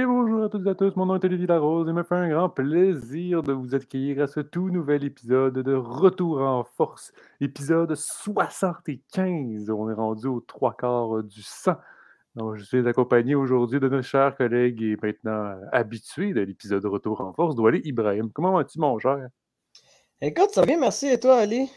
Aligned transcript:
bien 0.00 0.08
bonjour 0.08 0.44
à 0.44 0.48
toutes 0.48 0.66
et 0.66 0.70
à 0.70 0.74
tous. 0.74 0.96
Mon 0.96 1.04
nom 1.04 1.16
est 1.16 1.24
Olivier 1.26 1.46
Larose 1.46 1.86
et 1.86 1.92
me 1.92 2.02
fait 2.02 2.14
un 2.14 2.30
grand 2.30 2.48
plaisir 2.48 3.42
de 3.42 3.52
vous 3.52 3.74
accueillir 3.74 4.22
à 4.22 4.26
ce 4.28 4.40
tout 4.40 4.70
nouvel 4.70 5.04
épisode 5.04 5.58
de 5.58 5.74
Retour 5.74 6.40
en 6.40 6.64
force, 6.64 7.12
épisode 7.42 7.94
75. 7.94 9.68
On 9.68 9.90
est 9.90 9.94
rendu 9.94 10.26
aux 10.26 10.40
trois 10.40 10.74
quarts 10.74 11.22
du 11.22 11.42
sang. 11.42 11.76
Donc, 12.34 12.56
je 12.56 12.64
suis 12.64 12.88
accompagné 12.88 13.34
aujourd'hui 13.34 13.78
de 13.78 13.90
notre 13.90 14.06
cher 14.06 14.34
collègue 14.38 14.80
et 14.80 14.96
maintenant 15.02 15.60
habitué 15.70 16.32
de 16.32 16.40
l'épisode 16.40 16.86
Retour 16.86 17.20
en 17.20 17.34
force, 17.34 17.54
Douali 17.54 17.82
Ibrahim. 17.84 18.30
Comment 18.32 18.52
vas-tu, 18.52 18.78
mon 18.78 18.98
cher? 18.98 19.28
Écoute, 20.22 20.48
ça 20.52 20.62
va 20.62 20.66
bien, 20.66 20.80
merci. 20.80 21.08
Et 21.08 21.20
toi, 21.20 21.40
Ali? 21.40 21.70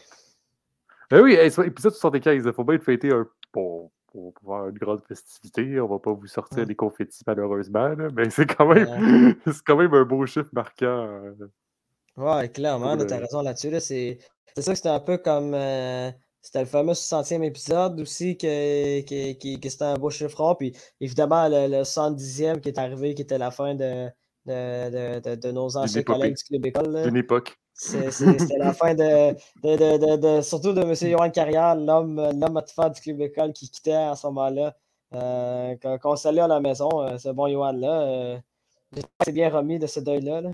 Ben 1.11 1.21
oui, 1.21 1.33
épisode 1.33 1.91
75, 1.91 2.45
il 2.45 2.53
faut 2.53 2.63
bien 2.63 2.75
être 2.75 2.85
fêté 2.85 3.11
un 3.11 3.27
peu 3.51 3.59
pour, 4.13 4.33
faire 4.45 4.67
une 4.67 4.77
grande 4.77 5.01
festivité. 5.07 5.79
On 5.79 5.87
va 5.87 5.99
pas 5.99 6.13
vous 6.13 6.27
sortir 6.27 6.65
des 6.65 6.75
confettis 6.75 7.23
malheureusement, 7.27 7.95
mais 8.15 8.29
c'est 8.29 8.45
quand, 8.45 8.67
même, 8.67 9.35
quand 9.65 9.75
même 9.75 9.93
un 9.93 10.05
beau 10.05 10.25
chiffre 10.25 10.49
marquant. 10.53 10.85
Euh, 10.85 11.33
ouais, 12.17 12.49
clairement, 12.49 12.95
tu 12.95 13.11
as 13.13 13.17
raison 13.17 13.41
là-dessus. 13.41 13.79
C'est 13.79 14.19
ça 14.61 14.71
que 14.71 14.77
c'était 14.77 14.89
un 14.89 14.99
peu 14.99 15.17
comme. 15.17 15.53
Euh, 15.53 16.11
c'était 16.41 16.59
le 16.59 16.65
fameux 16.65 16.91
60e 16.91 17.41
épisode 17.43 18.01
aussi 18.01 18.37
que, 18.37 19.01
que, 19.01 19.69
c'était 19.69 19.85
un 19.85 19.95
beau 19.95 20.09
chiffre 20.09 20.55
Puis 20.59 20.75
évidemment, 20.99 21.47
le, 21.47 21.83
70e 21.83 22.59
qui 22.59 22.67
est 22.67 22.77
arrivé, 22.77 23.15
qui 23.15 23.21
était 23.21 23.37
la 23.37 23.49
fin 23.49 23.75
de, 23.75 24.09
de, 24.45 25.35
de, 25.35 25.51
nos 25.51 25.77
anciens 25.77 26.03
collègues 26.03 26.35
du 26.35 26.43
Club 26.43 26.65
École. 26.65 27.03
D'une 27.03 27.15
époque. 27.15 27.57
C'était 27.73 28.57
la 28.57 28.73
fin 28.73 28.93
de, 28.93 30.41
surtout 30.41 30.73
de 30.73 30.81
M. 30.81 30.93
Johan 30.93 31.29
Carrière, 31.31 31.75
l'homme 31.75 32.19
à 32.19 32.89
du 32.89 33.01
Club 33.01 33.21
École 33.21 33.53
qui 33.53 33.69
quittait 33.69 33.93
à 33.93 34.15
ce 34.15 34.27
moment-là. 34.27 34.75
Euh, 35.13 35.75
quand, 35.81 35.99
on 36.05 36.15
s'allait 36.15 36.41
à 36.41 36.47
la 36.47 36.59
maison, 36.59 36.89
euh, 37.01 37.17
ce 37.17 37.29
bon 37.29 37.47
Johan-là, 37.47 38.01
euh, 38.01 38.37
c'est 39.23 39.31
bien 39.31 39.49
remis 39.49 39.79
de 39.79 39.87
ce 39.87 39.99
deuil-là. 39.99 40.41
Là. 40.41 40.51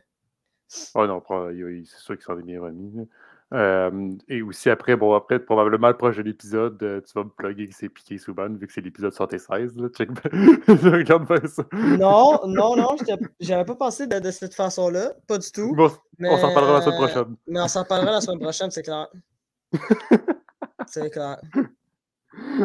Oh 0.96 1.08
non, 1.08 1.22
c'est 1.28 2.00
sûr 2.00 2.16
qu'il 2.16 2.24
s'en 2.24 2.38
est 2.40 2.44
bien 2.44 2.62
remis. 2.62 3.08
Euh, 3.52 4.12
et 4.28 4.44
aussi 4.44 4.70
après, 4.70 4.96
bon, 4.96 5.16
après, 5.16 5.40
probablement 5.40 5.88
le 5.88 5.98
prochain 5.98 6.24
épisode, 6.24 6.82
euh, 6.84 7.02
tu 7.02 7.14
vas 7.14 7.24
me 7.24 7.30
plugger 7.30 7.68
que 7.68 7.74
c'est 7.74 7.90
piqué 7.90 8.20
souvent, 8.20 8.48
vu 8.48 8.68
que 8.68 8.72
c'est 8.72 8.82
l'épisode 8.82 9.12
76. 9.12 9.76
Là, 9.76 9.90
check 9.90 10.10
regarde 10.68 11.28
bien 11.28 11.48
ça. 11.48 11.64
Non, 11.74 12.40
non, 12.46 12.76
non, 12.76 12.96
j'avais 13.40 13.66
pas 13.66 13.76
pensé 13.76 14.06
de, 14.06 14.32
cette 14.32 14.54
façon-là, 14.54 15.14
pas 15.28 15.40
du 15.40 15.52
tout. 15.52 15.74
Bon, 15.74 15.90
on 16.20 16.38
s'en 16.38 16.54
parlera 16.54 16.74
la 16.74 16.82
semaine 16.82 16.98
prochaine. 16.98 17.36
Mais 17.48 17.60
on 17.60 17.68
s'en 17.68 17.86
parlera 17.86 18.12
la 18.12 18.22
semaine 18.22 18.40
prochaine, 18.40 18.70
c'est 18.70 18.84
clair. 18.84 19.08
c'est 20.88 21.10
clair. 21.10 21.42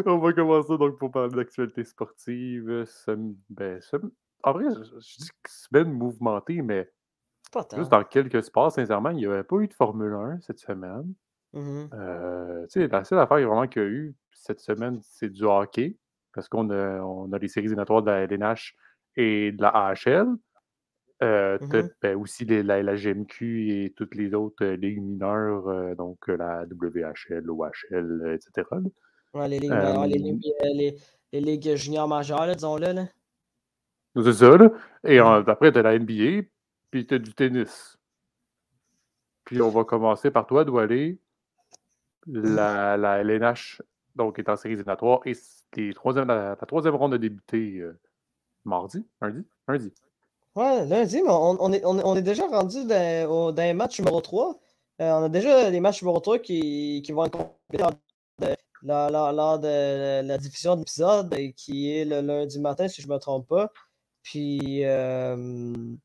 On 0.05 0.19
va 0.19 0.33
commencer 0.33 0.77
donc 0.77 0.99
pour 0.99 1.11
parler 1.11 1.35
d'actualité 1.35 1.83
sportive. 1.83 2.85
Ben, 3.49 3.79
en 4.43 4.51
vrai, 4.53 4.65
je, 4.69 4.83
je 4.83 5.17
dis 5.17 5.29
que 5.29 5.49
c'est 5.49 5.71
bien 5.71 5.85
mouvementé, 5.85 6.61
Juste 7.75 7.91
dans 7.91 8.03
quelques 8.03 8.43
sports, 8.43 8.71
sincèrement, 8.71 9.09
il 9.09 9.17
n'y 9.17 9.25
avait 9.25 9.43
pas 9.43 9.57
eu 9.57 9.67
de 9.67 9.73
Formule 9.73 10.13
1 10.13 10.41
cette 10.41 10.59
semaine. 10.59 11.13
Mmh 11.53 11.85
euh, 11.93 12.67
la 12.75 13.03
seule 13.05 13.19
affaire 13.19 13.47
vraiment 13.47 13.67
qu'il 13.67 13.81
y 13.81 13.85
a 13.85 13.87
eu 13.87 14.15
cette 14.33 14.59
semaine, 14.59 14.99
c'est 15.01 15.29
du 15.29 15.43
hockey, 15.45 15.95
parce 16.33 16.49
qu'on 16.49 16.69
a, 16.69 16.99
on 16.99 17.31
a 17.31 17.39
les 17.39 17.47
séries 17.47 17.67
éliminatoires 17.67 18.01
de 18.01 18.11
la 18.11 18.23
LNH 18.23 18.75
et 19.15 19.53
de 19.53 19.61
la 19.61 19.69
AHL. 19.69 20.27
Euh, 21.23 21.57
mmh 21.61 21.89
ben, 22.01 22.17
aussi 22.17 22.43
la, 22.43 22.95
GMQ 22.95 23.71
et 23.71 23.93
toutes 23.95 24.15
les 24.15 24.33
autres 24.33 24.65
euh, 24.65 24.75
ligues 24.75 25.01
mineures, 25.01 25.95
donc 25.95 26.27
la 26.27 26.65
WHL, 26.65 27.39
l'OHL, 27.41 28.33
etc. 28.35 28.67
Ouais, 29.33 29.47
les, 29.47 29.59
ligues, 29.59 29.71
les, 30.61 30.97
les, 31.31 31.39
ligues 31.39 31.75
juniors 31.75 32.09
majeures, 32.09 32.53
disons-le. 32.53 33.05
C'est 34.21 34.33
ça, 34.33 34.57
là. 34.57 34.69
Et 35.05 35.19
après, 35.19 35.71
tu 35.71 35.79
as 35.79 35.81
la 35.83 35.97
NBA, 35.97 36.47
puis 37.03 37.19
du 37.19 37.33
tennis. 37.33 37.97
Puis 39.43 39.61
on 39.61 39.69
va 39.69 39.83
commencer 39.83 40.31
par 40.31 40.47
toi, 40.47 40.63
Doualé. 40.63 41.19
La, 42.27 42.97
la 42.97 43.19
LNH 43.19 43.81
donc, 44.15 44.39
est 44.39 44.49
en 44.49 44.55
série 44.55 44.73
éliminatoire 44.73 45.19
et 45.25 45.33
la, 45.75 46.55
troisième 46.55 46.95
ronde 46.95 47.13
a 47.13 47.17
débuté 47.17 47.77
euh, 47.79 47.99
mardi, 48.63 49.05
lundi, 49.21 49.45
lundi. 49.67 49.93
Ouais, 50.55 50.85
lundi, 50.85 51.21
mais 51.21 51.29
on, 51.29 51.71
est, 51.73 51.83
on, 51.85 52.15
est, 52.15 52.21
déjà 52.21 52.47
rendu 52.47 52.85
dans, 52.85 53.51
dans 53.51 53.61
les 53.61 53.73
matchs 53.73 53.99
numéro 53.99 54.21
3. 54.21 54.57
Euh, 55.01 55.11
on 55.11 55.23
a 55.25 55.29
déjà 55.29 55.69
les 55.69 55.79
matchs 55.81 56.01
numéro 56.01 56.19
3 56.19 56.39
qui, 56.39 57.03
qui 57.05 57.11
vont 57.11 57.25
être 57.25 57.37
complétés 57.37 57.83
lors 58.81 59.59
de, 59.59 60.21
la 60.25 60.37
diffusion 60.37 60.75
de 60.75 60.79
l'épisode, 60.79 61.35
qui 61.57 61.91
est 61.91 62.05
le 62.05 62.21
lundi 62.21 62.59
matin, 62.59 62.87
si 62.87 63.01
je 63.01 63.07
ne 63.07 63.13
me 63.13 63.19
trompe 63.19 63.47
pas. 63.47 63.71
Puis, 64.23 64.85
euh, 64.85 65.95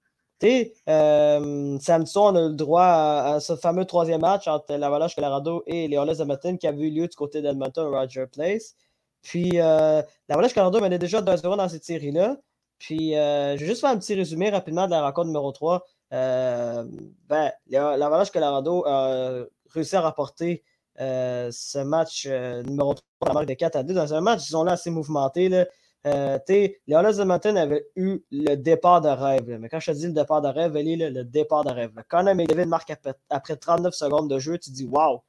euh, 0.44 1.78
samedi 1.80 2.10
soir, 2.10 2.32
on 2.32 2.36
a 2.36 2.40
eu 2.40 2.48
le 2.48 2.54
droit 2.54 2.84
à, 2.84 3.40
ce 3.40 3.56
fameux 3.56 3.84
troisième 3.84 4.20
match 4.20 4.48
entre 4.48 4.74
l'Avalanche 4.74 5.14
Colorado 5.14 5.62
et 5.66 5.88
les 5.88 5.96
Oilers 5.96 6.20
Edmonton 6.20 6.56
qui 6.58 6.66
avait 6.66 6.82
eu 6.82 6.90
lieu 6.90 7.08
du 7.08 7.16
côté 7.16 7.42
d'Edmonton, 7.42 7.88
Roger 7.88 8.26
Place. 8.26 8.74
Puis 9.22 9.60
euh, 9.60 10.02
Colorado 10.28 10.80
menait 10.80 10.98
déjà 10.98 11.20
2-0 11.20 11.56
dans 11.56 11.68
cette 11.68 11.84
série-là. 11.84 12.36
Puis 12.78 13.16
euh, 13.16 13.56
je 13.56 13.60
vais 13.60 13.66
juste 13.66 13.82
faire 13.82 13.90
un 13.90 13.98
petit 13.98 14.14
résumé 14.14 14.48
rapidement 14.48 14.86
de 14.86 14.92
la 14.92 15.02
rencontre 15.02 15.26
numéro 15.26 15.52
3. 15.52 15.84
Euh, 16.12 16.84
ben, 17.28 17.52
l'Avalanche 17.68 18.30
Colorado 18.30 18.84
a 18.86 19.44
réussi 19.74 19.96
à 19.96 20.00
rapporter 20.00 20.64
ce 20.96 21.82
match 21.82 22.26
numéro 22.26 22.94
3 23.20 23.44
de 23.44 23.54
4 23.54 23.76
à 23.76 23.82
2 23.82 23.94
dans 23.94 24.14
un 24.14 24.20
match, 24.20 24.44
disons 24.44 24.64
là, 24.64 24.72
assez 24.72 24.90
mouvementé. 24.90 25.48
Là. 25.48 25.66
Les 26.04 26.80
Oilers 26.88 27.18
de 27.18 27.24
Mountain 27.24 27.56
avaient 27.56 27.86
eu 27.96 28.20
le 28.30 28.54
départ 28.56 29.00
de 29.00 29.08
rêve. 29.08 29.58
Mais 29.60 29.68
quand 29.68 29.80
je 29.80 29.92
te 29.92 29.96
dis 29.96 30.06
le 30.06 30.12
départ 30.12 30.40
de 30.40 30.48
rêve, 30.48 30.76
est 30.76 31.10
le 31.10 31.24
départ 31.24 31.64
de 31.64 31.70
rêve. 31.70 31.92
Quand 32.08 32.26
un 32.26 32.34
David 32.34 32.68
marque 32.68 32.92
après, 33.28 33.56
39 33.56 33.94
secondes 33.94 34.30
de 34.30 34.38
jeu, 34.38 34.58
tu 34.58 34.70
dis 34.70 34.86
Waouh! 34.86 35.20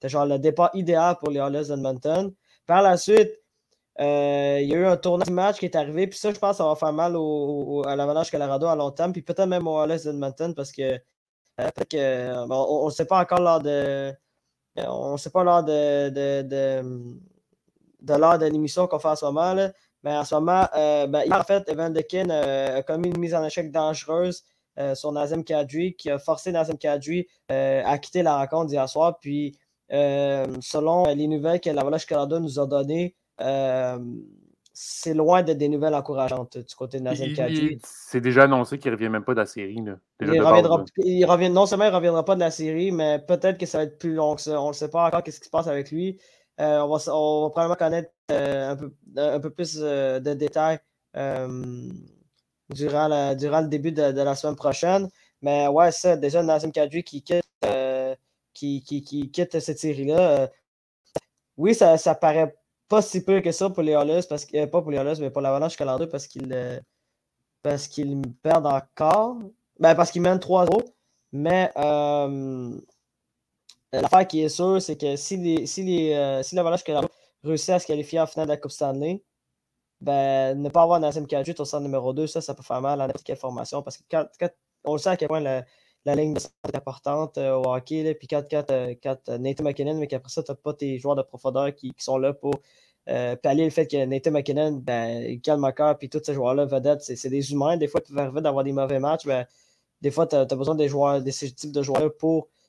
C'est 0.00 0.08
genre 0.08 0.26
le 0.26 0.38
départ 0.38 0.70
idéal 0.74 1.16
pour 1.18 1.30
les 1.30 1.38
Oilers 1.38 1.68
de 1.68 1.76
Mountain. 1.76 2.30
Par 2.66 2.82
la 2.82 2.96
suite, 2.96 3.42
euh, 4.00 4.58
il 4.62 4.68
y 4.68 4.74
a 4.74 4.78
eu 4.78 4.86
un 4.86 4.96
tournoi 4.96 5.26
de 5.26 5.32
match 5.32 5.58
qui 5.58 5.66
est 5.66 5.76
arrivé. 5.76 6.06
Puis 6.06 6.18
ça, 6.18 6.32
je 6.32 6.38
pense 6.38 6.56
ça 6.56 6.64
va 6.64 6.74
faire 6.76 6.92
mal 6.92 7.14
au, 7.16 7.82
à 7.86 7.96
l'Avalanche 7.96 8.30
Colorado 8.30 8.66
à 8.66 8.76
long 8.76 8.90
terme. 8.90 9.12
Puis 9.12 9.22
peut-être 9.22 9.46
même 9.46 9.66
aux 9.66 9.82
Oilers 9.82 10.08
Edmonton 10.08 10.54
parce 10.54 10.72
que, 10.72 10.98
euh, 11.60 11.70
que 11.90 12.34
on 12.50 12.86
ne 12.86 12.90
sait 12.90 13.06
pas 13.06 13.20
encore 13.20 13.40
lors 13.40 13.60
de. 13.60 14.12
On 14.76 15.16
sait 15.18 15.30
pas 15.30 15.62
de, 15.62 16.08
de, 16.08 18.14
l'heure 18.14 18.38
de 18.38 18.46
l'émission 18.46 18.86
qu'on 18.86 18.98
fait 18.98 19.08
en 19.08 19.16
ce 19.16 19.24
moment. 19.26 19.52
Là. 19.52 19.70
Mais 20.04 20.16
en 20.16 20.24
ce 20.24 20.34
moment, 20.34 20.66
euh, 20.76 21.06
ben, 21.06 21.32
en 21.32 21.42
fait, 21.44 21.68
Evan 21.68 21.92
Dekin 21.92 22.28
euh, 22.30 22.78
a 22.78 22.82
commis 22.82 23.08
une 23.08 23.18
mise 23.18 23.34
en 23.34 23.44
échec 23.44 23.70
dangereuse 23.70 24.42
euh, 24.78 24.94
sur 24.94 25.12
Nazem 25.12 25.44
Kadri, 25.44 25.94
qui 25.94 26.10
a 26.10 26.18
forcé 26.18 26.50
Nazem 26.50 26.78
Kadri 26.78 27.26
à 27.48 27.98
quitter 27.98 28.22
la 28.22 28.38
rencontre 28.38 28.66
d'hier 28.66 28.88
soir. 28.88 29.18
Puis, 29.20 29.56
selon 29.90 31.04
les 31.14 31.26
nouvelles 31.28 31.60
que 31.60 31.70
la 31.70 31.84
Volage 31.84 32.06
Canada 32.06 32.40
nous 32.40 32.58
a 32.58 32.66
données, 32.66 33.14
c'est 34.74 35.12
loin 35.12 35.42
d'être 35.42 35.58
des 35.58 35.68
nouvelles 35.68 35.94
encourageantes 35.94 36.56
du 36.58 36.74
côté 36.74 36.98
de 36.98 37.04
Nazem 37.04 37.34
Kadri. 37.34 37.78
C'est 37.84 38.22
déjà 38.22 38.44
annoncé 38.44 38.78
qu'il 38.78 38.90
ne 38.90 38.96
revient 38.96 39.10
même 39.10 39.24
pas 39.24 39.34
de 39.34 39.40
la 39.40 39.46
série. 39.46 39.76
il, 40.20 40.40
reviendra, 40.40 40.84
il 40.96 41.24
revient, 41.26 41.50
non 41.50 41.66
seulement 41.66 41.84
il 41.84 41.90
ne 41.90 41.96
reviendra 41.96 42.24
pas 42.24 42.34
de 42.34 42.40
la 42.40 42.50
série, 42.50 42.90
mais 42.90 43.20
peut-être 43.20 43.58
que 43.58 43.66
ça 43.66 43.78
va 43.78 43.84
être 43.84 43.98
plus 43.98 44.14
long 44.14 44.34
que 44.34 44.40
ça. 44.40 44.60
On 44.60 44.68
ne 44.68 44.72
sait 44.72 44.90
pas 44.90 45.06
encore 45.06 45.22
ce 45.24 45.38
qui 45.38 45.44
se 45.44 45.50
passe 45.50 45.68
avec 45.68 45.90
lui. 45.92 46.18
Euh, 46.60 46.80
on, 46.80 46.88
va, 46.96 47.50
probablement 47.50 47.76
connaître 47.76 48.10
euh, 48.30 48.70
un, 48.70 48.76
peu, 48.76 48.92
un, 49.16 49.40
peu, 49.40 49.50
plus 49.50 49.78
euh, 49.80 50.20
de 50.20 50.34
détails 50.34 50.78
durant, 52.70 53.34
durant 53.34 53.60
le 53.60 53.68
début 53.68 53.92
de, 53.92 54.02
la 54.02 54.34
semaine 54.34 54.56
prochaine. 54.56 55.08
Mais 55.40 55.66
ouais, 55.68 55.90
ça, 55.92 56.16
déjà, 56.16 56.42
Nazim 56.42 56.70
Kadri 56.70 57.02
qui 57.02 57.22
quitte, 57.22 57.44
qui, 58.54 58.82
qui, 58.82 59.30
quitte 59.30 59.58
cette 59.60 59.78
série-là. 59.78 60.50
oui, 61.56 61.74
ça, 61.74 61.96
ça 61.98 62.14
paraît 62.14 62.54
pas 62.88 63.02
si 63.02 63.24
peu 63.24 63.40
que 63.40 63.52
ça 63.52 63.70
pour 63.70 63.82
les 63.82 63.94
parce 64.28 64.44
que, 64.44 64.64
pas 64.66 64.82
pour 64.82 64.90
les 64.90 65.02
mais 65.20 65.30
pour 65.30 65.42
l'Avalanche 65.42 65.76
Colorado, 65.76 66.06
parce 66.06 66.26
qu'ils 66.26 66.82
parce 67.62 67.88
qu'ils 67.88 68.20
perdent 68.42 68.66
encore. 68.66 69.38
Ben, 69.78 69.94
parce 69.94 70.10
qu'ils 70.10 70.22
mènent 70.22 70.38
3-0. 70.38 70.82
Mais 71.32 71.70
euh, 71.76 72.78
l'affaire 74.00 74.26
qui 74.26 74.42
est 74.42 74.48
sûre, 74.48 74.80
c'est 74.80 74.96
que 74.96 75.16
si, 75.16 75.36
les, 75.36 75.66
si, 75.66 75.82
les, 75.82 76.14
euh, 76.14 76.42
si 76.42 76.58
réussit 77.44 77.70
à 77.70 77.78
se 77.78 77.86
qualifier 77.86 78.20
en 78.20 78.26
finale 78.26 78.46
de 78.46 78.52
la 78.52 78.56
Coupe 78.56 78.70
Stanley, 78.70 79.22
ben, 80.00 80.60
ne 80.60 80.68
pas 80.68 80.82
avoir 80.82 81.00
Nazem 81.00 81.26
Kadri 81.26 81.54
au 81.58 81.64
centre 81.64 81.82
numéro 81.82 82.12
2, 82.12 82.26
ça, 82.26 82.40
ça 82.40 82.54
peut 82.54 82.62
faire 82.62 82.80
mal 82.80 83.00
à 83.00 83.06
n'importe 83.06 83.24
quelle 83.24 83.36
formation. 83.36 83.82
Parce 83.82 83.98
que 83.98 84.04
quand, 84.10 84.26
on 84.84 84.94
le 84.94 84.98
sait 84.98 85.10
à 85.10 85.16
quel 85.16 85.28
point 85.28 85.40
la, 85.40 85.64
ligne 86.14 86.34
de 86.34 86.40
est 86.40 86.76
importante 86.76 87.38
euh, 87.38 87.54
au 87.54 87.72
hockey, 87.72 88.14
puis 88.14 88.26
quand, 88.26 88.42
quand, 88.50 88.64
quand 89.02 89.28
Nathan 89.38 89.64
McKinnon, 89.64 89.94
mais 89.94 90.08
qu'après 90.08 90.30
ça, 90.30 90.42
tu 90.42 90.50
n'as 90.50 90.56
pas 90.56 90.74
tes 90.74 90.98
joueurs 90.98 91.16
de 91.16 91.22
profondeur 91.22 91.74
qui, 91.74 91.92
sont 91.98 92.18
là 92.18 92.32
pour 92.32 92.54
pallier 93.06 93.64
le 93.64 93.70
fait 93.70 93.86
que 93.86 94.04
Nathan 94.04 94.30
McKinnon, 94.32 94.72
ben, 94.72 95.40
Cal 95.40 95.58
McCarr, 95.58 95.98
puis 95.98 96.08
tous 96.08 96.22
ces 96.24 96.34
joueurs-là, 96.34 96.64
vedettes, 96.66 97.02
c'est, 97.02 97.28
des 97.28 97.52
humains. 97.52 97.76
Des 97.76 97.88
fois, 97.88 98.00
ils 98.04 98.08
peuvent 98.08 98.18
arriver 98.24 98.40
d'avoir 98.40 98.64
des 98.64 98.72
mauvais 98.72 99.00
matchs. 99.00 99.26
Ben, 99.26 99.46
des 100.00 100.10
fois, 100.10 100.26
tu 100.26 100.36
as, 100.36 100.44
besoin 100.46 100.74
des 100.74 100.88
joueurs, 100.88 101.22
de 101.22 101.30
ces 101.30 101.52
types 101.52 101.72
de 101.72 101.82
joueurs 101.82 102.16
pour 102.16 102.48
euh, 102.48 102.61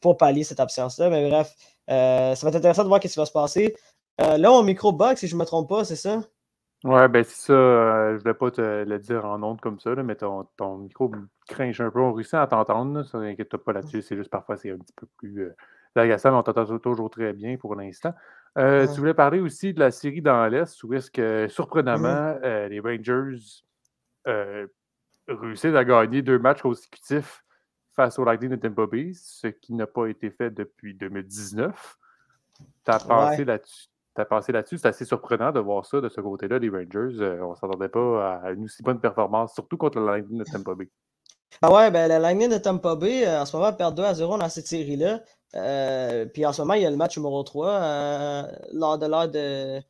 pour 0.00 0.16
pallier 0.16 0.44
cette 0.44 0.60
absence-là. 0.60 1.10
Mais 1.10 1.28
bref, 1.28 1.54
euh, 1.90 2.34
ça 2.34 2.46
va 2.46 2.50
être 2.50 2.56
intéressant 2.56 2.82
de 2.84 2.88
voir 2.88 3.02
ce 3.02 3.08
qui 3.08 3.16
va 3.18 3.26
se 3.26 3.32
passer. 3.32 3.74
Euh, 4.20 4.36
là, 4.38 4.52
au 4.52 4.62
micro 4.62 4.92
bug, 4.92 5.16
si 5.16 5.26
je 5.26 5.34
ne 5.34 5.40
me 5.40 5.44
trompe 5.46 5.68
pas, 5.68 5.84
c'est 5.84 5.96
ça? 5.96 6.20
Ouais, 6.84 7.06
ben 7.08 7.22
c'est 7.22 7.46
ça. 7.46 7.52
euh, 7.52 8.14
je 8.16 8.22
voulais 8.22 8.34
pas 8.34 8.50
te 8.50 8.60
le 8.84 8.98
dire 8.98 9.24
en 9.24 9.40
ondes 9.42 9.60
comme 9.60 9.78
ça, 9.78 9.94
là, 9.94 10.02
mais 10.02 10.16
ton, 10.16 10.48
ton 10.56 10.78
micro 10.78 11.12
cringe 11.48 11.80
un 11.80 11.90
peu. 11.90 12.00
On 12.00 12.12
réussit 12.12 12.34
à 12.34 12.46
t'entendre, 12.46 13.04
ça 13.04 13.18
inquiète 13.18 13.56
pas 13.56 13.72
là-dessus. 13.72 14.02
C'est 14.02 14.16
juste 14.16 14.30
parfois 14.30 14.56
c'est 14.56 14.70
un 14.70 14.78
petit 14.78 14.92
peu 14.96 15.06
plus 15.16 15.42
euh, 15.42 15.54
agaçant, 15.94 16.30
mais 16.32 16.38
on 16.38 16.42
t'entend 16.42 16.78
toujours 16.78 17.08
très 17.10 17.32
bien 17.32 17.56
pour 17.56 17.74
l'instant. 17.76 18.12
Euh, 18.58 18.86
Ouais. 18.86 18.92
Tu 18.92 18.98
voulais 19.00 19.14
parler 19.14 19.38
aussi 19.40 19.72
de 19.72 19.78
la 19.80 19.90
série 19.92 20.20
dans 20.22 20.44
l'Est, 20.48 20.82
où 20.82 20.92
est-ce 20.92 21.10
que, 21.10 21.46
surprenamment, 21.48 22.34
Mhm. 22.34 22.40
euh, 22.44 22.68
les 22.68 22.80
Rangers 22.80 23.38
euh, 24.26 24.66
réussissent 25.28 25.74
à 25.76 25.84
gagner 25.84 26.20
deux 26.22 26.38
matchs 26.38 26.62
consécutifs 26.62 27.44
face 27.94 28.18
au 28.18 28.24
Lightning 28.24 28.50
de 28.50 28.56
Tampa 28.56 28.86
Bay, 28.86 29.12
ce 29.14 29.48
qui 29.48 29.74
n'a 29.74 29.86
pas 29.86 30.06
été 30.06 30.30
fait 30.30 30.50
depuis 30.50 30.94
2019. 30.94 31.98
T'as 32.84 32.98
pensé 33.00 33.38
Ouais. 33.40 33.44
là-dessus? 33.44 33.88
Là-dessus? 34.52 34.78
C'est 34.78 34.88
assez 34.88 35.04
surprenant 35.04 35.52
de 35.52 35.60
voir 35.60 35.86
ça 35.86 36.00
de 36.00 36.08
ce 36.08 36.20
côté-là, 36.20 36.58
des 36.58 36.68
Rangers. 36.68 37.16
Euh, 37.20 37.42
on 37.44 37.54
s'attendait 37.54 37.88
pas 37.88 38.40
à 38.42 38.50
une 38.52 38.64
aussi 38.64 38.82
bonne 38.82 39.00
performance, 39.00 39.54
surtout 39.54 39.76
contre 39.76 39.98
le 39.98 40.06
Lightning 40.06 40.38
de 40.38 40.44
Tampa 40.44 40.74
Bay. 40.74 40.88
Ah 41.60 41.72
ouais, 41.72 41.90
ben 41.90 42.08
le 42.10 42.18
Lightning 42.20 42.50
de 42.50 42.58
Tampa 42.58 42.94
Bay, 42.94 43.26
euh, 43.26 43.42
en 43.42 43.46
ce 43.46 43.56
moment, 43.56 43.72
perd 43.72 43.94
2 43.94 44.02
à 44.04 44.14
0 44.14 44.36
dans 44.38 44.48
cette 44.48 44.66
série-là. 44.66 45.20
Euh, 45.54 46.24
puis 46.26 46.44
en 46.46 46.52
ce 46.52 46.62
moment, 46.62 46.74
il 46.74 46.82
y 46.82 46.86
a 46.86 46.90
le 46.90 46.96
match 46.96 47.16
numéro 47.18 47.42
3 47.42 47.68
euh, 47.68 48.42
lors 48.72 48.98
de 48.98 49.06
l'heure 49.06 49.28
de 49.28 49.80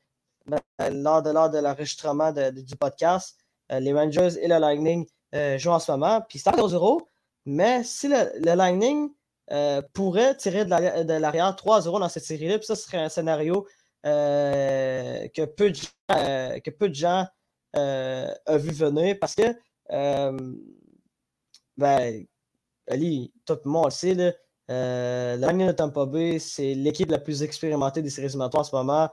ben, 0.47 0.59
lors 1.03 1.23
de 1.23 1.31
l'heure 1.31 1.51
de 1.51 1.59
l'enregistrement 1.59 2.33
de- 2.33 2.51
de- 2.51 2.61
du 2.63 2.75
podcast. 2.77 3.39
Les 3.71 3.93
Rangers 3.93 4.37
et 4.43 4.49
le 4.49 4.59
Lightning 4.59 5.07
jouent 5.57 5.71
en 5.71 5.79
ce 5.79 5.93
moment. 5.93 6.21
Puis 6.29 6.41
c'est 6.41 6.51
à 6.51 6.69
0 6.69 7.09
mais 7.45 7.83
si 7.85 8.09
le, 8.09 8.55
Lightning 8.55 9.11
euh, 9.51 9.83
pourrait 9.93 10.37
tirer 10.37 10.65
de 10.65 10.71
l'arrière 10.71 11.05
de 11.05 11.13
l'arrière 11.15 11.55
3-0 11.55 12.01
dans 12.01 12.09
cette 12.09 12.25
série-là, 12.25 12.59
puis 12.59 12.67
ça 12.67 12.77
serait 12.77 12.99
un 12.99 13.09
scénario 13.09 13.67
euh, 14.07 15.27
que 15.35 15.45
peu 15.45 15.71
de 15.71 15.77
gens, 15.77 15.89
euh, 16.13 16.61
que 16.61 16.71
peu 16.71 16.89
de 16.89 16.95
gens 16.95 17.27
ont 17.75 18.57
vu 18.57 18.71
venir 18.71 19.17
parce 19.21 19.35
que 19.35 19.55
ben, 21.77 22.25
Ali, 22.89 23.33
tout 23.45 23.59
le 23.65 23.71
monde 23.71 23.87
le 23.87 23.91
sait, 23.91 24.15
le 24.15 25.37
Lightning 25.39 25.67
de 25.69 25.73
Tampa 25.73 26.07
Bay, 26.07 26.39
c'est 26.39 26.75
l'équipe 26.75 27.11
la 27.11 27.19
plus 27.19 27.43
expérimentée 27.43 28.03
des 28.03 28.11
séries 28.11 28.27
éliminatoires 28.27 28.63
en 28.63 28.65
ce 28.65 28.77
moment. 28.77 29.11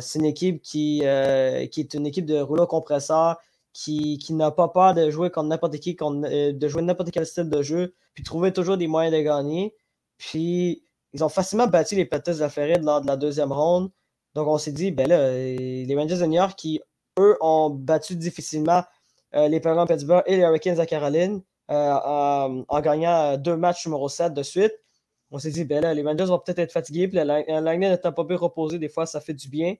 C'est 0.00 0.18
une 0.18 0.26
équipe 0.26 0.62
qui, 0.62 0.98
qui 1.00 1.80
est 1.80 1.94
une 1.94 2.06
équipe 2.06 2.26
de 2.26 2.40
rouleau 2.40 2.66
compresseur, 2.66 3.38
qui, 3.72 4.18
qui 4.18 4.34
n'a 4.34 4.50
pas 4.50 4.68
peur 4.68 4.94
de 4.94 5.10
jouer 5.10 5.30
contre 5.30 5.48
n'importe 5.48 5.78
qui, 5.78 5.96
euh, 6.00 6.52
de 6.52 6.68
jouer 6.68 6.82
n'importe 6.82 7.10
quel 7.10 7.26
style 7.26 7.48
de 7.48 7.62
jeu, 7.62 7.94
puis 8.14 8.22
trouver 8.22 8.52
toujours 8.52 8.76
des 8.76 8.86
moyens 8.86 9.14
de 9.14 9.22
gagner. 9.22 9.74
Puis, 10.18 10.84
ils 11.12 11.24
ont 11.24 11.28
facilement 11.28 11.66
battu 11.66 11.96
les 11.96 12.04
Panthers 12.04 12.36
de 12.36 12.40
la 12.40 12.48
Floride 12.50 12.82
lors 12.82 13.00
de 13.00 13.06
la 13.06 13.16
deuxième 13.16 13.52
ronde. 13.52 13.90
Donc, 14.34 14.48
on 14.48 14.58
s'est 14.58 14.72
dit, 14.72 14.90
ben 14.90 15.08
là, 15.08 15.18
euh, 15.18 15.56
les 15.56 15.94
Rangers 15.96 16.18
de 16.18 16.26
New 16.26 16.34
York 16.34 16.54
qui, 16.58 16.80
eux, 17.18 17.36
ont 17.40 17.70
battu 17.70 18.16
difficilement 18.16 18.82
euh, 19.34 19.48
les 19.48 19.60
Penguins 19.60 19.84
de 19.84 19.92
Pittsburgh 19.92 20.22
et 20.26 20.36
les 20.36 20.42
Hurricanes 20.42 20.80
à 20.80 20.86
Caroline 20.86 21.42
en, 21.68 22.80
gagnant 22.82 23.38
deux 23.38 23.56
matchs 23.56 23.86
numéro 23.86 24.08
7 24.08 24.34
de 24.34 24.42
suite. 24.42 24.74
On 25.30 25.38
s'est 25.38 25.50
dit, 25.50 25.64
ben 25.64 25.82
là, 25.82 25.94
les 25.94 26.02
Rangers 26.02 26.26
vont 26.26 26.38
peut-être 26.38 26.58
être 26.58 26.72
fatigués, 26.72 27.08
puis 27.08 27.16
le 27.16 27.24
Lightning 27.24 27.90
ne 27.90 27.96
Tampa 27.96 28.22
Bay 28.24 28.34
reposé, 28.34 28.78
des 28.78 28.90
fois, 28.90 29.06
ça 29.06 29.20
fait 29.20 29.32
du 29.32 29.48
bien. 29.48 29.76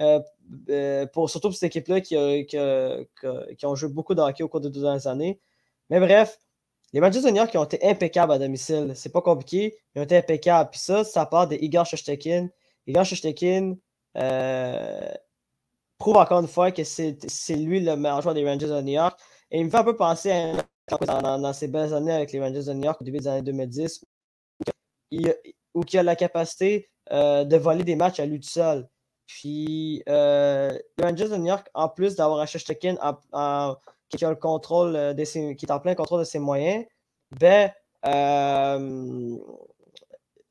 Euh, 0.00 0.20
euh, 0.68 1.06
pour, 1.06 1.30
surtout 1.30 1.48
pour 1.48 1.56
cette 1.56 1.74
équipe-là 1.74 2.00
qui, 2.00 2.14
qui, 2.46 2.56
qui 3.56 3.66
ont 3.66 3.74
joué 3.74 3.88
beaucoup 3.90 4.14
de 4.14 4.42
au 4.42 4.48
cours 4.48 4.60
des 4.60 4.70
deux 4.70 4.82
dernières 4.82 5.06
années. 5.06 5.40
Mais 5.90 6.00
bref, 6.00 6.38
les 6.92 7.00
Rangers 7.00 7.22
de 7.22 7.28
New 7.30 7.36
York 7.36 7.50
qui 7.50 7.58
ont 7.58 7.64
été 7.64 7.82
impeccables 7.86 8.32
à 8.32 8.38
domicile. 8.38 8.92
C'est 8.94 9.12
pas 9.12 9.22
compliqué. 9.22 9.76
Ils 9.94 10.00
ont 10.00 10.04
été 10.04 10.16
impeccables. 10.16 10.70
Puis 10.70 10.80
ça, 10.80 11.04
ça 11.04 11.26
part 11.26 11.48
de 11.48 11.56
Igor 11.56 11.86
Shoshtekin. 11.86 12.48
Igor 12.86 13.04
Shoshtekin 13.04 13.76
euh, 14.16 15.08
prouve 15.98 16.16
encore 16.16 16.40
une 16.40 16.48
fois 16.48 16.70
que 16.72 16.84
c'est 16.84 17.16
lui 17.56 17.80
le 17.80 17.96
meilleur 17.96 18.22
joueur 18.22 18.34
des 18.34 18.44
Rangers 18.46 18.68
de 18.68 18.80
New 18.82 18.92
York. 18.94 19.18
Et 19.50 19.58
il 19.60 19.64
me 19.64 19.70
fait 19.70 19.76
un 19.78 19.84
peu 19.84 19.96
penser 19.96 20.30
à 20.30 20.52
dans, 20.88 21.20
dans- 21.20 21.38
dans 21.40 21.52
ses 21.52 21.68
belles 21.68 21.92
années 21.94 22.12
avec 22.12 22.32
les 22.32 22.40
Rangers 22.40 22.64
de 22.64 22.72
New 22.72 22.84
York 22.84 23.00
au 23.00 23.04
début 23.04 23.18
des 23.18 23.26
années 23.28 23.42
2010, 23.42 24.04
il, 25.10 25.34
ou 25.74 25.82
qui 25.82 25.98
a 25.98 26.02
la 26.02 26.16
capacité 26.16 26.88
de 27.10 27.56
voler 27.56 27.84
des 27.84 27.96
matchs 27.96 28.20
à 28.20 28.26
lui 28.26 28.40
tout 28.40 28.48
seul. 28.48 28.88
Puis 29.26 30.02
euh, 30.08 30.70
les 30.98 31.04
Rangers 31.04 31.28
de 31.28 31.36
New 31.36 31.46
York, 31.46 31.68
en 31.74 31.88
plus 31.88 32.14
d'avoir 32.14 32.40
un 32.40 32.46
en- 33.32 33.76
qui 34.08 34.24
a 34.24 34.30
le 34.30 34.36
contrôle 34.36 34.94
euh, 34.94 35.14
qui 35.14 35.66
est 35.66 35.70
en 35.70 35.80
plein 35.80 35.94
contrôle 35.94 36.20
de 36.20 36.24
ses 36.24 36.38
moyens, 36.38 36.84
ben, 37.32 37.70
euh, 38.06 39.36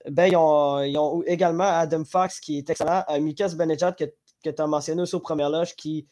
ben 0.09 0.25
ils, 0.27 0.35
ont, 0.37 1.23
également 1.25 1.63
Adam 1.63 2.03
Fox 2.03 2.41
qui 2.41 2.57
est 2.57 2.69
excellent, 2.69 3.03
euh, 3.09 3.19
Mikas 3.19 3.55
Benejad 3.55 3.95
que, 3.95 4.03
que 4.43 4.49
tu 4.49 4.61
as 4.61 4.67
mentionné 4.67 5.01
aussi 5.01 5.15
aux 5.15 5.21
premières 5.21 5.49
loges 5.49 5.75
qui, 5.75 6.07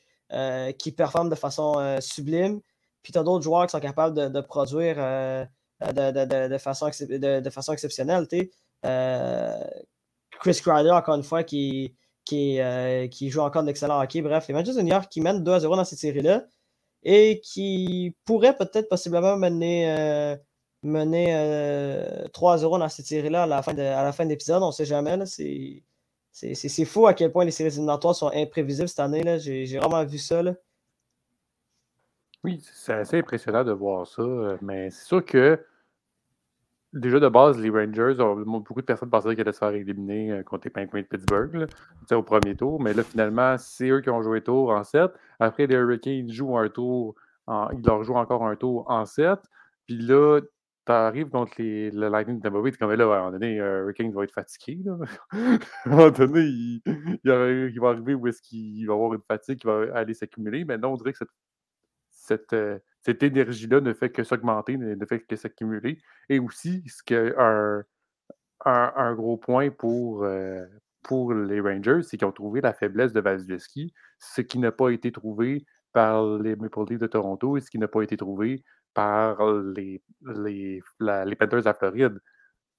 qui 0.79 0.91
performe 0.91 1.29
de 1.29 1.35
façon 1.35 1.97
sublime. 1.99 2.61
Puis 3.03 3.11
tu 3.11 3.19
as 3.19 3.23
d'autres 3.23 3.43
joueurs 3.43 3.67
qui 3.67 3.71
sont 3.71 3.79
capables 3.79 4.31
de, 4.31 4.41
produire 4.41 4.95
de, 4.95 5.91
de, 5.91 6.47
de, 6.47 6.57
façon, 6.57 6.87
de, 6.87 7.49
façon 7.51 7.73
exceptionnelle. 7.73 8.27
Chris 10.39 10.59
Kreider, 10.63 10.89
encore 10.89 11.15
une 11.15 11.23
fois, 11.23 11.43
qui, 11.43 11.95
qui, 12.25 12.59
euh, 12.59 13.07
qui 13.07 13.29
joue 13.29 13.41
encore 13.41 13.63
de 13.63 13.71
hockey. 13.71 14.21
Bref, 14.21 14.47
les 14.47 14.53
Manchester 14.53 14.81
de 14.81 14.85
New 14.85 14.93
York 14.93 15.07
qui 15.09 15.21
mènent 15.21 15.43
2 15.43 15.51
à 15.51 15.59
0 15.59 15.75
dans 15.75 15.85
cette 15.85 15.99
série-là 15.99 16.45
et 17.03 17.41
qui 17.41 18.15
pourraient 18.25 18.55
peut-être 18.55 18.89
possiblement 18.89 19.37
mener, 19.37 19.91
euh, 19.91 20.35
mener 20.83 21.35
euh, 21.35 22.27
3 22.29 22.53
à 22.53 22.57
0 22.57 22.79
dans 22.79 22.89
cette 22.89 23.05
série-là 23.05 23.43
à 23.43 23.47
la 23.47 23.61
fin 23.61 23.73
de, 23.73 23.81
à 23.81 24.03
la 24.03 24.11
fin 24.11 24.23
de 24.25 24.29
l'épisode. 24.29 24.63
On 24.63 24.67
ne 24.67 24.71
sait 24.71 24.85
jamais. 24.85 25.17
C'est, 25.25 26.85
fou 26.85 27.07
à 27.07 27.13
quel 27.13 27.31
point 27.31 27.45
les 27.45 27.51
séries 27.51 27.73
éliminatoires 27.73 28.15
sont 28.15 28.31
imprévisibles 28.33 28.87
cette 28.87 28.99
année. 28.99 29.39
J'ai, 29.39 29.77
vraiment 29.77 30.03
vu 30.05 30.17
ça. 30.17 30.41
Là. 30.41 30.53
Oui, 32.43 32.61
c'est 32.73 32.93
assez 32.93 33.19
impressionnant 33.19 33.63
de 33.63 33.71
voir 33.71 34.07
ça, 34.07 34.21
euh, 34.21 34.57
mais 34.61 34.89
c'est 34.89 35.05
sûr 35.05 35.23
que 35.23 35.63
déjà 36.93 37.19
de 37.19 37.27
base, 37.27 37.59
les 37.59 37.69
Rangers, 37.69 38.15
beaucoup 38.45 38.81
de 38.81 38.85
personnes 38.85 39.09
pensaient 39.09 39.29
qu'ils 39.35 39.41
allaient 39.41 39.51
se 39.53 39.57
faire 39.59 39.71
éliminer 39.71 40.31
euh, 40.31 40.43
contre 40.43 40.67
les 40.67 40.71
Penguins 40.71 41.01
de 41.01 41.07
Pittsburgh 41.07 41.67
tu 42.07 42.15
au 42.15 42.23
premier 42.23 42.55
tour, 42.55 42.81
mais 42.81 42.93
là 42.93 43.03
finalement, 43.03 43.57
c'est 43.57 43.89
eux 43.89 44.01
qui 44.01 44.09
ont 44.09 44.21
joué 44.21 44.41
tour 44.41 44.69
en 44.71 44.83
7. 44.83 45.11
Après, 45.39 45.67
les 45.67 45.75
Hurricanes 45.75 46.31
jouent 46.31 46.57
un 46.57 46.69
tour, 46.69 47.15
en- 47.47 47.69
ils 47.71 47.85
leur 47.85 48.03
jouent 48.03 48.15
encore 48.15 48.45
un 48.45 48.55
tour 48.55 48.85
en 48.89 49.05
7. 49.05 49.39
Puis 49.87 49.97
là, 49.97 50.39
t'arrives 50.85 51.29
contre 51.29 51.53
les, 51.59 51.91
le 51.91 52.09
Lightning 52.09 52.37
de 52.39 52.43
Tampa 52.43 52.61
Bay, 52.61 52.71
comme 52.73 52.91
là, 52.93 53.05
à 53.05 53.17
un 53.17 53.19
moment 53.19 53.31
donné, 53.31 53.59
euh, 53.59 53.83
Hurricane 53.83 54.11
va 54.13 54.23
être 54.23 54.33
fatigué. 54.33 54.79
À 55.31 55.37
un 55.85 55.89
moment 55.89 56.09
donné, 56.11 56.41
il 56.41 57.79
va 57.79 57.89
arriver 57.89 58.13
où 58.15 58.27
est-ce 58.27 58.41
qu'il 58.41 58.85
va 58.87 58.93
avoir 58.93 59.13
une 59.13 59.21
fatigue 59.27 59.59
qui 59.59 59.67
va 59.67 59.85
aller 59.93 60.13
s'accumuler. 60.13 60.65
Mais 60.65 60.77
non, 60.77 60.93
on 60.93 60.97
dirait 60.97 61.13
que 61.13 61.19
cette 61.19 61.29
cette, 62.11 62.53
euh, 62.53 62.79
cette 63.03 63.21
énergie-là 63.21 63.81
ne 63.81 63.93
fait 63.93 64.09
que 64.09 64.23
s'augmenter, 64.23 64.77
ne, 64.77 65.05
fait 65.05 65.19
que 65.19 65.35
s'accumuler. 65.35 65.99
Et 66.29 66.39
aussi, 66.39 66.83
ce 66.87 67.03
que 67.03 67.35
un, 67.37 67.83
un, 68.65 69.13
gros 69.13 69.37
point 69.37 69.69
pour, 69.69 70.23
euh, 70.23 70.65
pour 71.03 71.33
les 71.33 71.59
Rangers, 71.59 72.01
c'est 72.03 72.17
qu'ils 72.17 72.27
ont 72.27 72.31
trouvé 72.31 72.61
la 72.61 72.73
faiblesse 72.73 73.11
de 73.13 73.19
Vasilevski, 73.19 73.93
ce 74.19 74.41
qui 74.41 74.57
n'a 74.59 74.71
pas 74.71 74.89
été 74.89 75.11
trouvé 75.11 75.65
par 75.91 76.25
les 76.39 76.55
Maple 76.55 76.85
Leafs 76.89 76.99
de 76.99 77.07
Toronto 77.07 77.57
et 77.57 77.61
ce 77.61 77.69
qui 77.69 77.77
n'a 77.77 77.87
pas 77.89 78.01
été 78.01 78.17
trouvé 78.17 78.63
par 78.93 79.45
les, 79.51 80.01
les, 80.21 80.81
les 80.99 81.35
Panthers 81.35 81.67
à 81.67 81.73
Floride. 81.73 82.19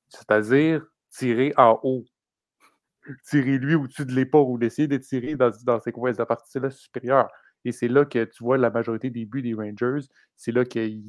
C'est-à-dire 0.09 0.85
tirer 1.11 1.53
en 1.57 1.79
haut. 1.83 2.05
Tirer 3.25 3.59
lui 3.59 3.75
au-dessus 3.75 4.07
de 4.07 4.13
l'épaule 4.13 4.47
ou 4.49 4.59
d'essayer 4.59 4.89
de 4.89 4.97
tirer 4.97 5.35
dans, 5.35 5.51
dans 5.65 5.79
ces 5.81 5.93
coins 5.93 6.13
de 6.13 6.19
la 6.19 6.25
partie-là 6.25 6.71
supérieure. 6.71 7.29
Et 7.65 7.73
c'est 7.73 7.89
là 7.89 8.05
que 8.05 8.25
tu 8.25 8.43
vois 8.45 8.59
la 8.59 8.71
majorité 8.71 9.11
des 9.11 9.25
buts 9.25 9.43
des 9.43 9.55
Rangers, 9.55 10.07
c'est 10.37 10.53
là 10.53 10.65
qu'ils 10.65 11.05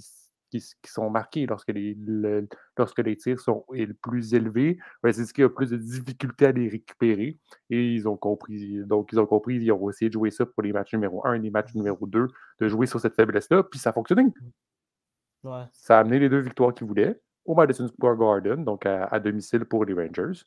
qui, 0.52 0.60
qui 0.60 0.92
sont 0.92 1.10
marqués 1.10 1.46
lorsque 1.48 1.70
les, 1.70 1.96
le- 1.96 2.48
lorsque 2.78 3.00
les 3.00 3.18
tirs 3.18 3.40
sont 3.40 3.66
les 3.74 3.88
plus 3.88 4.34
élevés. 4.36 4.78
C'est 5.04 5.26
ce 5.26 5.34
qui 5.34 5.42
a 5.44 5.50
plus 5.50 5.72
de 5.72 5.78
difficultés 5.78 6.46
à 6.46 6.52
les 6.52 6.70
récupérer. 6.70 7.40
Et 7.70 7.94
ils 7.94 8.08
ont 8.08 8.16
compris. 8.16 8.78
Donc, 8.86 9.10
ils 9.12 9.20
ont 9.20 9.26
compris, 9.26 9.56
ils 9.56 9.72
ont 9.72 9.90
essayé 9.90 10.10
de 10.10 10.14
jouer 10.14 10.30
ça 10.32 10.46
pour 10.46 10.62
les 10.64 10.72
matchs 10.72 10.94
numéro 10.94 11.26
1 11.26 11.34
et 11.34 11.40
les 11.40 11.50
matchs 11.50 11.74
numéro 11.74 12.06
2, 12.06 12.28
de 12.60 12.68
jouer 12.68 12.86
sur 12.86 13.00
cette 13.00 13.16
faiblesse-là. 13.16 13.64
Puis 13.64 13.80
ça 13.80 13.90
a 13.90 13.94
fonctionné. 13.94 14.32
Ouais. 15.44 15.64
Ça 15.74 15.98
a 15.98 16.02
amené 16.02 16.20
les 16.20 16.30
deux 16.30 16.40
victoires 16.40 16.74
qu'ils 16.74 16.88
voulaient 16.88 17.20
au 17.44 17.54
Madison 17.56 17.88
Square 17.88 18.18
Garden, 18.18 18.64
donc 18.64 18.86
à, 18.86 19.06
à 19.06 19.20
domicile 19.20 19.66
pour 19.66 19.86
les 19.86 19.94
Rangers. 19.94 20.42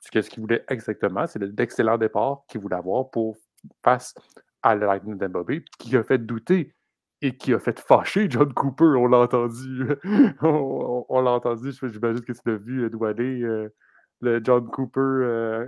Ce 0.00 0.10
qu'ils 0.10 0.40
voulaient 0.40 0.64
exactement, 0.68 1.26
c'est 1.26 1.38
l'excellent 1.38 1.96
départ 1.96 2.42
qu'ils 2.48 2.60
voulaient 2.60 2.76
avoir 2.76 3.08
pour 3.10 3.36
face 3.84 4.14
à 4.62 4.74
Lightning 4.74 5.16
Bay, 5.16 5.64
qui 5.78 5.96
a 5.96 6.02
fait 6.04 6.18
douter 6.18 6.74
et 7.20 7.36
qui 7.36 7.54
a 7.54 7.58
fait 7.60 7.78
fâcher 7.80 8.26
John 8.30 8.52
Cooper. 8.52 8.84
On 8.96 9.06
l'a 9.06 9.18
entendu. 9.18 9.86
on 10.42 10.48
on- 10.48 11.06
on 11.08 11.20
l'a 11.22 11.30
entendu. 11.32 11.72
J'imagine 11.72 12.20
que 12.22 12.32
tu 12.32 12.40
l'as 12.46 12.56
vu, 12.56 12.88
Douané, 12.90 13.42
euh, 13.42 13.68
le 14.20 14.40
John 14.44 14.66
Cooper 14.68 15.00
euh, 15.00 15.66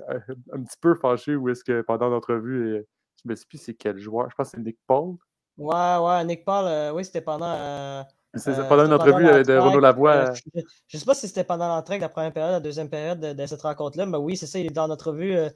un 0.53 0.63
petit 0.63 0.77
peu 0.81 0.95
fâché 0.95 1.37
où 1.37 1.49
est-ce 1.49 1.65
que 1.65 1.81
pendant 1.83 2.09
l'entrevue, 2.09 2.77
euh, 2.77 2.87
je 3.25 3.29
me 3.31 3.35
suis 3.37 3.47
plus 3.47 3.59
c'est 3.59 3.75
quel 3.75 3.99
joueur? 3.99 4.31
Je 4.31 4.35
pense 4.37 4.51
que 4.51 4.57
c'est 4.57 4.63
Nick 4.63 4.79
Paul. 4.87 5.15
Ouais, 5.57 5.97
ouais, 5.99 6.25
Nick 6.25 6.45
Paul, 6.45 6.65
euh, 6.67 6.93
oui, 6.93 7.05
c'était 7.05 7.21
pendant. 7.21 8.05
C'est 8.37 8.51
euh, 8.59 8.69
pendant 8.69 8.85
une 8.87 8.91
pendant 8.99 9.05
entrevue 9.05 9.45
de 9.45 9.57
Renaud 9.57 9.79
Lavoie. 9.79 10.11
euh, 10.31 10.35
je, 10.35 10.61
je 10.89 10.99
sais 10.99 11.05
pas 11.05 11.15
si 11.15 11.29
c'était 11.29 11.45
pendant 11.45 11.69
l'entraque, 11.69 12.01
la 12.01 12.09
première 12.09 12.33
période, 12.33 12.53
la 12.55 12.61
deuxième 12.61 12.91
période 12.91 13.21
de, 13.21 13.33
de 13.33 13.47
cette 13.47 13.63
rencontre-là, 13.63 14.07
mais 14.07 14.19
oui, 14.19 14.37
c'est 14.37 14.47
ça, 14.47 14.59
il 14.59 14.67
est 14.67 14.71
dans 14.71 14.89
notre 14.89 15.13
vue. 15.13 15.37
euh, 15.37 15.49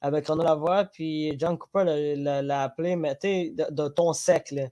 avec 0.00 0.26
Renaud 0.26 0.44
Lavoie, 0.44 0.84
puis 0.84 1.38
John 1.38 1.58
Cooper 1.58 1.84
l'a 2.16 2.62
appelé, 2.62 2.96
mais 2.96 3.16
tu 3.16 3.50
de, 3.52 3.66
de, 3.70 3.88
ton 3.88 4.12
sec, 4.12 4.50
là. 4.50 4.68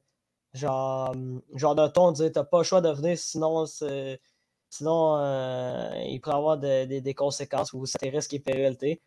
Genre, 0.52 1.12
genre 1.54 1.74
de 1.74 1.88
ton, 1.88 2.12
tu 2.12 2.30
t'as 2.30 2.44
pas 2.44 2.58
le 2.58 2.64
choix 2.64 2.80
de 2.80 2.88
venir, 2.88 3.18
sinon, 3.18 3.64
sinon 3.66 5.16
euh, 5.16 5.90
il 6.06 6.20
pourrait 6.20 6.36
avoir 6.36 6.58
des 6.58 7.14
conséquences 7.14 7.72
ou 7.72 7.86
c'est 7.86 8.08
risques 8.08 8.34
et 8.34 8.38
périls. 8.38 8.98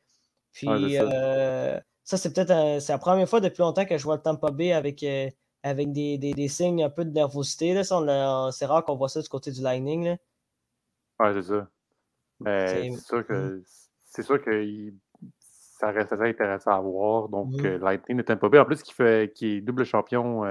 Puis, 0.52 0.98
euh, 0.98 1.80
ça, 2.04 2.18
c'est 2.18 2.34
peut-être 2.34 2.90
la 2.90 2.98
première 2.98 3.30
fois 3.30 3.40
depuis 3.40 3.62
longtemps 3.62 3.86
que 3.86 3.98
je 3.98 4.04
vois 4.04 4.16
le 4.16 4.22
Tampa 4.22 4.52
Bay 4.52 4.74
avec, 4.74 5.04
euh, 5.04 5.30
avec 5.64 5.92
des, 5.94 6.18
des, 6.18 6.34
des, 6.34 6.48
signes 6.50 6.84
un 6.84 6.90
peu 6.90 7.06
de 7.06 7.12
nervosité. 7.12 7.82
C'est 7.84 8.66
rare 8.66 8.84
qu'on 8.84 8.96
voit 8.96 9.10
ça 9.10 9.22
du 9.22 9.30
côté 9.30 9.52
du 9.52 9.62
Lightning. 9.62 10.04
Là. 10.06 10.18
Ouais, 11.20 11.34
c'est 11.34 11.48
ça. 11.48 11.68
Mais 12.40 12.92
c'est 12.92 13.00
sûr 13.00 13.26
que, 13.26 13.64
c'est 14.04 14.24
sûr 14.24 14.44
que 14.44 14.92
ça 15.80 15.92
reste 15.92 16.14
assez 16.14 16.24
intéressant 16.24 16.72
à 16.72 16.80
voir. 16.80 17.30
Donc, 17.30 17.52
mm-hmm. 17.52 17.80
Lightning 17.80 18.18
de 18.18 18.22
Tampa 18.24 18.50
Bay, 18.50 18.60
en 18.60 18.66
plus, 18.66 18.82
qui, 18.82 18.94
fait, 18.94 19.32
qui 19.34 19.58
est 19.58 19.62
double 19.62 19.86
champion 19.86 20.44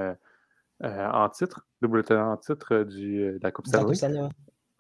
en 0.83 1.29
titre, 1.31 1.67
double 1.83 2.05
tenant 2.05 2.33
en 2.33 2.37
titre 2.37 2.85
du, 2.85 3.33
de 3.33 3.41
la 3.43 3.51
Coupe 3.51 3.67
Stanley. 3.67 3.95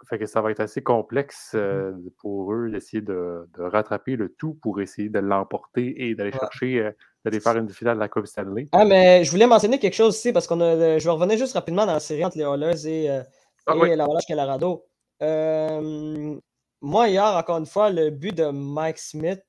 Fait 0.09 0.19
que 0.19 0.26
ça 0.26 0.41
va 0.41 0.50
être 0.50 0.61
assez 0.61 0.83
complexe 0.83 1.53
euh, 1.55 1.93
pour 2.19 2.53
eux 2.53 2.71
d'essayer 2.71 3.00
de, 3.00 3.49
rattraper 3.57 4.17
le 4.17 4.29
tout 4.29 4.55
pour 4.62 4.81
essayer 4.81 5.09
de 5.09 5.19
l'emporter 5.19 6.09
et 6.09 6.15
d'aller 6.15 6.33
chercher, 6.33 6.79
euh, 6.79 6.91
d'aller 7.25 7.41
faire 7.41 7.57
une 7.57 7.69
finale 7.71 7.97
de 7.97 8.00
la 8.00 8.09
Coupe 8.09 8.26
Stanley. 8.26 8.69
Ah, 8.73 8.85
mais 8.85 9.25
je 9.25 9.31
voulais 9.31 9.47
mentionner 9.47 9.79
quelque 9.79 9.95
chose 9.95 10.09
aussi 10.09 10.33
parce 10.33 10.47
qu'on 10.47 10.61
a. 10.61 10.99
Je 10.99 11.05
vais 11.05 11.11
revenir 11.11 11.38
juste 11.38 11.55
rapidement 11.55 11.87
dans 11.87 11.95
la 11.95 12.00
série 12.00 12.25
entre 12.25 12.37
les 12.37 12.45
Oilers 12.45 12.87
et, 12.87 13.11
euh, 13.11 13.23
ah 13.67 13.75
et 13.87 13.97
la 13.97 14.05
Relâche 14.05 14.26
Colorado. 14.29 14.85
moi, 15.21 17.09
hier, 17.09 17.25
encore 17.25 17.59
une 17.59 17.67
fois, 17.67 17.91
le 17.91 18.11
but 18.11 18.37
de 18.37 18.50
Mike 18.50 18.99
Smith, 18.99 19.43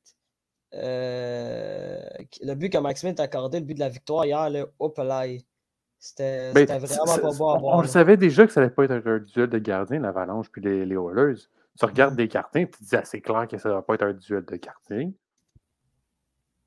le 0.73 2.53
but 2.55 2.69
que 2.69 2.77
Mike 2.77 2.97
Smith 2.97 3.19
a 3.19 3.23
accordé, 3.23 3.59
le 3.59 3.65
but 3.65 3.75
de 3.75 3.79
la 3.79 3.89
victoire 3.89 4.25
hier, 4.25 4.49
le 4.49 4.71
Opelai. 4.79 5.45
C'était 5.99 6.53
ben, 6.53 6.65
vraiment 6.65 7.05
pas 7.05 7.31
beau 7.31 7.49
à 7.49 7.57
voir. 7.57 7.77
On 7.77 7.81
le 7.81 7.87
savait 7.87 8.17
déjà 8.17 8.45
que 8.45 8.53
ça 8.53 8.59
allait 8.61 8.69
pas 8.69 8.83
être 8.83 8.91
un 8.91 9.19
duel 9.19 9.49
de 9.49 9.57
gardien, 9.57 9.99
l'Avalanche 9.99 10.49
puis 10.51 10.61
les, 10.61 10.85
les 10.85 10.95
Oilers. 10.95 11.41
Tu 11.79 11.85
regardes 11.85 12.13
mm-hmm. 12.13 12.17
des 12.17 12.27
gardiens 12.27 12.61
et 12.61 12.69
tu 12.69 12.79
te 12.79 12.83
dis, 12.83 12.95
assez 12.95 13.21
ah, 13.23 13.27
clair 13.27 13.47
que 13.47 13.57
ça 13.57 13.69
va 13.69 13.81
pas 13.81 13.95
être 13.95 14.03
un 14.03 14.13
duel 14.13 14.45
de 14.45 14.55
gardien. 14.57 15.11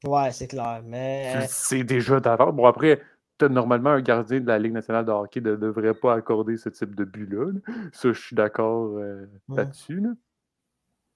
Ouais, 0.04 0.32
c'est 0.32 0.48
clair, 0.48 0.82
mais. 0.84 1.46
C'est 1.48 1.84
déjà 1.84 2.20
d'avance. 2.20 2.54
Bon, 2.54 2.66
après, 2.66 3.00
normalement, 3.42 3.90
un 3.90 4.00
gardien 4.00 4.40
de 4.40 4.46
la 4.46 4.58
Ligue 4.58 4.72
nationale 4.72 5.04
de 5.04 5.12
hockey 5.12 5.40
ne 5.40 5.56
devrait 5.56 5.94
pas 5.94 6.14
accorder 6.14 6.56
ce 6.56 6.68
type 6.68 6.94
de 6.94 7.04
but-là. 7.04 7.52
Ça, 7.92 8.12
je 8.12 8.20
suis 8.20 8.36
d'accord 8.36 8.96
euh, 8.96 9.26
mm. 9.48 9.56
là-dessus. 9.56 10.02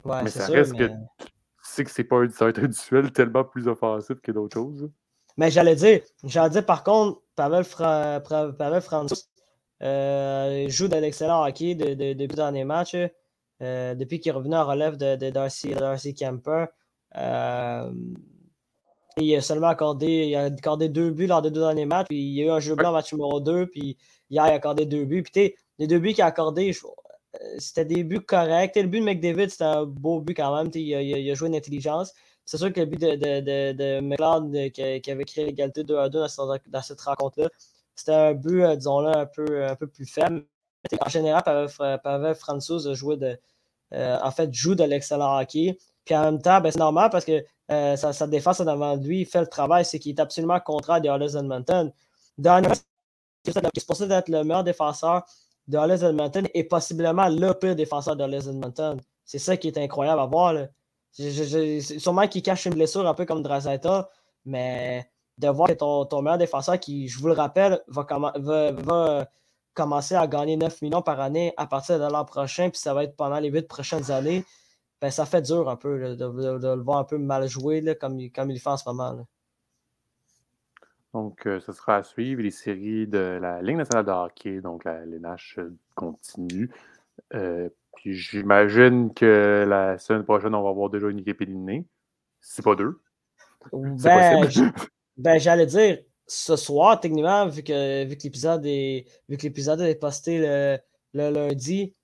Ouais, 0.05 0.23
mais 0.23 0.31
ça 0.31 0.47
reste 0.47 0.77
que 0.77 0.91
sais 1.75 1.85
que 1.85 1.91
c'est 1.91 2.05
pas 2.05 2.17
un, 2.17 2.29
ça 2.31 2.45
va 2.45 2.51
être 2.51 2.63
un 2.63 2.69
duel 2.69 3.13
tellement 3.13 3.45
plus 3.45 3.69
offensif 3.69 4.21
que 4.21 4.33
d'autres 4.33 4.55
choses. 4.55 4.91
Mais 5.37 5.51
j'allais 5.51 5.77
dire, 5.77 6.01
j'allais 6.23 6.51
dire 6.51 6.67
par 6.67 6.85
contre, 6.85 7.21
Pavel, 7.35 7.65
Fra... 7.65 8.21
Pavel 8.21 8.83
euh, 9.83 10.69
joue 10.69 10.89
de 10.89 10.97
l'excellent 10.97 11.45
hockey 11.45 11.75
de, 11.75 11.95
de, 11.95 12.13
depuis 12.13 12.29
le 12.29 12.37
dernier 12.37 12.65
match. 12.65 12.97
Euh, 13.63 13.95
depuis 13.95 14.21
qu'il 14.21 14.31
est 14.31 14.35
revenu 14.35 14.55
en 14.55 14.67
relève 14.67 14.97
de, 14.97 15.17
de 15.17 15.31
Darcy, 15.31 15.75
Darcy 15.75 16.15
Camper. 16.15 16.67
Euh, 17.17 17.93
il 19.17 19.35
a 19.37 19.41
seulement 19.41 19.69
accordé, 19.69 20.27
il 20.27 20.35
a 20.35 20.45
accordé 20.45 20.89
deux 20.89 21.11
buts 21.11 21.29
lors 21.29 21.41
des 21.41 21.51
deux 21.51 21.61
derniers 21.61 21.87
matchs. 21.87 22.09
Puis 22.09 22.19
il 22.19 22.35
y 22.35 22.43
a 22.43 22.47
eu 22.47 22.51
un 22.51 22.61
jeu 22.61 22.75
blanc 22.75 22.93
match 22.93 23.13
numéro 23.13 23.41
2. 23.41 23.67
Puis 23.69 23.97
hier, 24.31 24.47
il 24.47 24.51
a 24.51 24.55
accordé 24.55 24.87
deux 24.87 25.05
buts. 25.05 25.23
Puis 25.23 25.55
les 25.79 25.87
deux 25.87 25.99
buts 25.99 26.13
qu'il 26.13 26.23
a 26.23 26.27
accordés, 26.27 26.73
c'était 27.59 27.85
des 27.85 28.05
buts 28.05 28.21
corrects. 28.21 28.77
le 28.77 28.87
but 28.87 29.01
de 29.01 29.05
McDavid, 29.05 29.51
c'était 29.51 29.65
un 29.65 29.85
beau 29.85 30.21
but 30.21 30.35
quand 30.35 30.57
même. 30.57 30.71
Il 30.75 30.95
a, 30.95 31.03
il 31.03 31.31
a, 31.31 31.35
joué 31.35 31.49
une 31.49 31.57
intelligence. 31.57 32.13
C'est 32.45 32.59
sûr 32.59 32.73
que 32.73 32.81
le 32.81 32.87
but 32.87 33.01
de, 33.01 33.17
de, 33.17 33.73
de, 33.73 34.01
McLeod 34.01 34.55
euh, 34.55 34.69
qui, 35.01 35.11
avait 35.11 35.25
créé 35.25 35.47
l'égalité 35.47 35.83
2 35.83 35.97
à 35.97 36.09
2 36.09 36.21
dans, 36.67 36.83
cette 36.83 37.01
rencontre-là, 37.01 37.49
c'était 37.95 38.13
un 38.13 38.35
but, 38.35 38.63
euh, 38.63 38.77
disons-le, 38.77 39.17
un 39.17 39.27
peu, 39.27 39.65
un 39.65 39.77
peu 39.77 39.87
plus 39.87 40.07
faible. 40.07 40.47
En 41.01 41.09
général, 41.09 41.43
Pavel, 42.03 42.35
Francouz 42.35 42.85
de. 42.85 43.39
Euh, 43.95 44.19
en 44.23 44.31
fait, 44.31 44.53
joue 44.53 44.75
de 44.75 44.85
l'excellent 44.85 45.39
hockey. 45.41 45.79
Puis 46.05 46.15
en 46.15 46.25
même 46.25 46.43
temps, 46.43 46.61
ben, 46.61 46.71
c'est 46.71 46.79
normal 46.79 47.09
parce 47.11 47.25
que 47.25 47.45
sa, 47.69 48.27
défense 48.27 48.61
en 48.61 48.67
avant 48.67 48.97
de 48.99 49.07
lui 49.07 49.21
il 49.21 49.27
fait 49.27 49.41
le 49.41 49.47
travail, 49.47 49.85
c'est 49.85 49.99
qu'il 49.99 50.15
est 50.15 50.21
absolument 50.21 50.61
contraire 50.61 51.01
des 51.01 51.09
Hollis 51.09 51.37
Edmonton. 51.37 51.91
C'est 53.45 53.81
supposé 53.81 54.07
d'être 54.07 54.29
le 54.29 54.45
meilleur 54.45 54.65
défenseur 54.65 55.25
de 55.69 55.79
Hollis 55.79 56.05
Edmonton 56.05 56.47
et 56.55 56.65
possiblement 56.65 57.29
le 57.29 57.53
pire 57.53 57.77
défenseur 57.77 58.17
de 58.17 58.25
Hollis 58.25 58.49
Edmonton. 58.49 59.01
C'est 59.25 59.39
ça 59.39 59.57
qui 59.57 59.69
est 59.69 59.79
incroyable 59.79 60.21
à 60.21 60.27
voir. 60.27 60.53
Là 60.53 60.67
sûrement 61.17 62.27
qu'il 62.29 62.43
cache 62.43 62.67
une 62.67 62.75
blessure 62.75 63.07
un 63.07 63.15
peu 63.15 63.25
comme 63.25 63.43
Drazeta, 63.43 64.11
mais 64.45 65.09
de 65.39 65.49
voir 65.49 65.69
que 65.69 65.75
ton, 65.75 66.23
meilleur 66.23 66.39
défenseur, 66.39 66.79
qui, 66.79 67.09
je 67.09 67.19
vous 67.19 67.29
le 67.29 67.35
rappelle, 67.35 67.83
va, 67.89 68.07
va, 68.37 69.29
commencer 69.75 70.15
à 70.15 70.27
gagner 70.27 70.57
9 70.57 70.83
millions 70.83 71.03
par 71.03 71.21
année 71.21 71.53
à 71.57 71.67
partir 71.67 71.99
de 71.99 72.05
l'an 72.05 72.25
prochain, 72.25 72.71
puis 72.71 72.79
ça 72.79 72.95
va 72.95 73.05
être 73.05 73.17
pendant 73.17 73.39
les 73.41 73.51
8 73.51 73.67
prochaines 73.67 74.11
années, 74.11 74.45
ben, 75.01 75.11
ça 75.11 75.27
fait 75.27 75.43
dur 75.43 75.69
un 75.69 75.77
peu 75.77 76.15
de, 76.17 76.25
le 76.25 76.83
voir 76.83 76.99
un 76.99 77.05
peu 77.05 77.19
mal 77.19 77.49
jouer 77.49 77.81
là, 77.81 77.95
comme, 77.95 78.19
comme 78.31 78.51
il 78.51 78.61
fait 78.61 78.71
en 78.71 78.77
ce 78.77 78.89
moment. 78.89 79.27
Donc, 81.15 81.47
euh, 81.47 81.61
ce 81.61 81.73
sera 81.73 81.99
à 81.99 82.03
suivre 82.03 82.43
les 82.43 82.51
séries 82.51 83.07
de 83.07 83.39
la 83.41 83.63
Ligue 83.63 83.77
nationale 83.77 84.05
de 84.05 84.11
hockey, 84.11 84.61
donc 84.61 84.85
la 84.85 84.95
LNH 85.05 85.59
euh, 85.59 85.73
continue. 85.95 86.73
Euh, 87.35 87.69
puis 87.95 88.15
j'imagine 88.15 89.15
que 89.15 89.65
la 89.67 89.97
semaine 89.97 90.25
prochaine, 90.25 90.57
on 90.57 90.63
va 90.65 90.71
avoir 90.71 90.91
déjà 90.91 91.09
une 91.09 91.21
équipe 91.21 91.41
éliminée. 91.41 91.87
C'est 92.41 92.65
pas 92.65 92.75
deux. 92.75 93.01
Ben, 93.73 94.47
ben, 95.17 95.39
j'allais 95.39 95.65
dire, 95.65 95.99
ce 96.27 96.55
soir, 96.55 97.01
techniquement, 97.01 97.47
vu 97.47 97.63
que, 97.63 98.05
vu 98.05 98.15
que 98.15 98.25
l'épisode 98.25 98.67
est, 98.67 99.07
vu 99.27 99.39
que 99.39 99.43
l'épisode 99.45 99.81
est 99.81 99.95
posté 99.95 100.39
le, 100.39 100.79
le 101.15 101.31
lundi, 101.31 101.95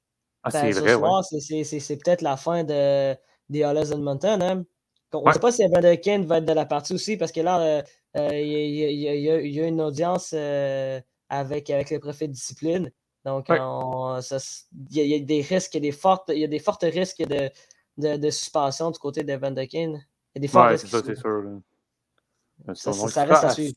ah, 0.42 0.48
ben, 0.50 0.72
ce 0.72 0.88
soir, 0.88 1.22
c'est 1.22 1.98
peut-être 2.02 2.22
la 2.22 2.38
fin 2.38 2.64
de, 2.64 3.14
des 3.50 3.62
Hollis 3.62 3.92
Edmonton. 3.92 4.40
Hein? 4.42 4.64
On 5.12 5.26
ne 5.26 5.32
sait 5.32 5.40
pas 5.40 5.52
si 5.52 5.62
Kane 6.02 6.24
va 6.24 6.38
être 6.38 6.44
de 6.44 6.52
la 6.52 6.66
partie 6.66 6.94
aussi, 6.94 7.16
parce 7.16 7.32
que 7.32 7.40
là, 7.40 7.82
euh, 8.16 8.28
il 8.32 8.94
y, 8.94 9.02
y, 9.02 9.60
a 9.60 9.66
une 9.66 9.80
audience 9.80 10.32
euh, 10.34 11.00
avec, 11.28 11.70
avec 11.70 11.90
le 11.90 11.98
préfet 11.98 12.28
de 12.28 12.32
discipline. 12.32 12.90
Donc, 13.24 13.46
il 13.48 13.54
y, 13.54 15.14
a 15.14 15.18
des 15.18 15.40
risques, 15.42 15.74
il 15.74 15.76
y 15.76 15.88
a 15.88 15.90
des 15.90 15.92
fortes, 15.92 16.30
il 16.32 16.38
y 16.38 16.44
a 16.44 16.48
des 16.48 16.58
fortes 16.58 16.84
risques 16.84 17.22
de, 17.22 17.50
de, 17.98 18.16
de 18.16 18.30
suspension 18.30 18.90
du 18.90 18.98
côté 18.98 19.24
de 19.24 19.34
Van 19.34 19.50
de 19.50 19.64
Kane. 19.64 20.04
Il 20.34 20.36
y 20.36 20.38
a 20.38 20.40
des 20.40 20.48
forts 20.48 20.66
risques. 20.66 20.86
c'est 20.86 20.96
ça, 20.96 21.02
c'est 21.04 21.16
sûr. 21.16 21.60
Ça, 22.74 22.92
ça, 22.92 23.24
reste 23.24 23.44
à 23.44 23.50
suivre. 23.50 23.74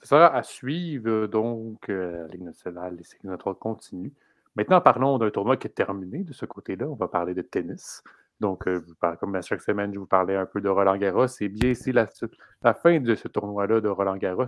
Ça 0.00 0.08
sera 0.08 0.34
à 0.34 0.42
suivre, 0.42 1.26
donc, 1.26 1.88
euh, 1.88 2.22
la 2.22 2.28
Ligue 2.28 2.42
nationale, 2.42 2.96
les 2.96 3.04
séries 3.04 3.36
continue. 3.58 4.12
Maintenant, 4.54 4.80
parlons 4.80 5.18
d'un 5.18 5.30
tournoi 5.30 5.56
qui 5.56 5.66
est 5.66 5.70
terminé 5.70 6.18
de 6.24 6.32
ce 6.32 6.46
côté-là. 6.46 6.86
On 6.86 6.94
va 6.94 7.08
parler 7.08 7.34
de 7.34 7.42
tennis. 7.42 8.02
Donc, 8.40 8.68
euh, 8.68 8.84
comme 9.18 9.34
à 9.34 9.40
chaque 9.40 9.62
semaine, 9.62 9.92
je 9.94 9.98
vous 9.98 10.06
parlais 10.06 10.36
un 10.36 10.46
peu 10.46 10.60
de 10.60 10.68
Roland 10.68 10.96
Garros. 10.96 11.26
Et 11.40 11.48
bien, 11.48 11.74
c'est 11.74 11.92
la, 11.92 12.06
fin 12.74 13.00
de 13.00 13.14
ce 13.14 13.28
tournoi-là 13.28 13.80
de 13.80 13.88
Roland 13.88 14.16
Garros. 14.16 14.46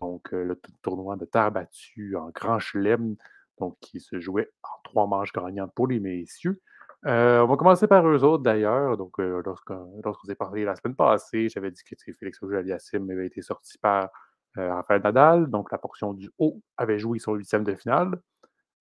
Donc, 0.00 0.32
euh, 0.34 0.44
le 0.44 0.60
tournoi 0.82 1.16
de 1.16 1.24
terre 1.24 1.50
battue 1.50 2.16
en 2.16 2.28
grand 2.30 2.58
chelem 2.58 3.16
donc 3.58 3.78
qui 3.80 4.00
se 4.00 4.20
jouait 4.20 4.50
en 4.62 4.82
trois 4.84 5.06
manches 5.06 5.32
gagnantes 5.32 5.72
pour 5.74 5.86
les 5.86 5.98
messieurs. 5.98 6.60
Euh, 7.06 7.40
on 7.40 7.46
va 7.46 7.56
commencer 7.56 7.86
par 7.86 8.06
eux 8.06 8.22
autres 8.22 8.42
d'ailleurs. 8.42 8.98
Donc, 8.98 9.16
lorsqu'on 9.18 10.26
s'est 10.26 10.34
parlé 10.34 10.64
la 10.64 10.76
semaine 10.76 10.94
passée, 10.94 11.48
j'avais 11.48 11.70
dit 11.70 11.82
que 11.82 12.12
Félix 12.12 12.42
Auger-Aliassime 12.42 13.08
avait 13.10 13.26
été 13.26 13.40
sorti 13.40 13.78
par 13.78 14.10
Rafael 14.56 15.00
Nadal. 15.02 15.46
Donc, 15.46 15.72
la 15.72 15.78
portion 15.78 16.12
du 16.12 16.30
haut 16.38 16.60
avait 16.76 16.98
joué 16.98 17.18
son 17.18 17.34
huitième 17.34 17.64
de 17.64 17.74
finale. 17.74 18.20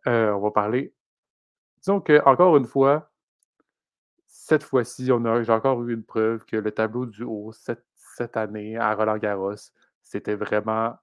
on 0.05 0.39
va 0.39 0.51
parler. 0.51 0.93
Disons 1.77 2.01
que, 2.01 2.21
encore 2.25 2.57
une 2.57 2.65
fois, 2.65 3.09
cette 4.47 4.63
fois-ci, 4.63 5.07
j'ai 5.07 5.11
encore 5.11 5.83
eu 5.85 5.93
une 5.95 6.03
preuve 6.03 6.45
que 6.45 6.55
le 6.55 6.71
tableau 6.71 7.07
du 7.07 7.23
haut 7.23 7.51
cette, 7.51 7.83
cette 7.95 8.37
année 8.37 8.77
à 8.77 8.93
Roland 8.93 9.17
Garros, 9.17 9.55
c'était 10.03 10.35
vraiment 10.35 10.95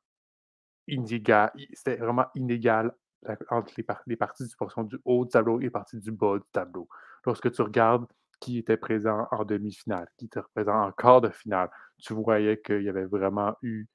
inégal. 0.87 1.51
C'était 1.73 1.97
vraiment 1.97 2.27
inégal 2.37 2.95
entre 3.51 3.75
les, 4.07 4.17
parties 4.17 4.47
du 4.47 4.55
portion 4.55 4.85
du 4.85 4.97
haut 5.05 5.25
du 5.25 5.31
tableau 5.33 5.59
et 5.59 5.65
les 5.65 5.71
parties 5.71 5.99
du 5.99 6.13
bas 6.13 6.39
du 6.39 6.45
tableau. 6.53 6.89
Lorsque 7.27 7.51
tu 7.51 7.63
regardes 7.63 8.07
qui 8.39 8.59
était 8.59 8.77
présent 8.77 9.27
en 9.33 9.45
demi-finale, 9.45 10.07
qui 10.19 10.27
était 10.27 10.41
présent 10.55 10.81
en 10.81 10.93
quart 10.93 11.21
de 11.21 11.31
finale, 11.31 11.69
tu 11.99 12.13
voyais 12.15 12.61
qu'il 12.61 12.85
y 12.85 12.89
avait 12.89 13.07
vraiment 13.07 13.57
eu 13.61 13.89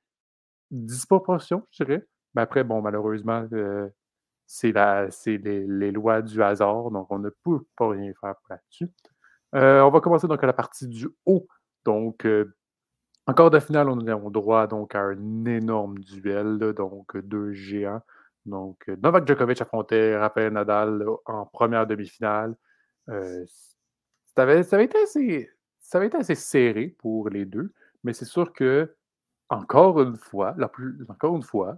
disproportion, 0.72 1.66
je 1.72 1.86
dirais. 1.86 2.06
Mais 2.36 2.42
après, 2.42 2.66
bon, 2.66 2.82
malheureusement, 2.82 3.48
euh, 3.54 3.88
c'est 4.46 4.74
les, 4.74 5.92
lois 5.92 6.22
du 6.22 6.44
hasard, 6.44 6.92
donc 6.92 7.08
on 7.12 7.20
ne 7.20 7.30
peut 7.30 7.66
pas 7.78 7.92
rien 7.92 8.12
faire 8.20 8.36
là-dessus. 8.50 8.90
Euh, 9.56 9.82
on 9.82 9.90
va 9.90 10.02
commencer 10.02 10.28
donc 10.28 10.44
à 10.44 10.48
la 10.48 10.54
partie 10.54 10.88
du 10.88 11.08
haut. 11.26 11.48
Donc, 11.86 12.26
euh, 12.26 12.54
en 13.28 13.50
de 13.50 13.60
finale, 13.60 13.90
on 13.90 14.00
a 14.00 14.16
droit 14.30 14.68
donc 14.68 14.96
à 14.96 15.02
un 15.02 15.46
énorme 15.46 16.00
duel, 16.00 16.74
donc 16.76 17.18
deux 17.18 17.52
géants. 17.54 18.02
Donc, 18.46 18.88
Novak 18.88 19.28
Djokovic 19.28 19.62
affrontait 19.62 20.18
Rafael 20.18 20.54
Nadal 20.54 21.06
en 21.26 21.46
première 21.46 21.86
demi-finale. 21.86 22.56
Euh, 23.10 23.46
ça, 24.36 24.44
avait, 24.44 24.64
ça 24.64 24.78
avait 24.78 24.86
été 24.86 24.98
assez 26.18 26.36
serré 26.36 26.96
pour 27.00 27.30
les 27.30 27.46
deux, 27.46 27.74
Mais 28.04 28.14
c'est 28.14 28.26
sûr 28.26 28.54
que, 28.54 28.96
encore 29.50 30.02
une 30.02 30.16
fois, 30.18 30.56
encore 31.10 31.36
une 31.36 31.44
fois, 31.44 31.78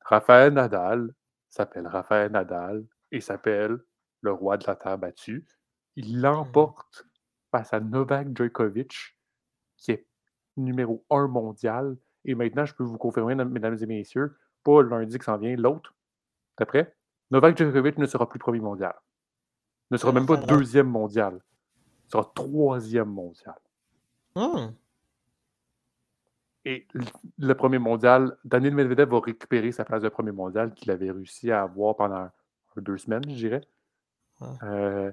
Raphaël 0.00 0.52
Nadal 0.52 1.12
s'appelle 1.50 1.86
Raphaël 1.86 2.30
Nadal 2.32 2.84
et 3.10 3.20
s'appelle 3.20 3.78
le 4.20 4.32
roi 4.32 4.56
de 4.56 4.64
la 4.66 4.76
terre 4.76 4.98
battue. 4.98 5.46
Il 5.96 6.20
l'emporte 6.20 7.06
face 7.50 7.72
à 7.72 7.80
Novak 7.80 8.36
Djokovic, 8.36 9.16
qui 9.76 9.92
est 9.92 10.06
numéro 10.56 11.04
un 11.10 11.28
mondial. 11.28 11.96
Et 12.24 12.34
maintenant, 12.34 12.64
je 12.64 12.74
peux 12.74 12.84
vous 12.84 12.98
confirmer, 12.98 13.34
mesdames 13.34 13.76
et 13.80 13.86
messieurs, 13.86 14.36
pas 14.62 14.82
lundi 14.82 15.18
qui 15.18 15.24
s'en 15.24 15.36
vient, 15.36 15.54
l'autre, 15.56 15.94
d'après, 16.58 16.94
Novak 17.30 17.56
Djokovic 17.56 17.98
ne 17.98 18.06
sera 18.06 18.28
plus 18.28 18.38
premier 18.38 18.60
mondial. 18.60 18.94
Ne 19.90 19.96
sera 19.96 20.12
même 20.12 20.26
pas 20.26 20.36
deuxième 20.36 20.88
mondial. 20.88 21.40
Il 22.06 22.10
sera 22.10 22.30
troisième 22.34 23.10
mondial. 23.10 23.58
Hmm. 24.34 24.72
Et 26.64 26.88
le 27.38 27.54
premier 27.54 27.78
mondial, 27.78 28.36
Daniel 28.44 28.74
Medvedev 28.74 29.10
va 29.10 29.20
récupérer 29.20 29.70
sa 29.70 29.84
place 29.84 30.02
de 30.02 30.08
premier 30.08 30.32
mondial 30.32 30.72
qu'il 30.72 30.90
avait 30.90 31.10
réussi 31.10 31.50
à 31.50 31.62
avoir 31.62 31.96
pendant 31.96 32.30
deux 32.76 32.96
semaines, 32.96 33.24
je 33.28 33.34
dirais. 33.34 33.60
Euh, 34.62 35.12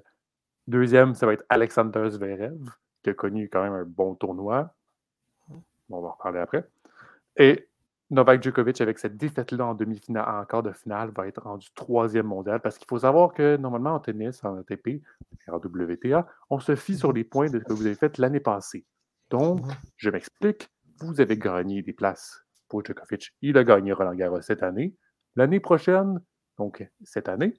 deuxième, 0.68 1.16
ça 1.16 1.26
va 1.26 1.34
être 1.34 1.46
Alexander 1.50 2.10
Zverev, 2.10 2.60
qui 3.04 3.10
a 3.10 3.14
connu 3.14 3.50
quand 3.50 3.64
même 3.64 3.74
un 3.74 3.86
bon 3.86 4.16
tournoi. 4.16 4.74
on 5.90 6.02
va 6.02 6.08
en 6.08 6.12
reparler 6.12 6.40
après. 6.40 6.68
Et 7.38 7.68
Novak 8.12 8.44
Djokovic, 8.44 8.82
avec 8.82 9.00
cette 9.00 9.16
défaite-là 9.16 9.68
en 9.68 9.74
demi-finale, 9.74 10.28
en 10.28 10.44
quart 10.46 10.64
de 10.64 10.74
finale, 10.74 11.12
va 11.16 11.28
être 11.28 11.42
rendu 11.42 11.70
troisième 11.74 12.28
mondial 12.28 12.60
parce 12.60 12.78
qu'il 12.78 12.88
faut 12.88 13.00
savoir 13.00 13.34
que 13.34 13.56
normalement 13.56 13.94
en 13.94 14.00
tennis, 14.00 14.44
en 14.44 14.58
ATP, 14.58 15.02
en 15.48 15.56
WTA, 15.56 16.28
on 16.50 16.60
se 16.60 16.76
fie 16.76 16.98
sur 16.98 17.14
les 17.14 17.24
points 17.24 17.50
de 17.50 17.60
ce 17.60 17.64
que 17.64 17.74
vous 17.74 17.86
avez 17.86 17.96
fait 17.96 18.18
l'année 18.18 18.42
passée. 18.42 18.86
Donc, 19.30 19.62
je 19.96 20.10
m'explique, 20.10 20.70
vous 21.00 21.22
avez 21.22 21.38
gagné 21.38 21.82
des 21.82 21.94
places 21.94 22.44
pour 22.68 22.84
Djokovic. 22.84 23.34
Il 23.42 23.58
a 23.58 23.64
gagné 23.64 23.94
Roland 23.94 24.14
Garros 24.14 24.42
cette 24.42 24.62
année. 24.62 24.94
L'année 25.38 25.62
prochaine, 25.62 26.20
donc 26.58 26.86
cette 27.04 27.30
année, 27.30 27.54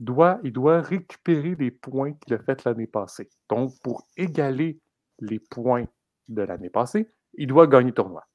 doit, 0.00 0.40
il 0.44 0.52
doit 0.52 0.80
récupérer 0.80 1.54
les 1.58 1.70
points 1.70 2.12
qu'il 2.12 2.34
a 2.34 2.38
fait 2.38 2.64
l'année 2.64 2.86
passée. 2.86 3.28
Donc, 3.48 3.72
pour 3.82 4.06
égaler 4.16 4.80
les 5.20 5.38
points 5.38 5.86
de 6.28 6.42
l'année 6.42 6.70
passée, 6.70 7.10
il 7.34 7.46
doit 7.46 7.66
gagner 7.66 7.88
le 7.88 7.94
tournoi. 7.94 8.26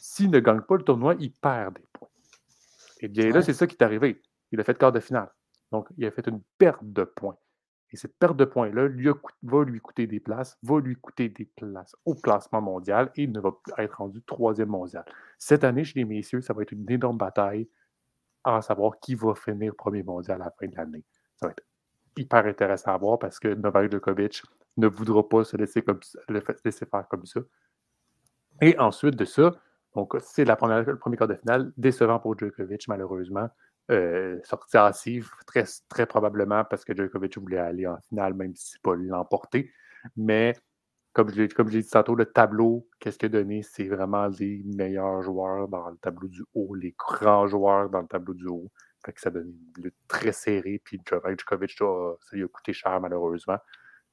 S'il 0.00 0.30
ne 0.30 0.40
gagne 0.40 0.60
pas 0.62 0.76
le 0.76 0.82
tournoi, 0.82 1.14
il 1.18 1.32
perd 1.32 1.76
des 1.76 1.84
points. 1.92 2.08
Et 3.00 3.08
bien 3.08 3.30
là, 3.30 3.42
c'est 3.42 3.52
ça 3.52 3.66
qui 3.66 3.76
est 3.76 3.82
arrivé. 3.82 4.20
Il 4.52 4.60
a 4.60 4.64
fait 4.64 4.76
quart 4.76 4.92
de 4.92 5.00
finale. 5.00 5.30
Donc, 5.72 5.88
il 5.96 6.06
a 6.06 6.10
fait 6.10 6.26
une 6.28 6.40
perte 6.58 6.82
de 6.82 7.04
points. 7.04 7.36
Et 7.90 7.96
cette 7.96 8.18
perte 8.18 8.36
de 8.36 8.44
points-là 8.44 8.88
va 9.42 9.64
lui 9.64 9.80
coûter 9.80 10.08
des 10.08 10.18
places, 10.18 10.58
va 10.64 10.80
lui 10.80 10.96
coûter 10.96 11.28
des 11.28 11.44
places 11.44 11.94
au 12.04 12.16
classement 12.16 12.60
mondial 12.60 13.12
et 13.14 13.22
il 13.22 13.30
ne 13.30 13.38
va 13.38 13.52
plus 13.52 13.72
être 13.78 13.98
rendu 13.98 14.20
troisième 14.22 14.70
mondial. 14.70 15.04
Cette 15.38 15.62
année, 15.62 15.84
chez 15.84 16.00
les 16.00 16.04
messieurs, 16.04 16.40
ça 16.40 16.54
va 16.54 16.62
être 16.62 16.72
une 16.72 16.90
énorme 16.90 17.18
bataille 17.18 17.68
à 18.44 18.62
savoir 18.62 18.98
qui 19.00 19.14
va 19.14 19.34
finir 19.34 19.74
premier 19.74 20.02
mondial 20.02 20.40
à 20.42 20.46
la 20.46 20.50
fin 20.50 20.66
de 20.66 20.76
l'année. 20.76 21.04
Ça 21.36 21.46
va 21.46 21.52
être 21.52 21.64
hyper 22.16 22.46
intéressant 22.46 22.92
à 22.94 22.96
voir 22.96 23.18
parce 23.18 23.38
que 23.38 23.48
Novak 23.48 23.90
Djokovic 23.90 24.42
ne 24.76 24.86
voudra 24.86 25.28
pas 25.28 25.44
se 25.44 25.56
laisser, 25.56 25.82
comme, 25.82 26.00
laisser 26.64 26.86
faire 26.86 27.06
comme 27.08 27.24
ça. 27.26 27.40
Et 28.60 28.78
ensuite 28.78 29.16
de 29.16 29.24
ça, 29.24 29.54
donc 29.94 30.14
c'est 30.20 30.44
la 30.44 30.56
première, 30.56 30.82
le 30.82 30.98
premier 30.98 31.16
quart 31.16 31.28
de 31.28 31.34
finale, 31.34 31.72
décevant 31.76 32.18
pour 32.18 32.38
Djokovic, 32.38 32.88
malheureusement. 32.88 33.48
Euh, 33.90 34.40
sorti 34.44 34.78
à 34.78 34.90
très, 35.46 35.64
très 35.88 36.06
probablement 36.06 36.64
parce 36.64 36.84
que 36.84 36.96
Djokovic 36.96 37.36
voulait 37.38 37.58
aller 37.58 37.86
en 37.86 37.98
finale, 38.08 38.34
même 38.34 38.54
si 38.54 38.72
c'est 38.72 38.82
pas 38.82 38.94
l'emporter. 38.94 39.70
Mais 40.16 40.54
comme 41.14 41.30
je, 41.32 41.44
comme 41.54 41.70
l'ai 41.70 41.80
dit 41.80 41.88
tantôt, 41.88 42.16
le 42.16 42.26
tableau, 42.26 42.88
qu'est-ce 42.98 43.18
qu'il 43.18 43.26
a 43.26 43.40
donné? 43.40 43.62
C'est 43.62 43.88
vraiment 43.88 44.26
les 44.26 44.62
meilleurs 44.64 45.22
joueurs 45.22 45.68
dans 45.68 45.88
le 45.88 45.96
tableau 45.96 46.28
du 46.28 46.44
haut, 46.54 46.74
les 46.74 46.94
grands 46.98 47.46
joueurs 47.46 47.88
dans 47.88 48.00
le 48.00 48.08
tableau 48.08 48.34
du 48.34 48.48
haut. 48.48 48.70
Fait 49.04 49.12
que 49.12 49.20
ça 49.20 49.30
donne 49.30 49.48
une 49.76 49.84
lutte 49.84 49.96
très 50.08 50.32
serré. 50.32 50.82
Puis 50.84 51.00
Djokovic, 51.06 51.72
ça 51.78 51.86
lui 52.32 52.42
a 52.42 52.48
coûté 52.48 52.72
cher, 52.72 53.00
malheureusement. 53.00 53.58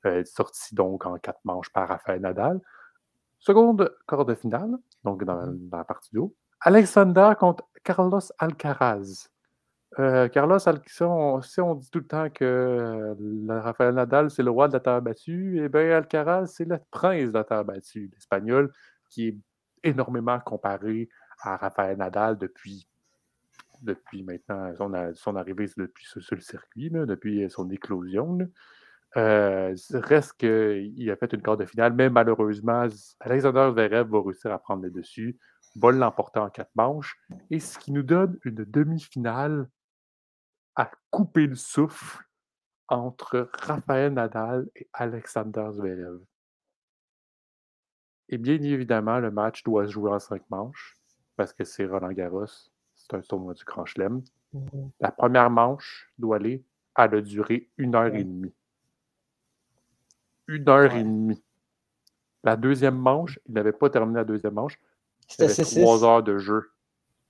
Euh, 0.05 0.23
sorti 0.25 0.75
donc 0.75 1.05
en 1.05 1.17
quatre 1.17 1.43
manches 1.43 1.71
par 1.71 1.87
Rafael 1.87 2.21
Nadal. 2.21 2.61
Seconde 3.39 3.91
quart 4.07 4.25
de 4.25 4.35
finale, 4.35 4.77
donc 5.03 5.23
dans, 5.23 5.47
mmh 5.47 5.69
dans 5.69 5.77
la 5.77 5.83
partie 5.83 6.11
du 6.11 6.19
haut. 6.19 6.35
Alexander 6.61 7.31
contre 7.39 7.67
Carlos 7.83 8.21
Alcaraz. 8.37 9.29
Euh, 9.99 10.29
Carlos, 10.29 10.57
si 10.59 11.03
on, 11.03 11.75
dit 11.75 11.89
tout 11.91 11.99
le 11.99 12.07
temps 12.07 12.29
que 12.29 12.45
euh, 12.45 13.13
Rafael 13.49 13.93
Nadal, 13.93 14.31
c'est 14.31 14.43
le 14.43 14.49
roi 14.49 14.69
de 14.69 14.73
la 14.73 14.79
terre 14.79 15.01
battue, 15.01 15.59
et 15.59 15.65
eh 15.65 15.69
bien 15.69 15.97
Alcaraz, 15.97 16.47
c'est 16.47 16.65
le 16.65 16.79
prince 16.91 17.29
de 17.29 17.33
la 17.33 17.43
terre 17.43 17.65
battue, 17.65 18.09
l'espagnol, 18.13 18.71
qui 19.09 19.27
est 19.27 19.37
énormément 19.83 20.39
comparé 20.39 21.09
à 21.41 21.57
Rafael 21.57 21.97
Nadal 21.97 22.37
depuis, 22.37 22.87
depuis 23.81 24.23
maintenant 24.23 24.73
son, 25.13 25.35
arrivée 25.35 25.69
depuis 25.75 26.05
sur, 26.05 26.35
le 26.35 26.41
circuit, 26.41 26.89
depuis 26.89 27.49
son 27.49 27.69
éclosion. 27.69 28.37
Euh, 29.17 29.75
reste 29.91 30.33
qu'il 30.37 31.11
a 31.11 31.17
fait 31.17 31.33
une 31.33 31.41
quart 31.41 31.57
de 31.57 31.65
finale, 31.65 31.93
mais 31.93 32.09
malheureusement, 32.09 32.87
Alexander 33.19 33.71
Zverev 33.73 34.07
va 34.07 34.21
réussir 34.21 34.53
à 34.53 34.59
prendre 34.59 34.83
le 34.83 34.89
dessus, 34.89 35.37
va 35.75 35.91
l'emporter 35.91 36.39
en 36.39 36.49
quatre 36.49 36.71
manches, 36.75 37.17
et 37.49 37.59
ce 37.59 37.77
qui 37.77 37.91
nous 37.91 38.03
donne 38.03 38.37
une 38.45 38.63
demi-finale 38.63 39.67
à 40.75 40.91
couper 41.09 41.47
le 41.47 41.55
souffle 41.55 42.23
entre 42.87 43.49
Raphaël 43.53 44.13
Nadal 44.13 44.69
et 44.75 44.89
Alexander 44.93 45.67
Zverev. 45.71 46.19
Et 48.29 48.37
bien 48.37 48.61
évidemment, 48.61 49.19
le 49.19 49.31
match 49.31 49.63
doit 49.63 49.85
se 49.87 49.91
jouer 49.91 50.11
en 50.11 50.19
cinq 50.19 50.41
manches 50.49 50.97
parce 51.35 51.53
que 51.53 51.63
c'est 51.63 51.85
Roland 51.85 52.11
Garros, 52.11 52.45
c'est 52.95 53.13
un 53.13 53.21
tournoi 53.21 53.53
du 53.53 53.63
Grand 53.63 53.85
Chelem. 53.85 54.23
Mmh 54.53 54.89
la 54.99 55.11
première 55.11 55.49
manche 55.49 56.11
doit 56.17 56.35
aller 56.35 56.63
à 56.93 57.07
la 57.07 57.21
durée 57.21 57.69
une 57.77 57.95
heure 57.95 58.13
et 58.13 58.23
demie. 58.23 58.53
Une 60.47 60.67
heure 60.67 60.93
et 60.93 61.03
demie. 61.03 61.41
La 62.43 62.57
deuxième 62.57 62.97
manche, 62.97 63.39
il 63.47 63.53
n'avait 63.53 63.71
pas 63.71 63.89
terminé 63.89 64.19
la 64.19 64.25
deuxième 64.25 64.55
manche. 64.55 64.77
C'était 65.27 65.63
trois 65.63 66.03
heures 66.03 66.23
de 66.23 66.37
jeu. 66.37 66.71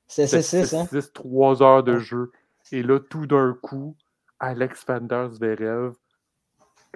C'était 0.07 0.41
6 0.41 0.73
hein? 0.73 0.87
Trois 1.13 1.61
heures 1.61 1.83
de 1.83 1.99
jeu. 1.99 2.31
Et 2.71 2.83
là, 2.83 2.99
tout 2.99 3.27
d'un 3.27 3.53
coup, 3.61 3.97
Alex 4.39 4.85
Zverev 4.85 5.95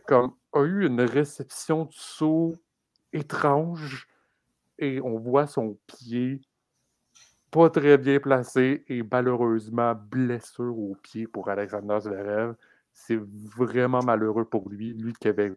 comme, 0.07 0.33
a 0.53 0.63
eu 0.63 0.85
une 0.85 1.01
réception 1.01 1.85
de 1.85 1.93
saut 1.93 2.55
étrange 3.13 4.07
et 4.77 5.01
on 5.01 5.19
voit 5.19 5.47
son 5.47 5.77
pied 5.87 6.41
pas 7.51 7.69
très 7.69 7.97
bien 7.97 8.19
placé 8.19 8.83
et 8.87 9.01
malheureusement 9.03 9.95
blessure 9.95 10.77
au 10.77 10.95
pied 11.01 11.27
pour 11.27 11.49
Alexander 11.49 11.97
Zverev. 12.01 12.55
C'est 12.91 13.17
vraiment 13.17 14.01
malheureux 14.03 14.45
pour 14.45 14.69
lui, 14.69 14.93
lui 14.93 15.13
qui 15.13 15.27
avait 15.29 15.53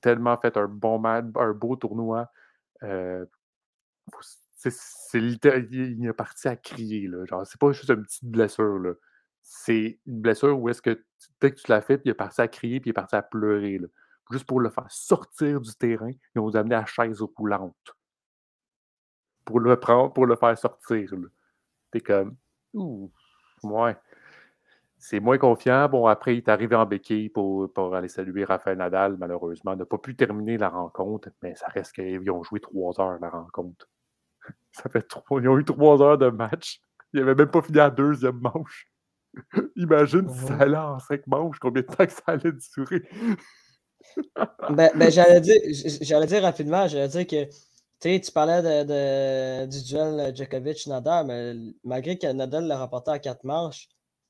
tellement 0.00 0.38
fait 0.38 0.56
un 0.56 0.68
bon 0.68 0.98
match, 0.98 1.26
un 1.36 1.52
beau 1.52 1.76
tournoi. 1.76 2.30
Euh, 2.82 3.26
il 5.14 6.06
est 6.06 6.12
parti 6.14 6.48
à 6.48 6.56
crier. 6.56 7.10
Genre, 7.24 7.46
c'est 7.46 7.60
pas 7.60 7.72
juste 7.72 7.90
une 7.90 8.02
petite 8.02 8.24
blessure. 8.24 8.78
Là 8.78 8.94
c'est 9.44 10.00
une 10.06 10.22
blessure 10.22 10.58
où 10.58 10.70
est-ce 10.70 10.80
que 10.80 11.04
dès 11.40 11.52
que 11.52 11.60
tu 11.60 11.70
l'as 11.70 11.82
fait, 11.82 12.00
il 12.04 12.10
est 12.10 12.14
parti 12.14 12.40
à 12.40 12.48
crier, 12.48 12.80
puis 12.80 12.88
il 12.88 12.92
est 12.92 12.94
parti 12.94 13.14
à 13.14 13.22
pleurer. 13.22 13.78
Juste 14.30 14.46
pour 14.46 14.58
le 14.58 14.70
faire 14.70 14.90
sortir 14.90 15.60
du 15.60 15.74
terrain, 15.76 16.10
ils 16.34 16.40
ont 16.40 16.52
amené 16.54 16.74
à 16.74 16.86
chaise 16.86 17.20
roulante. 17.36 17.94
Pour 19.44 19.60
le 19.60 19.78
prendre, 19.78 20.14
pour 20.14 20.24
le 20.24 20.34
faire 20.36 20.56
sortir. 20.56 21.10
T'es 21.90 22.00
comme, 22.00 22.36
ouh, 22.72 23.12
ouais. 23.62 23.96
C'est 24.96 25.20
moins 25.20 25.36
confiant. 25.36 25.90
Bon, 25.90 26.06
après, 26.06 26.34
il 26.34 26.38
est 26.38 26.48
arrivé 26.48 26.74
en 26.74 26.86
béquille 26.86 27.28
pour, 27.28 27.70
pour 27.70 27.94
aller 27.94 28.08
saluer 28.08 28.44
Raphaël 28.44 28.78
Nadal. 28.78 29.18
Malheureusement, 29.18 29.76
n'a 29.76 29.84
pas 29.84 29.98
pu 29.98 30.16
terminer 30.16 30.56
la 30.56 30.70
rencontre, 30.70 31.28
mais 31.42 31.54
ça 31.54 31.66
reste 31.68 31.92
qu'ils 31.92 32.30
ont 32.30 32.42
joué 32.42 32.60
trois 32.60 32.98
heures 32.98 33.18
la 33.20 33.28
rencontre. 33.28 33.90
Ça 34.72 34.88
fait 34.88 35.02
trois, 35.02 35.40
ils 35.40 35.48
ont 35.48 35.58
eu 35.58 35.64
trois 35.64 36.00
heures 36.00 36.18
de 36.18 36.30
match. 36.30 36.80
Ils 37.12 37.20
n'avaient 37.20 37.34
même 37.34 37.50
pas 37.50 37.60
fini 37.60 37.76
la 37.76 37.90
deuxième 37.90 38.40
manche. 38.40 38.93
Imagine 39.76 40.28
si 40.28 40.46
ça 40.46 40.56
allait 40.56 40.76
en 40.76 40.98
cinq 40.98 41.26
manches, 41.26 41.58
combien 41.58 41.82
de 41.82 41.86
temps 41.86 42.06
que 42.06 42.12
ça 42.12 42.22
allait 42.26 42.52
durer? 42.76 43.02
ben, 44.70 44.90
ben 44.94 45.10
j'allais 45.10 45.40
dire, 45.40 45.60
j'allais 46.00 46.26
dire 46.26 46.42
rapidement, 46.42 46.86
j'allais 46.88 47.08
dire 47.08 47.26
que 47.26 47.48
tu 48.00 48.32
parlais 48.32 48.62
de, 48.62 49.66
du 49.66 49.82
duel 49.84 50.34
Djokovic-Nadal, 50.34 51.26
mais 51.26 51.54
malgré 51.84 52.18
que 52.18 52.30
Nadal 52.32 52.66
l'a 52.66 52.76
rapporté 52.76 53.10
à 53.10 53.18
quatre 53.18 53.44
manches, 53.44 53.88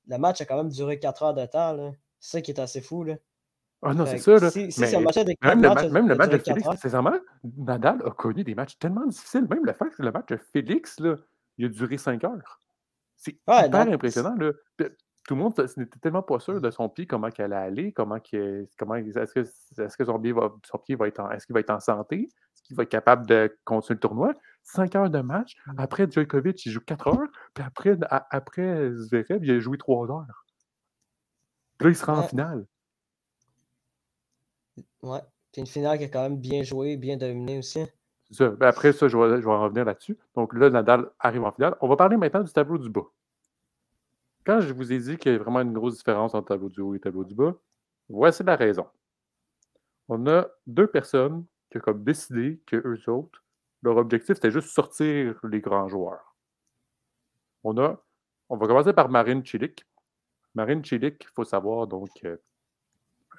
le 0.09 0.19
match 0.19 0.41
a 0.41 0.45
quand 0.45 0.57
même 0.57 0.71
duré 0.71 0.99
quatre 0.99 1.23
heures 1.23 1.35
de 1.35 1.47
temps. 1.47 1.93
C'est 2.21 2.39
ça 2.39 2.41
qui 2.41 2.51
est 2.51 2.61
assez 2.61 2.81
fou. 2.81 3.05
Là. 3.05 3.15
Ah 3.83 3.95
non, 3.95 4.07
c'est 4.07 4.19
ça. 4.19 4.39
Là. 4.39 4.51
Si, 4.51 4.71
si 4.73 4.81
même, 4.81 5.63
le, 5.63 5.91
même 5.91 6.09
le 6.09 6.15
match 6.15 6.31
de 6.31 6.39
Félix, 6.39 6.67
sincèrement, 6.79 7.15
Nadal 7.57 8.03
a 8.05 8.11
connu 8.11 8.45
des 8.45 8.55
matchs 8.55 8.79
tellement 8.79 9.07
difficiles. 9.07 9.47
Même 9.51 9.65
le 9.65 9.73
fait 9.73 9.91
que 9.91 10.03
le 10.03 10.11
match 10.11 10.27
de 10.29 10.37
Félix, 10.37 11.01
là, 11.01 11.17
il 11.59 11.67
a 11.67 11.69
duré 11.69 11.99
cinq 11.99 12.25
heures. 12.25 12.61
C'est 13.25 13.33
hyper 13.33 13.89
impressionnant. 13.89 14.35
Là. 14.37 14.53
Tout 15.27 15.35
le 15.35 15.41
monde 15.41 15.59
n'était 15.79 15.99
tellement 16.01 16.23
pas 16.23 16.39
sûr 16.39 16.61
de 16.61 16.71
son 16.71 16.91
pied, 16.91 17.07
comment 17.07 17.29
il 17.29 17.43
allait 17.43 17.57
aller, 17.57 17.93
comment, 17.93 18.19
comment 18.79 18.95
est-ce 18.97 19.33
que, 19.33 19.41
est 19.41 19.97
que 19.97 20.05
son, 20.05 20.21
pied 20.21 20.33
va, 20.33 20.53
son 20.67 20.79
pied 20.79 20.97
va 20.97 21.09
être 21.09 21.21
en, 21.21 21.31
est-ce 21.31 21.47
qu'il 21.47 21.55
va 21.55 21.61
être 21.61 21.71
en 21.71 21.81
santé, 21.81 22.25
est-ce 22.25 22.63
qu'il 22.63 22.77
va 22.77 22.83
être 22.83 22.91
capable 22.91 23.27
de 23.27 23.57
continuer 23.65 23.95
le 23.95 24.01
tournoi? 24.01 24.35
5 24.65 24.95
heures 24.97 25.11
de 25.11 25.21
match. 25.21 25.57
Après, 25.79 26.11
Djokovic, 26.11 26.67
il 26.67 26.73
joue 26.73 26.81
4 26.81 27.09
heures. 27.09 27.29
Puis 27.55 27.65
après, 27.65 27.97
après 28.11 28.91
Zverev, 28.93 29.43
il 29.43 29.51
a 29.51 29.61
joué 29.61 29.79
3 29.79 30.11
heures. 30.11 30.45
Puis 31.79 31.87
là, 31.87 31.91
il 31.91 31.97
sera 31.97 32.19
en 32.19 32.23
finale. 32.23 32.67
Ouais. 35.03 35.21
Puis 35.53 35.61
une 35.61 35.67
finale 35.67 35.99
qui 35.99 36.05
a 36.05 36.09
quand 36.09 36.23
même 36.23 36.39
bien 36.39 36.63
joué, 36.63 36.99
bien 36.99 37.17
dominé 37.17 37.59
aussi. 37.59 37.87
Ben, 38.39 38.63
après 38.63 38.93
ça, 38.93 39.09
je 39.09 39.17
vais, 39.17 39.47
en 39.47 39.63
revenir 39.63 39.85
là-dessus. 39.85 40.17
Donc 40.35 40.55
là, 40.55 40.71
Nadal 40.71 41.11
arrive 41.19 41.45
en 41.45 41.53
finale. 41.53 41.77
On 41.81 41.89
va 41.89 41.97
parler 41.97 42.17
maintenant 42.17 42.43
du 42.43 42.53
tableau 42.53 42.79
du 42.79 42.89
bas. 42.89 43.07
Quand 44.45 44.61
je 44.61 44.73
vous 44.73 44.93
ai 44.93 44.99
dit 44.99 45.17
qu'il 45.17 45.33
y 45.33 45.35
a 45.35 45.39
vraiment 45.39 45.61
une 45.61 45.73
grosse 45.73 45.97
différence 45.97 46.35
entre 46.35 46.49
tableau 46.49 46.69
du 46.69 46.81
haut 46.81 46.95
et 46.95 47.01
tableau 47.01 47.25
du 47.25 47.35
bas, 47.35 47.55
voici 48.09 48.43
la 48.43 48.57
raison. 48.57 48.87
On 50.09 50.27
a 50.27 50.47
deux 50.67 50.87
personnes 50.87 51.45
qui 51.71 51.79
ont 51.87 51.93
décidé 51.93 52.61
que 52.67 52.77
eux 52.77 53.11
autres, 53.11 53.43
leur 53.83 53.97
objectif, 53.97 54.37
c'était 54.37 54.51
juste 54.51 54.69
sortir 54.69 55.39
les 55.45 55.61
grands 55.61 55.89
joueurs. 55.89 56.35
On 57.63 57.77
a, 57.79 58.03
on 58.49 58.57
va 58.57 58.67
commencer 58.67 58.93
par 58.93 59.09
Marine 59.09 59.45
Chilik. 59.45 59.85
Marine 60.55 60.85
Chilik, 60.85 61.17
il 61.23 61.33
faut 61.35 61.45
savoir, 61.45 61.87
donc, 61.87 62.11
euh, 62.25 62.37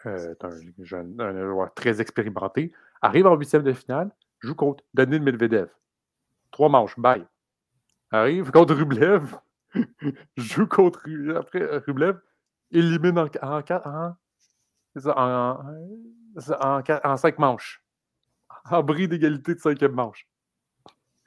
euh 0.06 0.36
un, 0.42 0.84
jeune, 0.84 1.20
un 1.20 1.48
joueur 1.48 1.74
très 1.74 2.02
expérimenté, 2.02 2.72
arrive 3.02 3.28
en 3.28 3.36
huitième 3.36 3.64
de 3.64 3.74
finale, 3.74 4.12
joue 4.46 4.56
contre 4.56 4.84
Danil 4.94 5.22
Medvedev. 5.22 5.70
Trois 6.52 6.70
manches, 6.70 6.98
bye. 6.98 7.26
Arrive 8.12 8.52
contre 8.52 8.76
Rublev, 8.76 9.36
joue 10.38 10.68
contre 10.68 11.02
après 11.36 11.62
euh, 11.62 11.80
Rublev, 11.86 12.20
élimine 12.72 13.20
en, 13.20 13.28
en, 13.42 13.62
en, 15.06 15.60
en, 16.52 16.84
en 17.04 17.18
cinq 17.18 17.40
manches. 17.40 17.84
En 18.70 18.84
bris 18.84 19.08
d'égalité 19.08 19.56
de 19.56 19.60
cinquième 19.60 19.94
manche. 19.94 20.28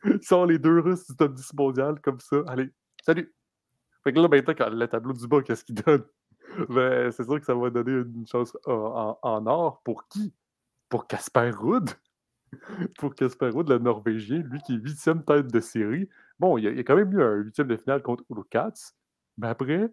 Ils 0.04 0.22
sont 0.22 0.44
les 0.44 0.58
deux 0.58 0.80
Russes 0.80 1.06
du 1.08 1.16
top 1.16 1.34
10 1.34 1.54
mondial 1.54 2.00
comme 2.00 2.20
ça. 2.20 2.36
Allez, 2.46 2.70
salut! 3.04 3.34
Fait 4.04 4.12
que 4.12 4.20
là, 4.20 4.28
maintenant, 4.28 4.68
le 4.70 4.86
tableau 4.86 5.12
du 5.12 5.26
bas, 5.26 5.42
qu'est-ce 5.42 5.64
qu'il 5.64 5.76
donne? 5.76 6.04
Ben, 6.70 7.12
c'est 7.12 7.24
sûr 7.24 7.38
que 7.38 7.44
ça 7.44 7.54
va 7.54 7.68
donner 7.68 7.92
une 7.92 8.26
chance 8.26 8.56
en, 8.64 9.18
en 9.20 9.46
or. 9.46 9.82
Pour 9.82 10.08
qui? 10.08 10.32
Pour 10.88 11.06
Casper 11.06 11.50
Ruud? 11.50 11.90
Pour 12.98 13.14
Casper 13.14 13.50
Ruud, 13.50 13.68
le 13.68 13.78
Norvégien, 13.78 14.38
lui 14.38 14.60
qui 14.60 14.74
est 14.74 14.78
huitième 14.78 15.24
tête 15.24 15.48
de 15.48 15.60
série. 15.60 16.08
Bon, 16.38 16.58
il 16.58 16.66
a, 16.66 16.70
a, 16.70 16.82
quand 16.82 16.96
même 16.96 17.12
eu 17.12 17.22
un 17.22 17.34
huitième 17.36 17.68
de 17.68 17.76
finale 17.76 18.02
contre 18.02 18.24
Ulo 18.30 18.44
Katz, 18.44 18.94
mais 19.38 19.48
après, 19.48 19.92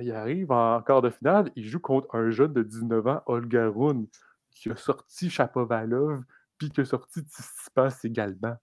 il, 0.00 0.12
arrive 0.12 0.52
en 0.52 0.82
quart 0.82 1.02
de 1.02 1.10
finale, 1.10 1.50
il 1.56 1.66
joue 1.66 1.80
contre 1.80 2.14
un 2.14 2.30
jeune 2.30 2.52
de 2.52 2.62
19 2.62 3.06
ans, 3.06 3.22
Olga 3.26 3.68
Rune, 3.68 4.06
qui 4.50 4.70
a 4.70 4.76
sorti 4.76 5.30
Chapovalov, 5.30 6.22
puis 6.58 6.70
qui 6.70 6.80
a 6.80 6.84
sorti 6.84 7.20
Tsitsipas 7.20 7.98
également. 8.04 8.56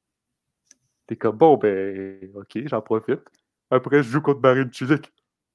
T'es 1.08 1.16
comme, 1.16 1.38
bon, 1.38 1.58
ben, 1.58 2.32
ok, 2.36 2.60
j'en 2.66 2.82
profite. 2.82 3.22
Après, 3.70 4.04
je 4.04 4.10
joue 4.10 4.22
contre 4.22 4.42
Marine 4.42 4.72
Chilik. 4.72 5.12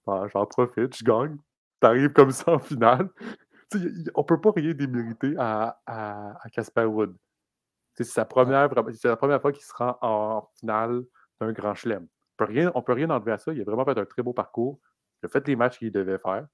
Ben, 0.07 0.27
j'en 0.29 0.47
profite, 0.47 0.97
je 0.97 1.05
gagne. 1.05 1.39
T'arrives 1.81 2.13
comme 2.13 2.33
ça 2.33 2.55
en 2.55 2.59
finale. 2.59 3.09
On 4.15 4.25
peut 4.25 4.41
pas 4.41 4.53
rien 4.53 4.73
démériter 4.73 5.35
à, 5.39 5.81
à, 5.87 6.49
Casper 6.51 6.85
Wood. 6.85 7.17
C'est 7.95 8.05
sa 8.05 8.25
première, 8.25 8.71
c'est 8.95 9.09
la 9.09 9.17
première 9.17 9.41
fois 9.41 9.53
qu'il 9.53 9.65
se 9.65 9.73
rend 9.75 9.99
en 10.01 10.49
finale 10.59 11.03
d'un 11.41 11.53
grand 11.53 11.75
chelem. 11.75 12.07
On 12.41 12.45
on 12.75 12.83
peut 12.83 12.93
rien 12.93 13.11
enlever 13.11 13.33
à 13.33 13.39
ça. 13.39 13.53
Il 13.53 13.61
a 13.61 13.65
vraiment 13.65 13.85
fait 13.85 13.99
un 13.99 14.05
très 14.05 14.23
beau 14.23 14.33
parcours. 14.33 14.79
Il 15.23 15.27
a 15.27 15.29
fait 15.29 15.47
les 15.49 15.57
matchs 15.57 15.79
qu'il 15.79 15.91
devait 15.91 16.19
faire. 16.19 16.47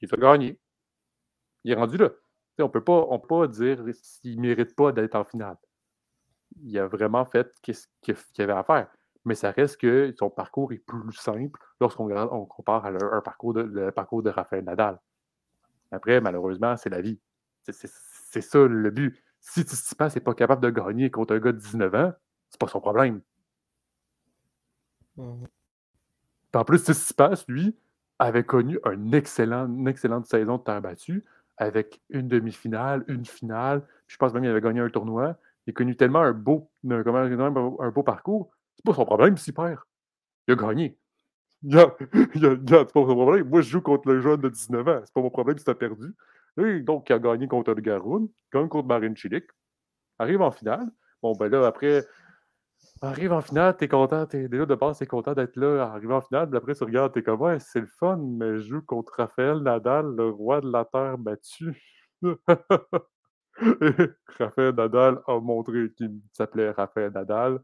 Il 0.00 0.08
a 0.12 0.16
gagné. 0.16 0.60
Il 1.64 1.72
est 1.72 1.74
rendu 1.74 1.96
là. 1.96 2.10
on 2.58 2.64
ne 2.64 2.68
peut 2.68 2.84
pas, 2.84 3.48
dire 3.48 3.82
s'il 3.94 4.36
ne 4.36 4.42
mérite 4.42 4.76
pas 4.76 4.92
d'être 4.92 5.14
en 5.16 5.24
finale. 5.24 5.56
Il 6.62 6.78
a 6.78 6.86
vraiment 6.86 7.24
fait 7.24 7.50
ce 7.66 7.86
qu'il 8.02 8.44
avait 8.44 8.52
à 8.52 8.62
faire. 8.62 8.88
Mais 9.24 9.34
ça 9.34 9.50
reste 9.50 9.78
que 9.78 10.14
son 10.18 10.30
parcours 10.30 10.72
est 10.72 10.78
plus 10.78 11.14
simple 11.14 11.58
lorsqu'on 11.80 12.46
compare 12.46 12.86
à 12.86 12.90
un 12.90 13.20
parcours 13.22 13.54
de, 13.54 13.62
le 13.62 13.90
parcours 13.90 14.22
de 14.22 14.30
Rafael 14.30 14.62
Nadal. 14.64 15.00
Après, 15.94 16.20
malheureusement, 16.20 16.76
c'est 16.76 16.90
la 16.90 17.00
vie. 17.00 17.18
C'est 17.62 18.40
ça 18.40 18.58
le 18.66 18.90
but. 18.90 19.22
Si 19.40 19.62
Tsitsipas 19.62 20.10
n'est 20.14 20.20
pas 20.20 20.34
capable 20.34 20.62
de 20.62 20.70
gagner 20.70 21.10
contre 21.10 21.34
un 21.34 21.38
gars 21.38 21.52
de 21.52 21.58
19 21.58 21.94
ans, 21.94 22.12
c'est 22.48 22.58
pas 22.58 22.68
son 22.68 22.80
problème. 22.80 23.20
Mmh. 25.16 25.44
En 26.54 26.64
plus, 26.64 26.78
Tsitsipas, 26.78 27.44
lui, 27.48 27.76
avait 28.18 28.44
connu 28.44 28.78
un 28.84 29.12
excellent, 29.12 29.66
une 29.66 29.88
excellente 29.88 30.26
saison 30.26 30.58
de 30.58 30.62
terre 30.62 30.80
battue 30.80 31.24
avec 31.56 32.00
une 32.10 32.28
demi-finale, 32.28 33.04
une 33.08 33.24
finale. 33.24 33.86
Je 34.06 34.16
pense 34.16 34.32
même 34.32 34.42
qu'il 34.42 34.50
avait 34.50 34.60
gagné 34.60 34.80
un 34.80 34.90
tournoi. 34.90 35.36
Il 35.66 35.70
a 35.70 35.74
connu 35.74 35.96
tellement 35.96 36.20
un 36.20 36.32
beau, 36.32 36.70
un, 36.88 37.02
un 37.04 37.90
beau 37.90 38.02
parcours. 38.02 38.50
C'est 38.76 38.84
pas 38.84 38.94
son 38.94 39.04
problème 39.04 39.36
s'il 39.36 39.54
perd. 39.54 39.78
Il 40.48 40.52
a 40.52 40.56
gagné. 40.56 40.98
Il 41.64 41.78
c'est 42.68 42.92
pas 42.92 43.00
mon 43.00 43.14
problème. 43.14 43.48
Moi, 43.48 43.62
je 43.62 43.70
joue 43.70 43.80
contre 43.80 44.08
le 44.08 44.20
jeune 44.20 44.40
de 44.40 44.48
19 44.50 44.88
ans. 44.88 45.00
C'est 45.04 45.14
pas 45.14 45.22
mon 45.22 45.30
problème 45.30 45.56
si 45.58 45.64
t'as 45.64 45.74
perdu. 45.74 46.14
Et 46.58 46.80
donc, 46.80 47.08
il 47.08 47.14
a 47.14 47.18
gagné 47.18 47.48
contre 47.48 47.72
le 47.72 47.80
Garoun, 47.80 48.28
gagne 48.52 48.68
contre 48.68 48.86
Marine 48.86 49.16
Chilik, 49.16 49.44
arrive 50.18 50.42
en 50.42 50.50
finale. 50.50 50.88
Bon, 51.22 51.32
ben 51.32 51.48
là, 51.48 51.66
après, 51.66 52.04
arrive 53.02 53.32
en 53.32 53.40
finale, 53.40 53.76
t'es 53.76 53.88
content, 53.88 54.24
déjà 54.26 54.66
de 54.66 54.74
base, 54.74 54.98
t'es 54.98 55.06
content 55.06 55.32
d'être 55.34 55.56
là, 55.56 55.82
arrive 55.84 56.12
en 56.12 56.20
finale, 56.20 56.48
puis 56.48 56.56
après, 56.56 56.74
tu 56.74 56.84
regardes, 56.84 57.12
t'es 57.12 57.22
comme, 57.22 57.40
ouais, 57.40 57.58
c'est 57.58 57.80
le 57.80 57.88
fun, 57.98 58.18
mais 58.18 58.58
je 58.58 58.62
joue 58.68 58.82
contre 58.82 59.14
Raphaël 59.16 59.58
Nadal, 59.58 60.14
le 60.14 60.28
roi 60.28 60.60
de 60.60 60.70
la 60.70 60.84
terre 60.84 61.18
battu. 61.18 61.82
Raphaël 64.38 64.74
Nadal 64.74 65.20
a 65.26 65.40
montré 65.40 65.92
qu'il 65.96 66.20
s'appelait 66.32 66.70
Raphaël 66.70 67.10
Nadal. 67.12 67.60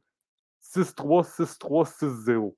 6-3, 0.62 1.22
6-3, 1.24 1.84
6-0. 1.84 2.54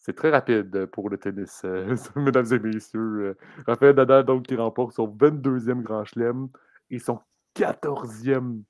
C'est 0.00 0.14
très 0.14 0.30
rapide 0.30 0.86
pour 0.86 1.10
le 1.10 1.18
tennis, 1.18 1.60
euh, 1.64 1.94
mesdames 2.16 2.46
et 2.50 2.58
messieurs. 2.58 3.00
Euh, 3.00 3.38
Raphaël 3.66 3.94
Nadal, 3.94 4.24
donc, 4.24 4.46
qui 4.46 4.56
remporte 4.56 4.94
son 4.94 5.06
22e 5.06 5.82
Grand 5.82 6.04
Chelem 6.04 6.48
et 6.88 6.98
son 6.98 7.20
14e 7.54 8.62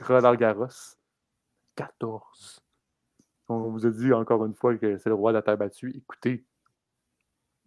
Roland 0.00 0.34
Garros. 0.34 0.96
14. 1.76 2.60
On 3.48 3.70
vous 3.70 3.86
a 3.86 3.90
dit 3.90 4.12
encore 4.12 4.44
une 4.46 4.54
fois 4.54 4.76
que 4.76 4.96
c'est 4.96 5.10
le 5.10 5.14
roi 5.14 5.32
de 5.32 5.36
la 5.36 5.42
terre 5.42 5.58
battue. 5.58 5.92
Écoutez, 5.94 6.46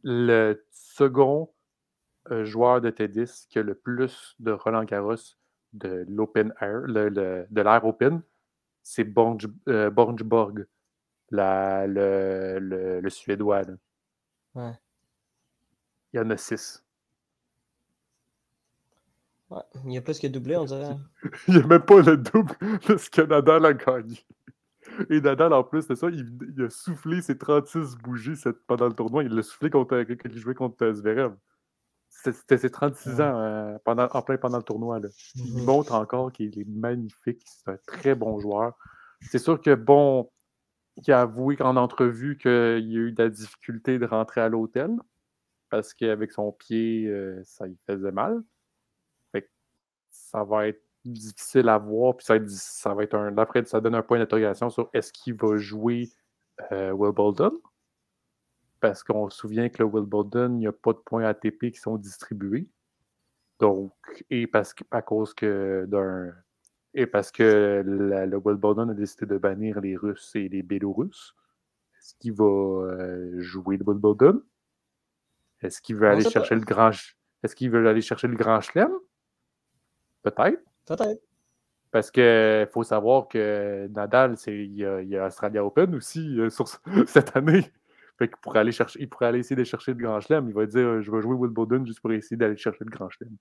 le 0.03 0.65
second 0.71 1.53
euh, 2.31 2.45
joueur 2.45 2.81
de 2.81 2.89
tennis 2.89 3.45
qui 3.47 3.59
a 3.59 3.63
le 3.63 3.75
plus 3.75 4.35
de 4.39 4.51
Roland 4.51 4.85
Garros 4.85 5.15
de 5.73 6.03
l'Open 6.07 6.51
Air, 6.61 6.87
de 6.87 7.61
l'Air 7.61 7.85
Open, 7.85 8.21
c'est 8.81 9.03
Borgborg 9.03 10.65
la, 11.31 11.87
le, 11.87 12.59
le, 12.59 13.01
le, 13.01 13.09
Suédois. 13.09 13.63
Là. 13.63 13.73
Ouais. 14.55 14.73
Il 16.13 16.17
y 16.17 16.19
en 16.19 16.29
a 16.29 16.37
six. 16.37 16.83
Ouais. 19.49 19.61
Il 19.85 19.93
y 19.93 19.97
a 19.97 20.01
plus 20.01 20.19
que 20.19 20.27
doublé, 20.27 20.55
on 20.57 20.65
dirait. 20.65 20.95
il 21.47 21.55
n'y 21.55 21.61
a 21.61 21.67
même 21.67 21.81
pas 21.81 22.01
le 22.01 22.17
double 22.17 22.55
de 22.87 22.97
ce 22.97 23.09
que 23.09 23.21
Nadal 23.21 23.65
a 23.65 23.73
gagné. 23.73 24.25
Et 25.09 25.21
Nadal, 25.21 25.53
en 25.53 25.63
plus 25.63 25.87
de 25.87 25.95
ça, 25.95 26.07
il, 26.09 26.37
il 26.55 26.63
a 26.63 26.69
soufflé 26.69 27.21
ses 27.21 27.37
36 27.37 27.95
bougies 27.97 28.35
cette, 28.35 28.65
pendant 28.65 28.87
le 28.87 28.93
tournoi. 28.93 29.23
Il 29.23 29.33
l'a 29.33 29.43
soufflé 29.43 29.69
contre, 29.69 30.03
quand 30.03 30.29
il 30.29 30.37
jouait 30.37 30.55
contre 30.55 30.91
Zverev. 30.91 31.35
C'était 32.09 32.57
ses 32.57 32.71
36 32.71 33.21
ans 33.21 33.39
euh, 33.39 33.77
pendant, 33.83 34.07
en 34.11 34.21
plein 34.21 34.37
pendant 34.37 34.57
le 34.57 34.63
tournoi. 34.63 34.99
Là. 34.99 35.09
Il 35.35 35.43
mm-hmm. 35.43 35.65
montre 35.65 35.93
encore 35.93 36.31
qu'il 36.31 36.57
est 36.57 36.67
magnifique. 36.67 37.43
C'est 37.45 37.71
un 37.71 37.77
très 37.85 38.15
bon 38.15 38.39
joueur. 38.39 38.77
C'est 39.21 39.39
sûr 39.39 39.59
que, 39.59 39.75
bon, 39.75 40.29
qui 41.01 41.11
a 41.11 41.21
avoué 41.21 41.61
en 41.61 41.75
entrevue 41.75 42.37
qu'il 42.37 42.51
a 42.51 42.77
eu 42.77 43.11
de 43.11 43.23
la 43.23 43.29
difficulté 43.29 43.99
de 43.99 44.05
rentrer 44.05 44.41
à 44.41 44.49
l'hôtel 44.49 44.95
parce 45.69 45.93
qu'avec 45.93 46.31
son 46.31 46.51
pied, 46.51 47.07
euh, 47.07 47.41
ça 47.43 47.65
lui 47.65 47.77
faisait 47.85 48.11
mal. 48.11 48.43
Fait 49.31 49.49
ça 50.09 50.43
va 50.43 50.67
être 50.67 50.81
difficile 51.03 51.69
à 51.69 51.77
voir, 51.77 52.15
puis 52.15 52.25
ça 52.25 52.93
va 52.93 53.03
être, 53.03 53.15
un. 53.15 53.37
Après, 53.37 53.63
ça 53.65 53.81
donne 53.81 53.95
un 53.95 54.01
point 54.01 54.17
d'interrogation 54.19 54.69
sur 54.69 54.89
est-ce 54.93 55.11
qu'il 55.11 55.35
va 55.35 55.57
jouer 55.57 56.09
euh, 56.71 56.91
Wimbledon? 56.91 57.59
Parce 58.79 59.03
qu'on 59.03 59.29
se 59.29 59.37
souvient 59.37 59.69
que 59.69 59.83
le 59.83 59.85
Wimbledon, 59.85 60.53
il 60.53 60.59
n'y 60.59 60.67
a 60.67 60.71
pas 60.71 60.93
de 60.93 60.99
points 60.99 61.25
ATP 61.25 61.71
qui 61.71 61.79
sont 61.79 61.97
distribués. 61.97 62.69
Donc, 63.59 63.93
et 64.29 64.47
parce 64.47 64.73
que, 64.73 64.83
à 64.91 65.01
cause 65.01 65.33
que 65.33 65.85
d'un 65.87 66.33
et 66.95 67.05
parce 67.05 67.29
que 67.29 67.83
la, 67.85 68.25
le 68.25 68.37
Wimbledon 68.37 68.89
a 68.89 68.93
décidé 68.93 69.25
de 69.25 69.37
bannir 69.37 69.81
les 69.81 69.97
Russes 69.97 70.31
et 70.35 70.47
les 70.47 70.63
Bélarusses. 70.63 71.35
Est-ce 71.99 72.15
qu'il 72.15 72.33
va 72.33 72.45
euh, 72.45 73.41
jouer 73.41 73.77
le 73.77 73.83
Wimbledon? 73.85 74.41
Est-ce 75.61 75.81
qu'il 75.81 75.97
veut 75.97 76.07
aller 76.07 76.23
chercher 76.23 76.55
le 76.55 76.61
grand 76.61 76.91
Est-ce 77.43 77.55
qu'il 77.55 77.69
veut 77.69 77.85
aller 77.87 78.01
chercher 78.01 78.29
le 78.29 78.35
grand 78.35 78.61
chelem? 78.61 78.91
Peut-être. 80.23 80.61
Peut-être. 80.85 81.21
Parce 81.91 82.11
qu'il 82.11 82.67
faut 82.71 82.83
savoir 82.83 83.27
que 83.27 83.87
Nadal, 83.87 84.35
il 84.47 84.73
y, 84.73 84.85
a, 84.85 85.01
il 85.01 85.09
y 85.09 85.17
a 85.17 85.27
Australia 85.27 85.65
Open 85.65 85.95
aussi 85.95 86.39
euh, 86.39 86.49
sur, 86.49 86.67
cette 87.07 87.35
année. 87.35 87.71
Fait 88.17 88.29
qu'il 88.29 88.37
pourrait 88.37 88.59
aller 88.59 88.71
chercher, 88.71 89.01
il 89.01 89.09
pourrait 89.09 89.25
aller 89.25 89.39
essayer 89.39 89.57
de 89.57 89.63
chercher 89.65 89.91
le 89.91 89.97
grand 89.97 90.21
chelem. 90.21 90.47
Il 90.47 90.53
va 90.53 90.65
dire 90.65 91.01
Je 91.01 91.11
vais 91.11 91.21
jouer 91.21 91.35
Wimbledon 91.35 91.85
juste 91.85 91.99
pour 91.99 92.13
essayer 92.13 92.37
d'aller 92.37 92.55
chercher 92.55 92.85
le 92.85 92.89
grand 92.89 93.09
chelem. 93.09 93.35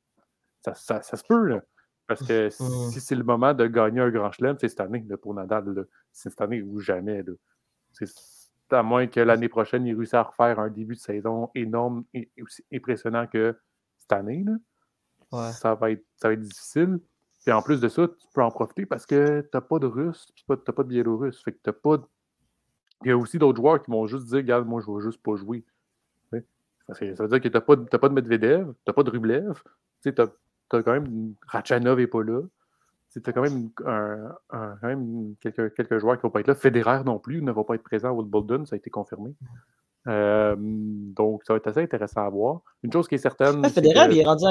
Ça, 0.65 0.75
ça, 0.75 1.03
ça 1.03 1.17
se 1.17 1.23
peut, 1.23 1.47
là. 1.47 1.63
Parce 2.07 2.23
que 2.27 2.51
si 2.91 3.01
c'est 3.01 3.15
le 3.15 3.25
moment 3.25 3.55
de 3.55 3.67
gagner 3.67 4.01
un 4.01 4.11
grand 4.11 4.31
chelem, 4.31 4.57
c'est 4.61 4.69
cette 4.69 4.81
année 4.81 5.05
là, 5.09 5.17
pour 5.17 5.33
Nadal. 5.35 5.87
C'est 6.13 6.29
cette 6.31 6.41
année 6.41 6.61
ou 6.63 6.79
jamais. 6.79 7.23
là. 7.23 7.33
C'est 7.93 8.07
à 8.71 8.83
moins 8.83 9.07
que 9.07 9.21
l'année 9.21 9.49
prochaine, 9.49 9.87
il 9.87 9.95
réussisse 9.95 10.15
à 10.15 10.23
refaire 10.23 10.59
un 10.59 10.69
début 10.69 10.95
de 10.95 11.01
saison 11.01 11.51
énorme 11.55 12.05
et 12.13 12.31
aussi 12.43 12.65
impressionnant 12.73 13.27
que 13.27 13.57
cette 13.97 14.13
année. 14.13 14.45
là. 14.45 14.53
Ouais. 15.33 15.53
Ça, 15.53 15.75
va 15.75 15.91
être, 15.93 16.05
ça 16.17 16.29
va 16.29 16.35
être 16.35 16.41
difficile. 16.41 16.99
Puis 17.45 17.53
en 17.53 17.63
plus 17.63 17.81
de 17.81 17.89
ça, 17.89 18.07
tu 18.09 18.27
peux 18.35 18.43
en 18.43 18.51
profiter 18.51 18.87
parce 18.87 19.05
que 19.07 19.41
tu 19.43 19.49
n'as 19.53 19.61
pas 19.61 19.79
de 19.79 19.87
Russe, 19.87 20.27
tu 20.35 20.45
n'as 20.49 20.57
pas 20.57 20.83
de 20.83 20.89
Biélorusse. 20.89 21.43
Fait 21.43 21.53
que 21.53 21.59
t'as 21.63 21.73
pas 21.73 21.99
de- 21.99 22.07
Il 23.03 23.09
y 23.09 23.11
a 23.13 23.17
aussi 23.19 23.39
d'autres 23.39 23.57
joueurs 23.57 23.83
qui 23.83 23.91
vont 23.91 24.07
juste 24.07 24.27
dire 24.27 24.37
Regarde, 24.39 24.67
moi, 24.67 24.81
je 24.85 24.91
ne 24.91 24.97
vais 24.97 25.03
juste 25.03 25.23
pas 25.23 25.37
jouer. 25.37 25.65
Parce 26.87 26.99
que 26.99 27.15
ça 27.15 27.23
veut 27.23 27.29
dire 27.31 27.41
que 27.41 27.49
tu 27.49 27.55
n'as 27.55 27.61
pas, 27.63 27.77
de- 27.77 27.85
t'as 27.85 27.99
pas 27.99 28.09
de 28.11 28.15
Medvedev, 28.15 28.67
tu 28.73 28.79
n'as 28.87 28.93
pas 28.93 29.03
de 29.03 29.11
Rublev. 29.11 29.55
Tu 30.03 30.13
sais, 30.71 30.77
as, 30.79 30.83
quand 30.83 30.93
même. 30.93 31.35
Rachanov 31.47 31.99
n'est 31.99 32.07
pas 32.07 32.23
là. 32.23 32.43
Tu 33.13 33.23
as 33.25 33.33
quand 33.33 33.43
même, 33.43 33.71
un, 33.87 34.35
un- 34.51 34.77
quand 34.81 34.89
même 34.89 35.35
quelques, 35.41 35.73
quelques 35.75 35.99
joueurs 35.99 36.15
qui 36.17 36.21
ne 36.21 36.23
vont 36.23 36.31
pas 36.31 36.41
être 36.41 36.49
là. 36.49 36.55
Federer 36.57 37.05
non 37.05 37.19
plus 37.21 37.43
ne 37.43 37.53
va 37.53 37.63
pas 37.63 37.75
être 37.77 37.83
présent 37.85 38.09
à 38.09 38.13
Wimbledon, 38.13 38.65
ça 38.67 38.75
a 38.75 38.77
été 38.77 38.91
confirmé. 38.91 39.35
Euh, 40.09 40.57
donc, 40.59 41.45
ça 41.45 41.53
va 41.53 41.59
être 41.59 41.69
assez 41.69 41.81
intéressant 41.83 42.27
à 42.27 42.29
voir. 42.29 42.61
Une 42.83 42.93
chose 42.93 43.07
qui 43.09 43.15
est 43.15 43.19
certaine. 43.19 43.61
Ouais, 43.61 43.69
c'est 43.69 43.83
Federer, 43.83 44.09
que- 44.09 44.13
il 44.15 44.19
est 44.19 44.25
rendu 44.25 44.45
à. 44.45 44.51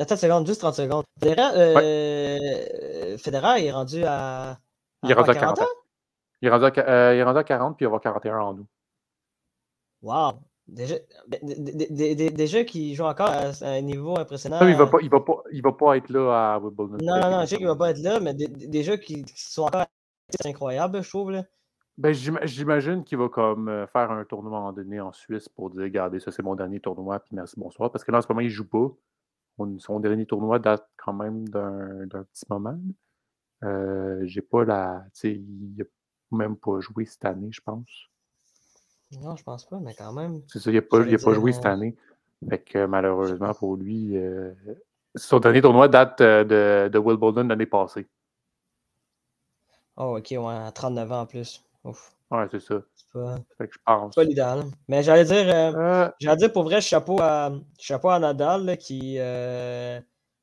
Attends 0.00 0.14
une 0.14 0.20
seconde, 0.20 0.46
juste 0.46 0.60
30 0.60 0.74
secondes. 0.74 1.04
Federer, 1.20 1.50
euh... 1.56 3.18
Federer, 3.18 3.60
il 3.60 3.66
est 3.66 3.72
rendu 3.72 4.04
à. 4.04 4.56
Il 5.02 5.10
est 5.10 5.14
rendu 5.14 5.30
à 5.30 5.34
quoi, 5.34 5.40
40 5.40 5.60
ans. 5.62 5.64
Il 6.42 6.48
est 6.48 6.50
rendu 6.50 6.64
à, 6.64 6.88
euh, 6.88 7.14
il 7.14 7.18
est 7.18 7.22
rendu 7.24 7.38
à 7.38 7.44
40 7.44 7.76
puis 7.76 7.84
il 7.84 7.86
va 7.86 7.96
avoir 7.96 8.00
41 8.02 8.38
en 8.38 8.54
août. 8.58 8.66
Wow! 10.02 10.32
Déjà, 10.68 10.96
d- 11.28 11.38
d- 11.42 11.86
d- 11.90 12.14
d- 12.16 12.30
déjà 12.30 12.64
qu'il 12.64 12.92
joue 12.94 13.04
encore 13.04 13.28
à 13.28 13.50
à 13.62 13.68
un 13.70 13.80
niveau 13.82 14.18
impressionnant. 14.18 14.60
Non, 14.60 14.68
il 14.68 14.74
va 14.76 14.86
pas, 14.88 14.98
il 15.00 15.08
va 15.08 15.20
pas, 15.20 15.42
il 15.52 15.62
va 15.62 15.72
pas 15.72 15.96
être 15.96 16.08
là 16.10 16.54
à 16.54 16.58
Wimbledon. 16.58 16.96
Non, 17.00 17.20
non, 17.20 17.30
non, 17.30 17.40
je 17.42 17.46
sais 17.46 17.56
qu'il 17.56 17.66
va 17.68 17.76
pas 17.76 17.90
être 17.90 18.02
là, 18.02 18.18
mais 18.18 18.34
d- 18.34 18.48
d- 18.48 18.66
déjà 18.66 18.96
qu'ils 18.96 19.24
qu'ils 19.24 19.38
sont 19.38 19.62
encore. 19.62 19.86
C'est 20.28 20.48
incroyable, 20.48 21.02
je 21.04 21.08
trouve. 21.08 21.30
Là. 21.30 21.44
Ben, 21.98 22.12
j'ima- 22.12 22.44
j'imagine 22.44 23.04
qu'il 23.04 23.16
va 23.16 23.28
comme 23.28 23.68
euh, 23.68 23.86
faire 23.86 24.10
un 24.10 24.24
tournoi 24.24 24.58
en 24.58 24.72
donné 24.72 25.00
en 25.00 25.12
Suisse 25.12 25.48
pour 25.48 25.70
dire 25.70 25.82
regardez, 25.82 26.18
ça 26.18 26.32
c'est 26.32 26.42
mon 26.42 26.56
dernier 26.56 26.80
tournoi, 26.80 27.20
puis 27.20 27.36
merci, 27.36 27.54
bonsoir. 27.58 27.92
Parce 27.92 28.02
que 28.04 28.10
là, 28.10 28.18
en 28.18 28.22
ce 28.22 28.26
moment, 28.28 28.40
il 28.40 28.50
joue 28.50 28.68
pas. 28.68 28.88
On- 29.58 29.78
son 29.78 30.00
dernier 30.00 30.26
tournoi 30.26 30.58
date 30.58 30.86
quand 30.96 31.12
même 31.12 31.48
d'un 31.48 32.06
petit 32.24 32.44
moment. 32.50 32.76
Euh, 33.64 34.20
J'ai 34.24 34.42
pas 34.42 34.64
la. 34.64 35.04
Il 35.22 35.80
a 35.80 36.36
même 36.36 36.56
pas 36.56 36.80
joué 36.80 37.04
cette 37.06 37.24
année, 37.24 37.48
je 37.52 37.60
pense. 37.60 37.88
Non, 39.12 39.36
je 39.36 39.42
pense 39.44 39.64
pas, 39.64 39.78
mais 39.80 39.94
quand 39.94 40.12
même. 40.12 40.42
C'est 40.48 40.58
ça, 40.58 40.70
il 40.70 40.74
n'a 40.74 40.82
pas, 40.82 41.00
il 41.06 41.14
a 41.14 41.18
pas 41.18 41.32
joué 41.34 41.52
cette 41.52 41.66
euh, 41.66 41.70
année. 41.70 41.96
Fait 42.48 42.58
que 42.58 42.86
malheureusement 42.86 43.54
pour 43.54 43.76
lui, 43.76 44.16
euh, 44.16 44.52
son 45.14 45.38
dernier 45.40 45.62
tournoi 45.62 45.88
date 45.88 46.20
euh, 46.20 46.44
de, 46.44 46.88
de 46.90 46.98
Wimbledon 46.98 47.44
l'année 47.48 47.66
passée. 47.66 48.06
Oh, 49.96 50.16
ok, 50.18 50.26
ouais, 50.32 50.54
à 50.54 50.70
39 50.72 51.12
ans 51.12 51.20
en 51.22 51.26
plus. 51.26 51.62
Ouf. 51.84 52.12
Ouais, 52.30 52.46
c'est 52.50 52.60
ça. 52.60 52.82
C'est 52.94 53.12
pas, 53.12 53.36
Fait 53.56 53.68
que 53.68 53.74
je 53.74 53.78
pense. 53.84 54.12
c'est 54.14 54.20
pas 54.20 54.24
l'idéal. 54.24 54.64
Mais 54.88 55.02
j'allais 55.02 55.24
dire. 55.24 55.48
euh, 55.48 55.72
Euh, 55.74 56.10
J'allais 56.20 56.36
dire 56.36 56.52
pour 56.52 56.64
vrai, 56.64 56.80
chapeau 56.80 57.16
à, 57.20 57.52
chapeau 57.78 58.08
à 58.10 58.18
Nadal 58.18 58.64
là, 58.66 58.76
qui, 58.76 59.16
euh, 59.18 60.00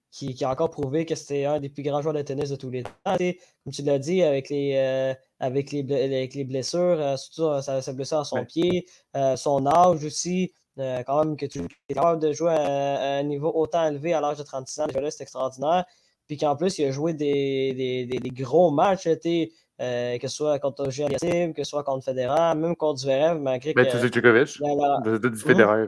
qui, 0.10 0.34
qui 0.34 0.46
a 0.46 0.50
encore 0.50 0.70
prouvé 0.72 1.06
que 1.06 1.14
c'était 1.16 1.46
un 1.46 1.60
des 1.60 1.70
plus 1.70 1.84
grands 1.84 2.02
joueurs 2.02 2.16
de 2.16 2.22
tennis 2.22 2.50
de 2.50 2.56
tous 2.56 2.70
les 2.72 2.84
temps. 2.84 2.92
Comme 3.06 3.74
tu 3.74 3.82
l'as 3.84 4.00
dit, 4.00 4.24
avec 4.24 4.50
les, 4.50 4.76
euh, 4.78 5.14
avec 5.44 5.72
les, 5.72 5.82
avec 5.82 6.34
les 6.36 6.44
blessures, 6.46 7.18
surtout 7.18 7.62
sa, 7.62 7.82
sa 7.82 7.94
blessure 7.94 8.20
à 8.20 8.26
son 8.26 8.38
Ouais. 8.40 8.46
pied, 8.46 8.86
euh, 9.16 9.36
son 9.36 9.66
âge 9.68 10.04
aussi, 10.06 10.52
euh, 10.80 11.04
quand 11.06 11.24
même 11.24 11.36
que 11.38 11.46
tu 11.46 11.60
es 11.90 11.94
capable 11.94 12.22
de 12.22 12.32
jouer 12.34 12.52
à, 12.52 12.96
à 12.96 13.08
un 13.20 13.24
niveau 13.24 13.52
autant 13.54 13.88
élevé 13.88 14.14
à 14.14 14.22
l'âge 14.22 14.38
de 14.38 14.44
36 14.44 14.80
ans, 14.82 14.88
déjà 14.88 15.12
c'est 15.12 15.24
extraordinaire. 15.24 15.86
Puis 16.28 16.38
qu'en 16.38 16.56
plus, 16.56 16.80
il 16.80 16.86
a 16.86 16.92
joué 16.92 17.14
des, 17.14 17.74
des, 17.74 18.06
des- 18.06 18.20
des 18.20 18.30
gros 18.30 18.72
matchs, 18.72 19.08
tu 19.22 19.52
euh, 19.82 20.18
que 20.20 20.28
ce 20.28 20.36
soit 20.36 20.60
contre 20.60 20.84
Aliassime, 20.84 21.54
que 21.54 21.64
ce 21.64 21.70
soit 21.72 21.84
contre 21.84 22.06
Federer, 22.06 22.56
même 22.56 22.76
contre 22.76 23.00
Zverev, 23.02 23.40
malgré 23.40 23.74
que. 23.74 23.82
tu 23.82 23.90
sais, 24.00 24.10
Djokovic? 24.14 24.58
De, 24.62 25.18
de, 25.18 25.30
du 25.30 25.38
Federer. 25.40 25.88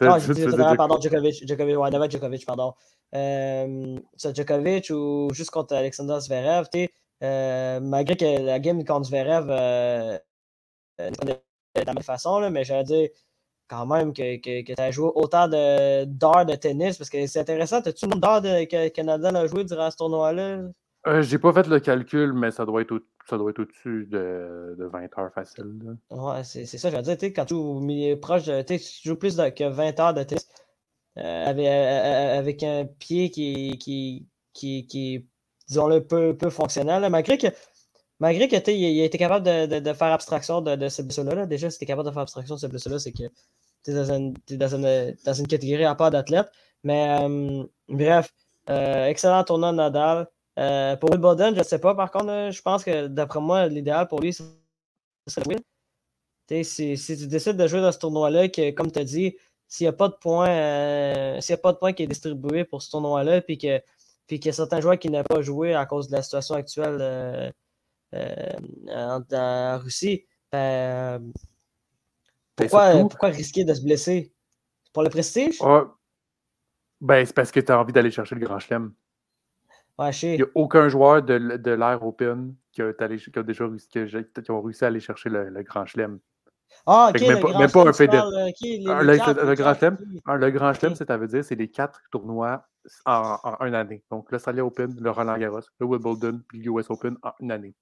non, 0.00 0.14
tu 0.20 0.20
Federer, 0.34 0.50
Djoko- 0.56 0.76
pardon, 0.76 1.00
Djokovic, 1.00 1.46
Djokovic, 1.48 1.76
ouais, 1.78 1.90
Novak 1.90 2.10
Djokovic, 2.12 2.46
pardon. 2.46 2.74
Euh, 3.14 3.96
Djokovic 4.34 4.90
ou 4.90 5.28
juste 5.32 5.50
contre 5.50 5.74
Alexander 5.74 6.18
Zverev, 6.20 6.66
tu 6.72 6.78
sais, 6.80 6.90
malgré 7.80 8.16
que 8.16 8.42
la 8.44 8.58
game 8.60 8.84
contre 8.84 9.06
Zverev 9.08 9.46
euh, 9.50 10.18
euh, 11.00 11.10
n'est 11.24 11.34
pas 11.74 11.80
de 11.80 11.86
la 11.86 11.94
même 11.94 12.02
façon, 12.02 12.38
là, 12.40 12.50
mais 12.50 12.64
j'allais 12.64 12.84
dire 12.84 13.08
quand 13.68 13.86
même 13.86 14.12
que, 14.12 14.36
que, 14.36 14.62
que 14.62 14.74
tu 14.74 14.82
as 14.82 14.90
joué 14.90 15.10
autant 15.14 15.48
de- 15.48 16.04
d'heures 16.04 16.44
de, 16.46 16.54
tennis, 16.54 16.98
parce 16.98 17.10
que 17.10 17.26
c'est 17.26 17.40
intéressant, 17.40 17.80
as-tu 17.80 18.04
le 18.06 18.10
nombre 18.10 18.20
d'heures 18.22 18.42
de- 18.42 18.64
que, 18.88 19.00
Nadal 19.02 19.36
a 19.36 19.46
joué 19.46 19.64
durant 19.64 19.90
ce 19.90 19.96
tournoi-là? 19.96 20.60
Euh, 21.06 21.22
J'ai 21.22 21.38
pas 21.38 21.52
fait 21.52 21.66
le 21.66 21.80
calcul, 21.80 22.32
mais 22.32 22.50
ça 22.50 22.64
doit 22.64 22.82
être, 22.82 22.92
au, 22.92 23.00
ça 23.28 23.38
doit 23.38 23.50
être 23.50 23.60
au-dessus 23.60 24.06
de, 24.10 24.76
de 24.78 24.84
20 24.84 25.18
heures 25.18 25.32
facile. 25.32 25.64
là. 25.82 25.92
Ouais, 26.10 26.44
c'est 26.44 26.66
c'est 26.66 26.78
ça, 26.78 26.90
j'allais 26.90 27.02
dire, 27.02 27.16
tu 27.16 27.26
sais, 27.26 27.32
quand 27.32 27.44
tu 27.46 27.54
joues 27.54 27.60
au 27.60 27.80
milieu 27.80 28.18
proche 28.20 28.44
de, 28.44 28.62
tu 28.62 28.78
tu 28.78 29.08
joues 29.08 29.16
plus 29.16 29.36
de- 29.36 29.48
que 29.48 29.64
20 29.64 29.98
heures 29.98 30.14
de 30.14 30.22
tennis, 30.22 30.48
euh, 31.18 31.46
avec, 31.46 31.66
euh, 31.66 32.38
avec 32.38 32.62
un 32.62 32.84
pied 32.86 33.30
qui, 33.30 33.78
qui, 33.78 34.26
qui, 34.52 34.86
qui 34.86 35.14
est, 35.16 35.26
disons-le, 35.72 36.04
peu, 36.04 36.36
peu 36.36 36.50
fonctionnel, 36.50 37.08
malgré 37.10 37.38
que, 37.38 37.48
malgré 38.20 38.48
que, 38.48 38.70
il, 38.70 39.00
a 39.00 39.04
été 39.04 39.18
capable 39.18 39.44
de, 39.46 39.80
de, 39.80 39.92
faire 39.92 40.12
abstraction 40.12 40.60
de, 40.60 40.76
de 40.76 40.88
cette 40.88 41.06
blessure-là, 41.06 41.34
là. 41.34 41.46
déjà, 41.46 41.70
si 41.70 41.78
tu 41.78 41.84
es 41.84 41.86
capable 41.86 42.08
de 42.08 42.12
faire 42.12 42.22
abstraction 42.22 42.54
de 42.56 42.60
cette 42.60 42.70
blessure-là, 42.70 42.98
c'est 42.98 43.12
que 43.12 43.24
tu 43.84 43.90
es, 43.90 43.94
dans 43.94 44.34
dans, 44.50 44.74
une, 44.76 45.16
dans 45.24 45.34
une 45.34 45.46
catégorie 45.46 45.84
à 45.84 45.94
part 45.94 46.10
d'athlète, 46.10 46.48
mais 46.84 47.18
euh, 47.20 47.64
bref, 47.88 48.32
euh, 48.70 49.06
excellent 49.06 49.44
tournoi 49.44 49.72
de 49.72 49.76
Nadal, 49.76 50.28
euh, 50.58 50.96
pour 50.96 51.10
Wimbledon, 51.10 51.52
je 51.54 51.60
ne 51.60 51.64
sais 51.64 51.78
pas, 51.78 51.94
par 51.94 52.10
contre, 52.10 52.50
je 52.52 52.62
pense 52.62 52.84
que, 52.84 53.06
d'après 53.06 53.40
moi, 53.40 53.66
l'idéal 53.68 54.08
pour 54.08 54.20
lui, 54.20 54.32
c'est 54.32 54.44
c'est 55.28 55.46
Will. 55.46 55.60
Si, 56.64 56.96
si 56.98 57.16
tu 57.16 57.26
décides 57.28 57.56
de 57.56 57.66
jouer 57.66 57.80
dans 57.80 57.92
ce 57.92 57.98
tournoi-là, 57.98 58.48
que 58.48 58.72
comme 58.72 58.90
tu 58.90 58.98
as 58.98 59.04
dit, 59.04 59.36
s'il 59.68 59.84
n'y 59.84 59.88
a 59.88 59.92
pas 59.92 60.08
de 60.08 60.14
points, 60.14 61.40
s'il 61.40 61.54
a 61.54 61.58
pas 61.58 61.72
de 61.72 61.78
points 61.78 61.92
qui 61.92 62.02
est 62.02 62.06
distribué 62.06 62.64
pour 62.64 62.82
ce 62.82 62.90
tournoi-là, 62.90 63.40
puis 63.40 63.56
que 63.56 63.80
puis 64.26 64.38
qu'il 64.40 64.46
y 64.46 64.50
a 64.50 64.52
certains 64.54 64.80
joueurs 64.80 64.98
qui 64.98 65.10
n'ont 65.10 65.24
pas 65.24 65.42
joué 65.42 65.74
à 65.74 65.86
cause 65.86 66.08
de 66.08 66.16
la 66.16 66.22
situation 66.22 66.54
actuelle 66.54 66.98
euh, 67.00 67.50
euh, 68.14 68.52
en, 68.88 69.22
en 69.32 69.78
Russie, 69.78 70.26
ben, 70.50 71.18
Ben, 71.18 71.32
pourquoi, 72.56 72.92
surtout- 72.92 73.08
pourquoi 73.08 73.28
risquer 73.30 73.64
de 73.64 73.74
se 73.74 73.82
blesser? 73.82 74.32
Pour 74.92 75.02
le 75.02 75.08
prestige? 75.08 75.58
Ben, 77.00 77.24
c'est 77.26 77.34
parce 77.34 77.50
que 77.50 77.60
tu 77.60 77.72
as 77.72 77.78
envie 77.78 77.92
d'aller 77.92 78.10
chercher 78.10 78.34
le 78.34 78.42
grand 78.42 78.58
chelem. 78.58 78.92
Ouais. 79.98 80.10
Il 80.22 80.36
n'y 80.36 80.42
a 80.42 80.46
aucun 80.54 80.88
joueur 80.88 81.22
de, 81.22 81.56
de 81.56 81.70
l'ère 81.72 82.02
Open 82.04 82.54
qui 82.72 82.82
a, 82.82 82.92
allé- 83.00 83.18
qui 83.18 83.38
a 83.38 83.42
déjà 83.42 83.66
réussi, 83.66 83.88
qui, 83.88 84.50
ont 84.50 84.62
réussi 84.62 84.84
à 84.84 84.88
aller 84.88 85.00
chercher 85.00 85.28
le, 85.28 85.48
le 85.50 85.62
grand 85.62 85.84
chelem. 85.86 86.18
Ah, 86.86 87.10
ok, 87.10 87.20
même 87.20 87.30
le 87.30 87.40
pas- 87.40 87.48
grand 87.50 87.58
même 87.58 87.70
pas 87.70 87.80
chelem, 87.80 87.92
un 88.88 89.02
les- 89.02 89.18
Ah, 90.24 90.36
le- 90.36 90.50
grand 90.50 90.72
chelem, 90.74 90.94
ça, 90.94 91.04
ça 91.04 91.16
veut 91.16 91.28
dire 91.28 91.44
c'est 91.44 91.54
les 91.54 91.68
quatre 91.70 92.00
tournois 92.10 92.64
en, 93.06 93.38
en 93.42 93.64
une 93.66 93.74
année. 93.74 94.02
Donc, 94.10 94.30
l'Australia 94.32 94.64
Open, 94.64 94.96
le 95.00 95.10
Roland 95.10 95.36
Garros, 95.38 95.60
le 95.78 95.86
Wimbledon, 95.86 96.40
puis 96.48 96.62
le 96.62 96.72
US 96.72 96.90
Open 96.90 97.16
en 97.22 97.32
une 97.40 97.52
année. 97.52 97.74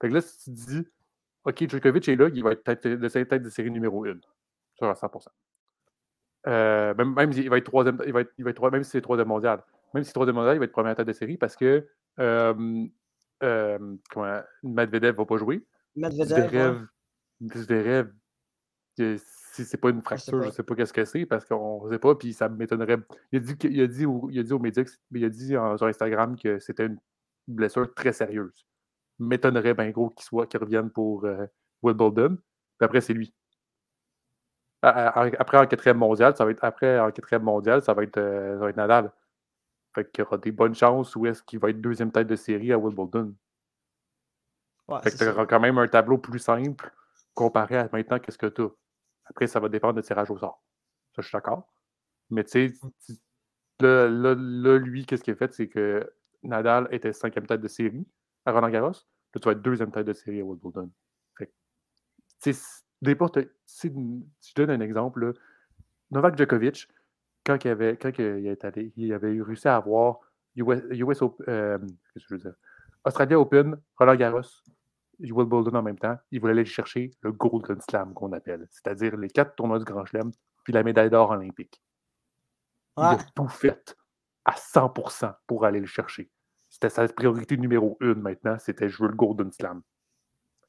Fait 0.00 0.08
que 0.08 0.14
là, 0.14 0.20
si 0.20 0.44
tu 0.44 0.50
te 0.50 0.70
dis, 0.70 0.86
OK, 1.44 1.68
Djokovic 1.68 2.08
est 2.08 2.16
là, 2.16 2.28
il 2.32 2.42
va 2.42 2.52
être 2.52 2.64
tête 2.64 2.86
de, 2.86 3.08
tête 3.08 3.42
de 3.42 3.50
série 3.50 3.70
numéro 3.70 4.04
1. 4.06 4.18
Sûr 4.74 4.88
à 4.88 4.94
100%. 4.94 5.26
Euh, 6.46 6.94
même, 6.94 7.12
même 7.14 7.32
s'il 7.32 7.50
va 7.50 7.58
être 7.58 7.64
troisième, 7.64 7.98
il 8.06 8.12
va 8.12 8.22
être, 8.22 8.32
il 8.38 8.44
va 8.44 8.50
être 8.50 8.56
troi- 8.56 8.70
même 8.70 8.82
si 8.82 8.90
c'est 8.90 9.02
troisième 9.02 9.28
mondial. 9.28 9.62
Même 9.92 10.02
si 10.04 10.08
c'est 10.08 10.14
troisième 10.14 10.36
mondial, 10.36 10.56
il 10.56 10.58
va 10.58 10.64
être 10.64 10.72
première 10.72 10.96
tête 10.96 11.06
de 11.06 11.12
série 11.12 11.36
parce 11.36 11.54
que 11.56 11.86
euh, 12.18 12.86
euh, 13.42 13.96
comment, 14.10 14.40
Medvedev 14.62 15.16
va 15.16 15.26
pas 15.26 15.36
jouer. 15.36 15.66
Medvedev, 15.96 16.54
ouais. 17.42 17.56
Zverev, 17.56 18.12
que 18.96 19.16
si 19.52 19.64
c'est 19.64 19.76
pas 19.76 19.90
une 19.90 20.00
fracture, 20.02 20.38
je 20.44 20.50
sais 20.50 20.62
pas 20.62 20.74
qu'est-ce 20.74 20.92
que 20.92 21.04
c'est 21.04 21.26
parce 21.26 21.44
qu'on 21.44 21.88
sait 21.90 21.98
pas, 21.98 22.14
puis 22.14 22.32
ça 22.32 22.48
m'étonnerait. 22.48 22.98
Il 23.32 23.38
a 23.38 23.40
dit, 23.40 23.56
il 23.64 23.80
a 23.82 23.86
dit, 23.86 24.06
au- 24.06 24.28
il 24.30 24.38
a 24.38 24.42
dit 24.42 24.52
aux 24.52 24.58
médias, 24.58 24.84
il 25.12 25.24
a 25.24 25.28
dit 25.28 25.56
en- 25.56 25.76
sur 25.76 25.86
Instagram 25.86 26.36
que 26.38 26.58
c'était 26.58 26.86
une 26.86 26.98
blessure 27.48 27.92
très 27.94 28.12
sérieuse. 28.12 28.66
M'étonnerait 29.18 29.74
bien 29.74 29.90
gros 29.90 30.10
qu'il 30.10 30.24
soit, 30.24 30.46
qu'il 30.46 30.60
revienne 30.60 30.90
pour 30.90 31.24
euh, 31.24 31.46
Wimbledon. 31.82 32.36
Puis 32.36 32.84
après, 32.84 33.00
c'est 33.00 33.12
lui. 33.14 33.34
À- 34.82 34.88
à- 34.88 35.24
à- 35.26 35.40
Après, 35.40 35.58
en 35.58 35.66
quatrième 35.66 35.98
mondial, 35.98 36.34
ça 36.36 36.44
va 36.44 36.50
être 36.52 36.64
après 36.64 36.98
en 36.98 37.10
quatrième 37.10 37.42
mondial, 37.42 37.82
ça 37.82 37.92
va 37.92 38.02
être, 38.02 38.16
euh, 38.18 38.54
ça 38.54 38.60
va 38.60 38.70
être 38.70 38.76
Nadal. 38.76 39.12
Fait 39.94 40.10
qu'il 40.10 40.22
y 40.22 40.26
aura 40.26 40.38
des 40.38 40.52
bonnes 40.52 40.74
chances 40.74 41.14
où 41.16 41.26
est-ce 41.26 41.42
qu'il 41.42 41.58
va 41.58 41.70
être 41.70 41.80
deuxième 41.80 42.12
tête 42.12 42.28
de 42.28 42.36
série 42.36 42.72
à 42.72 42.78
Wimbledon. 42.78 43.34
Ouais, 44.88 45.00
Fait 45.02 45.10
que 45.10 45.16
tu 45.18 45.28
auras 45.28 45.46
quand 45.46 45.60
même 45.60 45.78
un 45.78 45.88
tableau 45.88 46.16
plus 46.18 46.38
simple 46.38 46.90
comparé 47.34 47.76
à 47.76 47.88
maintenant 47.92 48.18
qu'est-ce 48.18 48.38
que 48.38 48.46
tu 48.46 48.62
as. 48.62 48.68
Après, 49.30 49.46
ça 49.46 49.60
va 49.60 49.68
dépendre 49.68 49.94
de 49.94 50.02
tirage 50.02 50.30
au 50.30 50.38
sort. 50.38 50.62
Ça, 51.14 51.22
je 51.22 51.28
suis 51.28 51.36
d'accord. 51.36 51.72
Mais 52.30 52.44
tu 52.44 52.50
sais, 52.50 52.72
tu- 53.06 53.14
là, 53.80 54.08
là, 54.08 54.34
là, 54.36 54.78
lui, 54.78 55.06
qu'est-ce 55.06 55.22
qu'il 55.24 55.34
a 55.34 55.36
fait? 55.36 55.52
C'est 55.54 55.68
que 55.68 56.10
Nadal 56.42 56.88
était 56.90 57.12
cinquième 57.12 57.46
tête 57.46 57.60
de 57.60 57.68
série 57.68 58.06
à 58.44 58.52
Roland 58.52 58.70
Garros. 58.70 58.90
Là, 58.90 59.40
tu 59.40 59.46
vas 59.46 59.52
être 59.52 59.62
deuxième 59.62 59.92
tête 59.92 60.06
de 60.06 60.12
série 60.12 60.40
à 60.40 60.44
Wimbledon. 60.44 60.90
Fait 61.38 61.46
que, 61.46 62.50
n'importe. 63.02 63.38
Si 63.66 63.88
je 63.88 64.54
donne 64.54 64.70
un 64.70 64.80
exemple, 64.80 65.26
là, 65.26 65.32
Novak 66.10 66.36
Djokovic, 66.36 66.88
quand 67.44 67.64
il 67.64 67.68
avait, 67.68 67.96
quand 67.96 68.10
il, 68.18 68.46
est 68.46 68.64
allé, 68.64 68.92
il 68.96 69.12
avait 69.12 69.32
eu 69.32 69.42
réussi 69.42 69.68
à 69.68 69.76
avoir 69.76 70.20
US, 70.56 70.82
US 70.90 71.22
Open, 71.22 71.46
euh, 71.48 71.78
qu'est-ce 71.78 72.26
que 72.26 72.28
je 72.30 72.34
veux 72.34 72.40
dire? 72.40 72.54
Australia 73.04 73.38
Open, 73.40 73.80
Roland 73.96 74.16
Garros, 74.16 74.42
Wimbledon 75.22 75.74
en 75.76 75.82
même 75.82 75.98
temps, 75.98 76.16
il 76.30 76.40
voulait 76.40 76.52
aller 76.52 76.64
chercher 76.64 77.10
le 77.20 77.32
Golden 77.32 77.80
Slam 77.80 78.14
qu'on 78.14 78.32
appelle, 78.32 78.66
c'est-à-dire 78.70 79.16
les 79.16 79.28
quatre 79.28 79.54
tournois 79.54 79.78
du 79.78 79.84
Grand 79.84 80.04
Chelem, 80.04 80.30
puis 80.64 80.72
la 80.72 80.82
médaille 80.82 81.10
d'or 81.10 81.30
olympique. 81.30 81.82
Il 82.96 83.04
a 83.04 83.18
tout 83.34 83.48
fait 83.48 83.96
à 84.44 84.52
100% 84.52 85.34
pour 85.46 85.64
aller 85.64 85.80
le 85.80 85.86
chercher. 85.86 86.30
C'était 86.68 86.90
sa 86.90 87.08
priorité 87.08 87.56
numéro 87.56 87.96
une 88.00 88.20
maintenant, 88.20 88.56
c'était 88.58 88.88
jouer 88.88 89.08
le 89.08 89.14
Golden 89.14 89.50
Slam. 89.52 89.82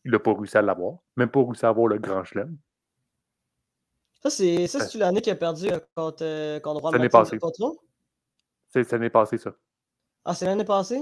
Il 0.03 0.11
n'a 0.11 0.19
pas 0.19 0.33
réussi 0.33 0.57
à 0.57 0.61
l'avoir, 0.61 0.97
même 1.15 1.29
pas 1.29 1.43
réussi 1.43 1.65
à 1.65 1.69
avoir 1.69 1.87
le 1.87 1.99
Grand 1.99 2.23
Chelem. 2.23 2.57
Ça, 4.21 4.29
c'est 4.29 4.67
ça, 4.67 4.87
c'est 4.87 4.97
l'année 4.97 5.21
qu'il 5.21 5.33
a 5.33 5.35
perdu 5.35 5.67
euh, 5.71 5.79
contre, 5.95 6.23
euh, 6.23 6.59
contre 6.59 6.79
Juan 6.79 6.91
Martin 6.91 7.37
C'est 8.67 8.91
l'année 8.91 9.09
passée, 9.09 9.37
ça. 9.37 9.51
Ah, 10.23 10.35
c'est 10.35 10.45
l'année 10.45 10.63
passée? 10.63 11.01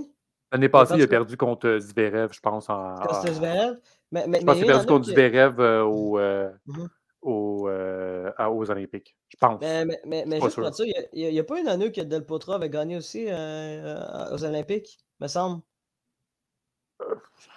L'année 0.51 0.69
passée, 0.69 0.95
il 0.95 1.03
a 1.03 1.07
perdu 1.07 1.37
contre 1.37 1.67
euh, 1.67 1.79
Zverev, 1.79 2.33
je 2.33 2.39
pense. 2.39 2.69
En, 2.69 2.95
C'était 3.21 3.33
Zverev? 3.33 3.77
Mais, 4.11 4.27
mais, 4.27 4.39
je 4.39 4.45
pense 4.45 4.55
qu'il 4.55 4.63
a 4.63 4.73
perdu 4.73 4.87
contre 4.87 5.05
Zverev 5.05 5.59
au, 5.85 6.19
mm-hmm. 6.19 6.87
au, 7.21 7.69
aux 7.69 8.71
Olympiques. 8.71 9.15
Je 9.29 9.37
pense. 9.37 9.61
Mais, 9.61 9.85
mais, 10.05 10.23
mais 10.25 10.41
juste 10.41 10.55
pour 10.55 10.73
ça, 10.73 10.83
il 11.13 11.29
n'y 11.29 11.39
a, 11.39 11.43
pas 11.43 11.59
une 11.59 11.67
année 11.67 11.91
que 11.91 12.01
Del 12.01 12.25
Potro 12.25 12.53
avait 12.53 12.69
gagné 12.69 12.97
aussi 12.97 13.27
aux 13.27 14.43
Olympiques, 14.43 14.97
me 15.19 15.27
semble. 15.27 15.61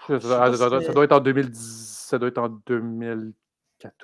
Ça, 0.09 0.53
ça, 0.53 0.93
doit 0.93 1.05
être 1.05 1.13
en 1.13 1.21
2010. 1.21 2.07
Ça 2.09 2.19
doit 2.19 2.29
être 2.29 2.39
en 2.39 2.49
2000. 2.67 3.33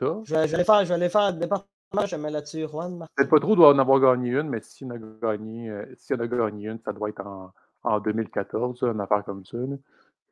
Je 0.01 0.35
vais, 0.35 0.55
aller 0.55 0.65
faire, 0.65 0.85
je 0.85 0.89
vais 0.89 0.95
aller 0.95 1.09
faire 1.09 1.23
un 1.23 1.33
département, 1.33 2.07
je 2.07 2.17
mets 2.17 2.31
là-dessus, 2.31 2.67
Juan. 2.69 3.07
Pas 3.17 3.41
trop 3.41 3.57
doit 3.57 3.69
en 3.69 3.79
avoir 3.79 4.01
gagné 4.01 4.31
une, 4.31 4.49
mais 4.49 4.61
s'il 4.61 4.89
en 4.89 4.97
a 4.97 4.99
gagné, 4.99 5.71
euh, 5.71 5.95
en 6.13 6.21
a 6.21 6.27
gagné 6.27 6.69
une, 6.69 6.81
ça 6.85 6.93
doit 6.93 7.09
être 7.09 7.25
en, 7.27 7.53
en 7.89 8.01
2014, 8.01 8.83
une 8.83 9.01
affaire 9.01 9.25
comme 9.25 9.45
ça. 9.45 9.57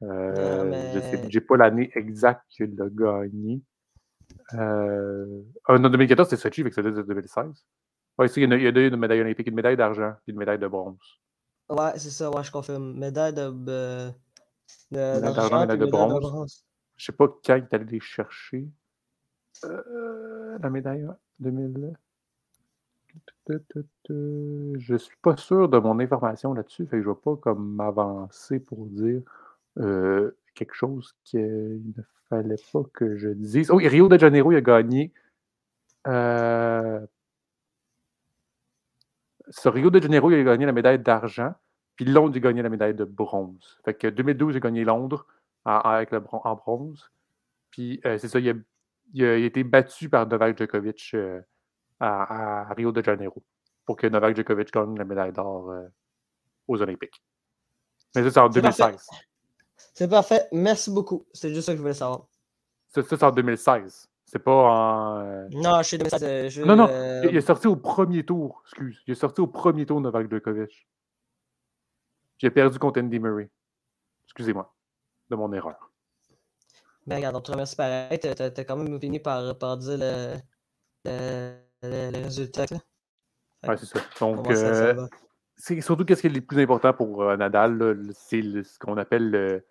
Euh, 0.02 0.64
mais... 0.64 0.92
Je 0.94 1.00
sais 1.00 1.22
j'ai 1.28 1.40
pas 1.40 1.56
l'année 1.56 1.90
exacte 1.94 2.42
qu'il 2.48 2.80
a 2.80 2.88
gagné. 2.88 3.60
Euh, 4.54 5.42
en 5.66 5.78
2014, 5.78 6.28
c'est 6.28 6.36
Sochi, 6.36 6.60
avec 6.60 6.74
ça 6.74 6.82
de 6.82 6.90
2016. 6.90 7.64
Oui, 8.18 8.26
il 8.36 8.42
y, 8.42 8.52
a, 8.52 8.56
il 8.56 8.62
y 8.62 8.66
a 8.66 8.86
une 8.86 8.96
médaille 8.96 9.20
olympique, 9.20 9.46
une 9.46 9.54
médaille 9.54 9.76
d'argent 9.76 10.14
et 10.26 10.30
une 10.30 10.38
médaille 10.38 10.58
de 10.58 10.66
bronze. 10.66 10.98
Ouais, 11.68 11.92
c'est 11.96 12.10
ça, 12.10 12.30
ouais, 12.30 12.42
je 12.42 12.50
confirme. 12.50 12.94
Médaille 12.98 13.34
de. 13.34 13.50
de, 13.50 14.10
de 14.90 15.20
d'argent, 15.20 15.60
médaille 15.60 15.78
de 15.78 15.86
bronze. 15.86 16.14
de 16.14 16.20
bronze. 16.20 16.64
Je 16.96 17.04
sais 17.04 17.12
pas 17.12 17.28
quand 17.28 17.56
il 17.56 17.64
est 17.64 17.74
allé 17.74 17.84
les 17.84 18.00
chercher. 18.00 18.66
Euh, 19.64 20.58
la 20.58 20.70
médaille 20.70 21.06
2000. 21.38 21.94
Je 23.48 24.96
suis 24.96 25.16
pas 25.22 25.36
sûr 25.36 25.68
de 25.68 25.78
mon 25.78 25.98
information 26.00 26.52
là-dessus, 26.52 26.86
fait 26.86 26.98
que 26.98 27.02
je 27.02 27.08
ne 27.08 27.14
vais 27.14 27.20
pas 27.20 27.36
comme 27.36 27.74
m'avancer 27.74 28.60
pour 28.60 28.86
dire 28.86 29.22
euh, 29.78 30.32
quelque 30.54 30.74
chose 30.74 31.14
qu'il 31.24 31.82
ne 31.96 32.02
fallait 32.28 32.56
pas 32.72 32.82
que 32.92 33.16
je 33.16 33.28
dise. 33.28 33.70
Oh, 33.70 33.76
Rio 33.76 34.08
de 34.08 34.18
Janeiro, 34.18 34.52
il 34.52 34.56
a 34.56 34.60
gagné. 34.60 35.12
Euh, 36.06 37.06
Rio 39.64 39.90
de 39.90 40.00
Janeiro, 40.00 40.30
il 40.30 40.40
a 40.40 40.44
gagné 40.44 40.66
la 40.66 40.72
médaille 40.72 40.98
d'argent, 40.98 41.54
puis 41.94 42.04
Londres, 42.04 42.32
il 42.34 42.38
a 42.38 42.40
gagné 42.40 42.62
la 42.62 42.68
médaille 42.68 42.94
de 42.94 43.04
bronze. 43.04 43.78
Fait 43.84 43.94
que 43.94 44.08
2012, 44.08 44.54
j'ai 44.54 44.60
gagné 44.60 44.84
Londres 44.84 45.26
avec 45.64 46.10
le, 46.10 46.22
en 46.30 46.54
bronze. 46.54 47.10
Puis 47.70 48.00
c'est 48.02 48.28
ça, 48.28 48.38
il 48.38 48.50
a 48.50 48.54
il 49.12 49.24
a, 49.24 49.36
été 49.36 49.64
battu 49.64 50.08
par 50.08 50.26
Novak 50.26 50.58
Djokovic 50.58 51.14
euh, 52.02 52.06
à, 52.06 52.72
Rio 52.74 52.92
de 52.92 53.02
Janeiro 53.02 53.42
pour 53.84 53.96
que 53.96 54.06
Novak 54.06 54.36
Djokovic 54.36 54.72
gagne 54.72 54.96
la 54.98 55.04
médaille 55.04 55.32
d'or 55.32 55.70
euh, 55.70 55.86
aux 56.68 56.80
Olympiques. 56.82 57.22
Mais 58.14 58.22
ça, 58.24 58.30
c'est 58.30 58.40
en 58.40 58.48
2016. 58.48 59.06
C'est 59.94 60.08
parfait. 60.08 60.48
Merci 60.52 60.90
beaucoup. 60.90 61.26
C'est 61.32 61.54
juste 61.54 61.66
ça 61.66 61.72
que 61.72 61.76
je 61.76 61.82
voulais 61.82 61.94
savoir. 61.94 62.26
Ça, 62.88 63.02
c'est 63.02 63.22
en 63.22 63.30
2016. 63.30 64.08
C'est 64.24 64.40
pas 64.40 64.52
en. 64.52 65.20
Euh, 65.20 65.48
non, 65.52 65.78
je 65.78 65.88
suis 65.88 65.98
2016. 65.98 66.58
Non, 66.60 66.76
non. 66.76 66.88
Il, 67.24 67.36
est 67.36 67.40
sorti 67.40 67.66
au 67.66 67.76
premier 67.76 68.24
tour. 68.24 68.62
Excuse. 68.66 69.00
Il 69.06 69.12
est 69.12 69.16
sorti 69.16 69.40
au 69.40 69.46
premier 69.46 69.86
tour, 69.86 70.00
Novak 70.00 70.30
Djokovic. 70.30 70.88
J'ai 72.38 72.50
perdu 72.50 72.78
contre 72.78 73.00
Andy 73.00 73.18
Murray. 73.18 73.50
Excusez-moi 74.26 74.74
de 75.30 75.36
mon 75.36 75.52
erreur. 75.52 75.90
Ben, 77.06 77.16
regarde, 77.16 77.36
on 77.36 77.40
te 77.40 77.52
remercie 77.52 77.76
pareil. 77.76 78.18
Tu 78.18 78.28
as, 78.28 78.50
quand 78.64 78.76
même 78.76 79.00
fini 79.00 79.20
par, 79.20 79.56
par 79.58 79.76
dire 79.76 79.96
le, 79.98 80.34
le, 81.04 81.54
le, 81.82 82.22
résultat. 82.22 82.64
Oui, 83.68 83.74
c'est 83.78 83.86
ça. 83.86 84.00
Donc, 84.20 84.50
euh, 84.50 85.06
c'est 85.56 85.80
surtout 85.80 86.04
qu'est-ce 86.04 86.20
qui 86.20 86.26
est 86.26 86.30
le 86.30 86.40
plus 86.40 86.60
important 86.60 86.92
pour 86.92 87.22
euh, 87.22 87.36
Nadal, 87.36 87.98
c'est 88.14 88.42
ce 88.42 88.78
qu'on 88.78 88.96
appelle 88.96 89.30
le, 89.30 89.66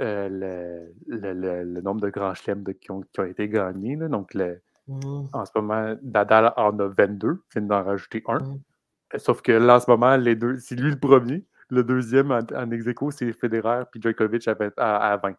euh, 0.00 0.92
le, 1.06 1.62
le, 1.64 1.80
nombre 1.80 2.00
de 2.00 2.10
grands 2.10 2.34
chelems 2.34 2.64
qui, 2.80 2.90
ont, 2.90 3.02
qui, 3.02 3.20
ont, 3.20 3.24
été 3.24 3.48
gagnés. 3.48 3.96
Là. 3.96 4.08
Donc, 4.08 4.34
mmh. 4.34 5.26
en 5.32 5.44
ce 5.44 5.52
moment, 5.54 5.96
Nadal 6.02 6.52
en 6.56 6.78
a 6.78 6.88
22, 6.88 7.28
il 7.28 7.58
vient 7.58 7.68
d'en 7.68 7.84
rajouter 7.84 8.22
un. 8.26 8.38
Mmh. 8.38 8.60
Sauf 9.16 9.42
que 9.42 9.52
là, 9.52 9.76
en 9.76 9.80
ce 9.80 9.90
moment, 9.90 10.16
les 10.16 10.36
deux, 10.36 10.58
c'est 10.58 10.76
lui 10.76 10.90
le 10.90 10.98
premier. 10.98 11.44
Le 11.70 11.84
deuxième 11.84 12.30
en, 12.30 12.40
en 12.54 12.70
ex 12.70 12.84
c'est 13.10 13.32
Federer, 13.32 13.84
puis 13.90 14.00
Djokovic 14.00 14.48
à, 14.48 14.56
à, 14.78 15.12
à 15.12 15.16
20. 15.18 15.34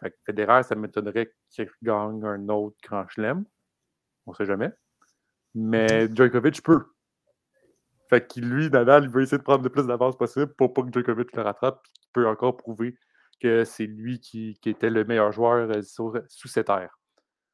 Fait 0.00 0.18
Federer, 0.26 0.62
ça 0.64 0.74
m'étonnerait 0.74 1.32
qu'il 1.48 1.68
gagne 1.82 2.24
un 2.24 2.48
autre 2.48 2.76
grand 2.82 3.08
chelem. 3.08 3.44
On 4.26 4.32
ne 4.32 4.36
sait 4.36 4.44
jamais. 4.44 4.72
Mais. 5.54 6.08
Djokovic 6.14 6.62
peut. 6.62 6.84
Fait 8.08 8.26
que 8.26 8.40
lui, 8.40 8.68
Nadal, 8.68 9.04
il 9.04 9.10
veut 9.10 9.22
essayer 9.22 9.38
de 9.38 9.42
prendre 9.42 9.62
le 9.64 9.70
plus 9.70 9.86
d'avance 9.86 10.16
possible 10.16 10.52
pour 10.54 10.74
pas 10.74 10.82
que 10.82 10.92
Djokovic 10.92 11.34
le 11.34 11.42
rattrape. 11.42 11.80
Il 12.02 12.08
peut 12.12 12.28
encore 12.28 12.56
prouver 12.56 12.94
que 13.40 13.64
c'est 13.64 13.86
lui 13.86 14.20
qui, 14.20 14.58
était 14.64 14.90
le 14.90 15.04
meilleur 15.04 15.32
joueur 15.32 15.70
euh, 15.70 15.82
sous 15.82 16.48
cette 16.48 16.68
ère. 16.68 16.98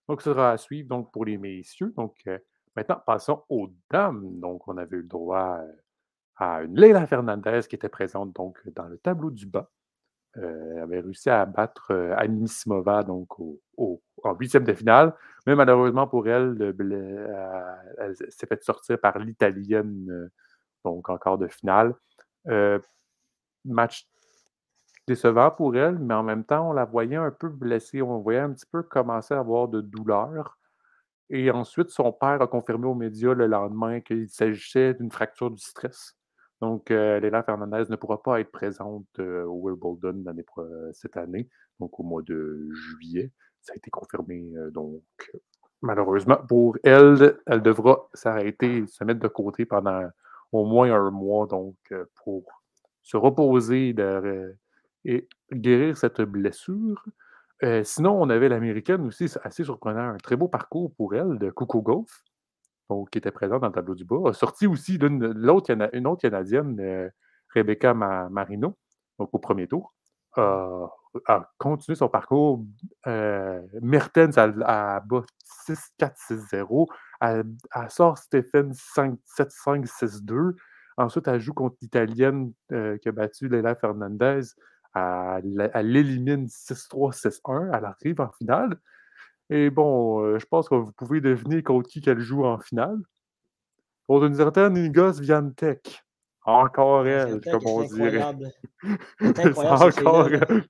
Donc, 0.09 0.23
ça 0.23 0.31
sera 0.31 0.53
à 0.53 0.57
suivre 0.57 0.89
donc, 0.89 1.13
pour 1.13 1.25
les 1.25 1.39
messieurs. 1.39 1.93
Donc, 1.97 2.17
euh, 2.27 2.39
maintenant, 2.77 3.01
passons 3.07 3.45
aux 3.49 3.71
dames. 3.91 4.41
Donc, 4.41 4.67
on 4.69 4.77
avait 4.77 4.97
eu 4.97 5.03
le 5.03 5.09
droit 5.09 5.59
euh, 5.61 5.73
à 6.37 6.63
une 6.63 6.79
Leila 6.79 7.07
Fernandez 7.07 7.61
qui 7.69 7.77
était 7.77 7.89
présente 7.89 8.35
donc, 8.35 8.59
dans 8.75 8.87
le 8.87 8.99
tableau 8.99 9.31
du 9.31 9.47
bas. 9.47 9.71
Euh, 10.43 10.83
avait 10.83 11.01
réussi 11.01 11.31
à 11.31 11.45
battre 11.47 11.91
euh, 11.91 12.15
Anisimova 12.17 13.03
donc 13.03 13.29
en 13.79 14.35
huitième 14.39 14.65
de 14.65 14.73
finale. 14.73 15.15
Mais 15.47 15.57
malheureusement 15.57 16.07
pour 16.07 16.29
elle, 16.29 16.57
euh, 16.61 17.77
elle 17.99 18.15
s'est 18.17 18.47
fait 18.47 18.63
sortir 18.63 19.01
par 19.01 19.19
l'Italienne 19.19 20.31
donc 20.85 21.09
en 21.09 21.19
quart 21.19 21.39
de 21.39 21.49
finale. 21.49 21.95
match 23.65 24.09
décevant 25.07 25.51
pour 25.51 25.75
elle, 25.77 25.99
mais 25.99 26.15
en 26.15 26.23
même 26.23 26.45
temps, 26.45 26.71
on 26.71 26.73
la 26.73 26.85
voyait 26.85 27.17
un 27.17 27.31
peu 27.31 27.49
blessée. 27.49 28.03
On 28.03 28.19
voyait 28.21 28.41
un 28.41 28.53
petit 28.53 28.67
peu 28.71 28.83
commencer 28.83 29.35
à 29.35 29.41
avoir 29.41 29.69
de 29.69 29.81
douleurs. 29.81 30.59
Et 31.31 31.51
ensuite, 31.51 31.91
son 31.91 32.13
père 32.13 32.43
a 32.43 32.47
confirmé 32.47 32.87
aux 32.87 32.95
médias 32.95 33.35
le 33.35 33.47
lendemain 33.47 34.01
qu'il 34.01 34.29
s'agissait 34.29 34.95
d'une 34.95 35.11
fracture 35.11 35.51
du 35.51 35.63
stress. 35.63 36.17
Donc, 36.61 36.91
euh, 36.91 37.21
Léla 37.21 37.43
Fernandez 37.43 37.85
ne 37.89 37.97
pourra 37.97 38.23
pas 38.23 38.41
être 38.41 38.51
présente 38.51 39.07
euh, 39.21 39.45
au 39.45 39.69
Wimbledon 39.69 40.25
cette 40.93 41.17
année, 41.17 41.49
donc 41.79 41.99
au 42.01 42.03
mois 42.03 42.23
de 42.23 42.69
juillet. 42.73 43.31
Ça 43.61 43.75
a 43.75 43.77
été 43.77 43.91
confirmé. 43.91 44.53
Euh, 44.57 44.71
donc, 44.71 45.03
malheureusement, 45.83 46.39
pour 46.49 46.77
elle, 46.83 47.39
elle 47.47 47.63
devra 47.63 48.09
s'arrêter, 48.13 48.87
se 48.89 49.05
mettre 49.05 49.21
de 49.21 49.29
côté 49.29 49.67
pendant 49.67 50.09
au 50.51 50.65
moins 50.65 50.93
un 50.93 51.11
mois, 51.11 51.47
donc, 51.47 51.77
pour 52.25 52.45
se 53.03 53.17
reposer 53.17 53.95
et 55.05 55.29
guérir 55.53 55.97
cette 55.97 56.23
blessure. 56.23 57.05
sinon, 57.85 58.21
on 58.21 58.31
avait 58.31 58.49
l'américaine 58.49 59.07
aussi, 59.07 59.27
assez 59.45 59.63
surprenant, 59.63 60.15
un 60.15 60.17
très 60.17 60.37
beau 60.37 60.49
parcours 60.49 60.93
pour 60.97 61.15
elle 61.15 61.39
de 61.39 61.51
Coco 61.51 61.83
Golf 61.83 62.25
qui 63.11 63.19
était 63.19 63.31
présente 63.31 63.61
dans 63.61 63.69
le 63.69 63.73
tableau 63.73 63.95
du 63.95 64.05
bas, 64.05 64.31
a 64.31 64.33
sorti 64.33 64.67
aussi 64.67 64.97
une 64.97 65.51
autre 65.51 66.21
Canadienne, 66.21 66.81
euh, 66.81 67.09
Rebecca 67.55 67.95
Marino, 67.95 68.77
au 69.19 69.39
premier 69.39 69.67
tour, 69.67 69.95
a, 71.27 71.51
continué 71.59 71.97
son 71.97 72.09
parcours. 72.09 72.65
Euh, 73.07 73.61
Mertens 73.81 74.37
a, 74.39 75.01
bas 75.01 75.25
6-4-6-0. 75.69 76.87
Elle, 77.21 77.45
sort 77.89 78.19
Stéphane 78.19 78.73
5-7-5-6-2. 78.73 80.55
Ensuite, 80.97 81.29
elle 81.29 81.41
joue 81.41 81.55
contre 81.55 81.77
l'Italienne 81.81 82.53
euh, 82.73 82.99
qui 82.99 83.09
a 83.09 83.13
battu 83.13 83.49
Leila 83.49 83.75
Fernandez. 83.77 84.41
Elle, 84.95 85.71
elle 85.75 85.93
l'élimine 85.93 86.47
6-3-6-1. 86.47 87.71
Elle 87.77 87.85
arrive 87.85 88.21
en 88.21 88.31
finale. 88.33 88.79
Et 89.51 89.71
bon, 89.71 90.23
euh, 90.23 90.39
je 90.39 90.47
pense 90.47 90.69
que 90.69 90.75
vous 90.75 90.93
pouvez 90.93 91.21
deviner 91.21 91.63
contre 91.63 91.89
qui 91.89 92.01
qu'elle 92.01 92.21
joue 92.21 92.45
en 92.45 92.59
finale. 92.59 92.99
Contre 94.07 94.27
une 94.27 94.35
certaine 94.35 94.77
Igos 94.77 95.21
Viantec. 95.21 96.03
Encore 96.45 97.07
elle, 97.07 97.41
comme 97.43 97.67
on 97.67 97.83
dirait. 97.85 98.25
C'est 99.21 99.59
encore 99.59 100.29
elle. 100.29 100.65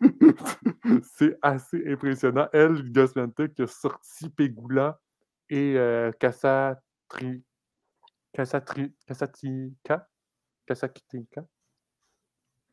C'est 1.14 1.36
assez 1.42 1.82
impressionnant. 1.90 2.48
Elle, 2.52 2.86
Igos 2.86 3.12
Viantec, 3.14 3.54
qui 3.54 3.62
a 3.62 3.66
sorti 3.66 4.28
Pegula 4.28 4.98
et 5.48 5.76
euh, 5.76 6.12
Cassa 6.12 6.80
Kasatika. 8.32 10.06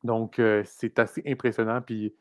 Donc, 0.04 0.41
c'est 0.66 1.00
assez 1.00 1.24
impressionnant. 1.26 1.82
Puis, 1.82 2.14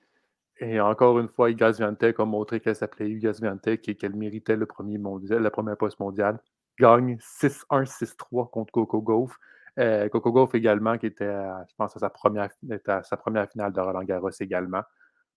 et 0.62 0.80
encore 0.80 1.18
une 1.18 1.28
fois, 1.28 1.50
Igas 1.50 1.72
Viantec 1.78 2.20
a 2.20 2.24
montré 2.24 2.60
qu'elle 2.60 2.76
s'appelait 2.76 3.10
Igas 3.10 3.38
Viantec 3.42 3.88
et 3.88 3.96
qu'elle 3.96 4.14
méritait 4.14 4.54
le 4.54 4.66
premier 4.66 4.96
mondial, 4.96 5.42
la 5.42 5.50
première 5.50 5.76
poste 5.76 5.98
mondiale. 5.98 6.38
Gagne 6.78 7.16
6-1, 7.18 7.84
6-3 7.84 8.48
contre 8.48 8.70
Coco 8.70 9.02
Gauff. 9.02 9.36
Coco 9.76 10.30
Gauff 10.30 10.54
également, 10.54 10.98
qui 10.98 11.06
était, 11.06 11.24
je 11.68 11.74
pense, 11.76 11.96
à 11.96 11.98
sa 11.98 12.10
première, 12.10 12.48
à 12.86 13.02
sa 13.02 13.16
première 13.16 13.50
finale 13.50 13.72
de 13.72 13.80
Roland 13.80 14.04
Garros 14.04 14.30
également. 14.38 14.82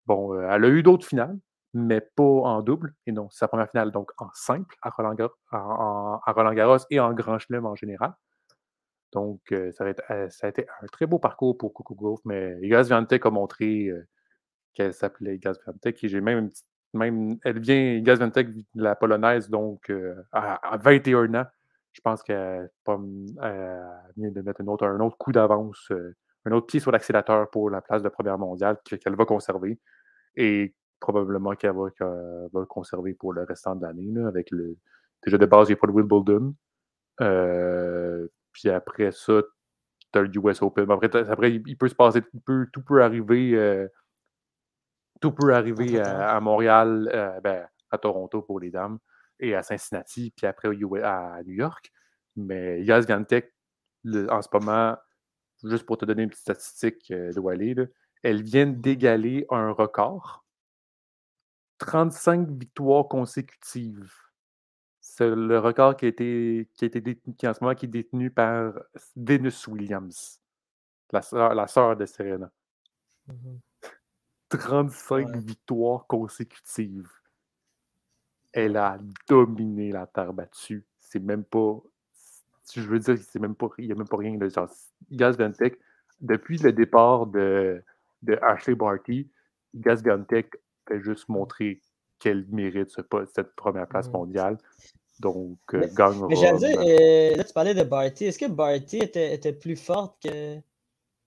Bon, 0.06 0.40
elle 0.40 0.64
a 0.64 0.68
eu 0.70 0.84
d'autres 0.84 1.08
finales, 1.08 1.38
mais 1.74 2.02
pas 2.02 2.24
en 2.24 2.62
double. 2.62 2.94
Et 3.08 3.12
non, 3.12 3.28
sa 3.32 3.48
première 3.48 3.70
finale, 3.70 3.92
donc 3.92 4.12
en 4.20 4.30
simple 4.34 4.76
à 4.84 4.92
Roland, 4.92 5.16
Garros, 5.16 6.78
et 6.92 7.00
en 7.00 7.14
Grand 7.14 7.40
Chelem 7.40 7.66
en 7.66 7.76
général. 7.76 8.14
Donc, 9.12 9.42
ça, 9.72 9.86
a 9.86 10.48
été, 10.48 10.68
un 10.82 10.86
très 10.92 11.08
beau 11.08 11.18
parcours 11.18 11.58
pour 11.58 11.74
Coco 11.74 11.96
Gauff, 11.96 12.20
mais 12.26 12.60
Igas 12.62 12.84
Viantec 12.84 13.26
a 13.26 13.32
montré 13.32 13.92
qu'elle 14.76 14.94
s'appelait 14.94 15.36
Igas 15.36 15.58
Viantec. 15.66 16.04
Et 16.04 16.08
j'ai 16.08 16.22
même 16.22 16.52
même, 16.94 17.38
elle 17.44 17.60
vient, 17.60 18.00
de 18.02 18.64
la 18.76 18.96
polonaise, 18.96 19.50
donc 19.50 19.92
à, 20.32 20.78
21 20.78 21.34
ans. 21.36 21.46
Je 21.92 22.02
pense 22.02 22.24
qu'elle 22.24 22.70
vient 22.86 24.32
de 24.32 24.42
mettre 24.42 24.62
un 24.62 24.68
autre, 24.68 24.86
un 24.86 25.00
autre 25.00 25.18
coup 25.18 25.32
d'avance, 25.32 25.92
un 26.46 26.52
autre 26.52 26.68
pied 26.68 26.80
sur 26.80 26.92
l'accélérateur 26.92 27.50
pour 27.50 27.70
la 27.70 27.82
place 27.82 28.02
de 28.02 28.10
première 28.10 28.38
mondiale 28.38 28.78
qu'elle 28.84 29.16
va 29.16 29.26
conserver. 29.26 29.80
Et 30.36 30.74
probablement 31.00 31.56
qu'elle 31.56 31.74
va, 31.74 32.66
conserver 32.68 33.14
pour 33.14 33.34
le 33.34 33.44
restant 33.44 33.76
de 33.76 33.86
l'année, 33.86 34.12
avec. 34.26 34.50
Déjà 35.24 35.38
de 35.38 35.46
base, 35.46 35.70
il 35.70 35.72
n'y 35.72 35.78
a 35.78 35.82
pas 35.82 35.88
le 35.88 35.94
Wimbledon. 35.94 36.54
Euh, 37.22 38.28
puis 38.52 38.70
après 38.70 39.12
ça, 39.12 39.42
tu 40.12 40.20
as 40.20 40.22
le 40.22 40.30
US 40.38 40.62
Open. 40.62 40.90
Après, 40.92 41.16
après, 41.16 41.54
il 41.54 41.78
peut 41.78 41.88
se 41.88 41.96
passer, 41.96 42.22
tout 42.46 42.82
peut 42.86 43.02
arriver. 43.02 43.56
Euh, 43.56 43.88
tout 45.22 45.32
peut 45.32 45.53
arriver 45.53 45.99
à, 45.99 46.39
Montréal, 46.39 47.09
euh, 47.13 47.39
ben, 47.41 47.68
à 47.91 47.97
Toronto 47.97 48.41
pour 48.41 48.59
les 48.59 48.72
dames, 48.72 48.99
et 49.39 49.55
à 49.55 49.63
Cincinnati, 49.63 50.32
puis 50.36 50.47
après 50.47 50.70
à 51.03 51.41
New 51.43 51.53
York. 51.53 51.91
Mais 52.36 52.84
Yas 52.84 53.05
Gantech, 53.05 53.53
en 54.05 54.41
ce 54.41 54.49
moment, 54.53 54.97
juste 55.63 55.86
pour 55.86 55.97
te 55.97 56.05
donner 56.05 56.24
une 56.24 56.30
petite 56.30 56.41
statistique 56.41 57.11
de 57.11 57.39
Wally, 57.39 57.76
elle 58.24 58.43
vient 58.43 58.68
d'égaler 58.68 59.45
un 59.49 59.72
record. 59.72 60.45
35 61.80 62.49
victoires 62.49 63.07
consécutives. 63.07 64.11
C'est 65.01 65.30
le 65.30 65.59
record 65.59 65.95
qui 65.97 66.05
a 66.05 66.07
été, 66.07 66.70
qui 66.74 66.86
a 66.86 66.88
été 66.88 67.01
détenu, 67.01 67.36
qui 67.36 67.47
en 67.47 67.53
ce 67.53 67.63
moment 67.63 67.76
qui 67.76 67.86
est 67.86 67.89
détenu 67.89 68.32
par 68.32 68.74
Venus 69.16 69.68
Williams, 69.68 70.41
la 71.11 71.22
sœur, 71.22 71.95
de 71.95 72.05
Serena. 72.05 72.51
35 74.50 75.28
mmh 75.28 75.39
victoires 75.39 76.06
consécutives. 76.08 77.10
Elle 78.52 78.78
a 78.78 78.98
dominé 79.28 79.91
la 79.91 80.08
terre 80.08 80.34
battue. 80.34 80.86
C'est 81.00 81.20
même 81.20 81.43
pas. 81.43 81.82
Je 82.74 82.82
veux 82.82 83.00
dire, 83.00 83.18
c'est 83.18 83.39
même 83.39 83.56
pas. 83.56 83.68
Il 83.78 83.88
n'y 83.88 83.91
a 83.91 83.96
même 83.96 84.08
pas 84.08 84.18
rien 84.18 84.36
de 84.36 84.50
genre. 84.50 84.70
Depuis 86.22 86.58
le 86.60 86.72
départ 86.72 87.28
de, 87.28 87.84
de 88.22 88.39
Ashley 88.41 88.76
Barty, 88.76 89.30
Gaz 89.74 90.04
Ventec 90.04 90.56
fait 90.88 91.02
juste 91.02 91.28
montrer 91.28 91.82
qu'elle 92.20 92.46
mérite 92.50 92.89
cette 92.89 93.56
première 93.56 93.88
place 93.88 94.08
mmh. 94.08 94.14
mondiale. 94.14 94.58
Donc, 95.20 95.60
euh, 95.74 95.80
mais, 95.80 95.89
gagnera. 95.96 96.28
Mais 96.28 96.36
j'allais 96.36 96.58
dire, 96.58 96.80
euh, 96.80 97.36
là, 97.38 97.43
tu 97.43 97.54
parlais 97.54 97.74
de 97.74 97.84
Barty. 97.84 98.26
Est-ce 98.26 98.39
que 98.39 98.48
Barty 98.48 98.98
était, 98.98 99.34
était, 99.34 99.54
plus 99.54 99.76
forte 99.76 100.22
que, 100.24 100.58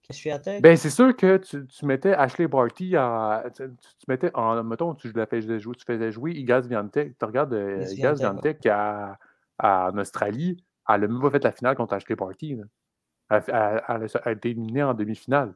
que 0.08 0.16
Swiatek? 0.16 0.62
Ben, 0.62 0.76
c'est 0.76 0.90
sûr 0.90 1.14
que 1.14 1.36
tu, 1.36 1.66
tu, 1.66 1.86
mettais 1.86 2.12
Ashley 2.12 2.46
Barty 2.46 2.96
à. 2.96 3.44
Tu, 3.54 3.68
tu, 3.68 4.04
mettais 4.08 4.30
en. 4.34 4.62
Mettons, 4.64 4.94
tu, 4.94 5.12
la 5.12 5.26
faisais 5.26 5.60
jouer, 5.60 5.74
tu 5.76 5.84
faisais 5.84 6.10
jouer 6.10 6.32
Igaz 6.32 6.66
Viantec. 6.66 7.18
Tu 7.18 7.24
regardes 7.24 7.52
euh, 7.52 7.84
Igaz 7.90 8.18
Viantec 8.18 8.64
à, 8.66 9.18
en 9.58 9.96
Australie. 9.98 10.64
Elle 10.88 11.02
n'a 11.02 11.08
même 11.08 11.20
pas 11.20 11.30
fait 11.30 11.44
la 11.44 11.52
finale 11.52 11.76
contre 11.76 11.94
Ashley 11.94 12.16
Barty. 12.16 12.58
Elle, 13.30 13.42
elle, 13.48 13.82
elle, 13.88 14.08
a 14.24 14.32
été 14.32 14.50
éliminée 14.50 14.82
en 14.82 14.94
demi-finale. 14.94 15.54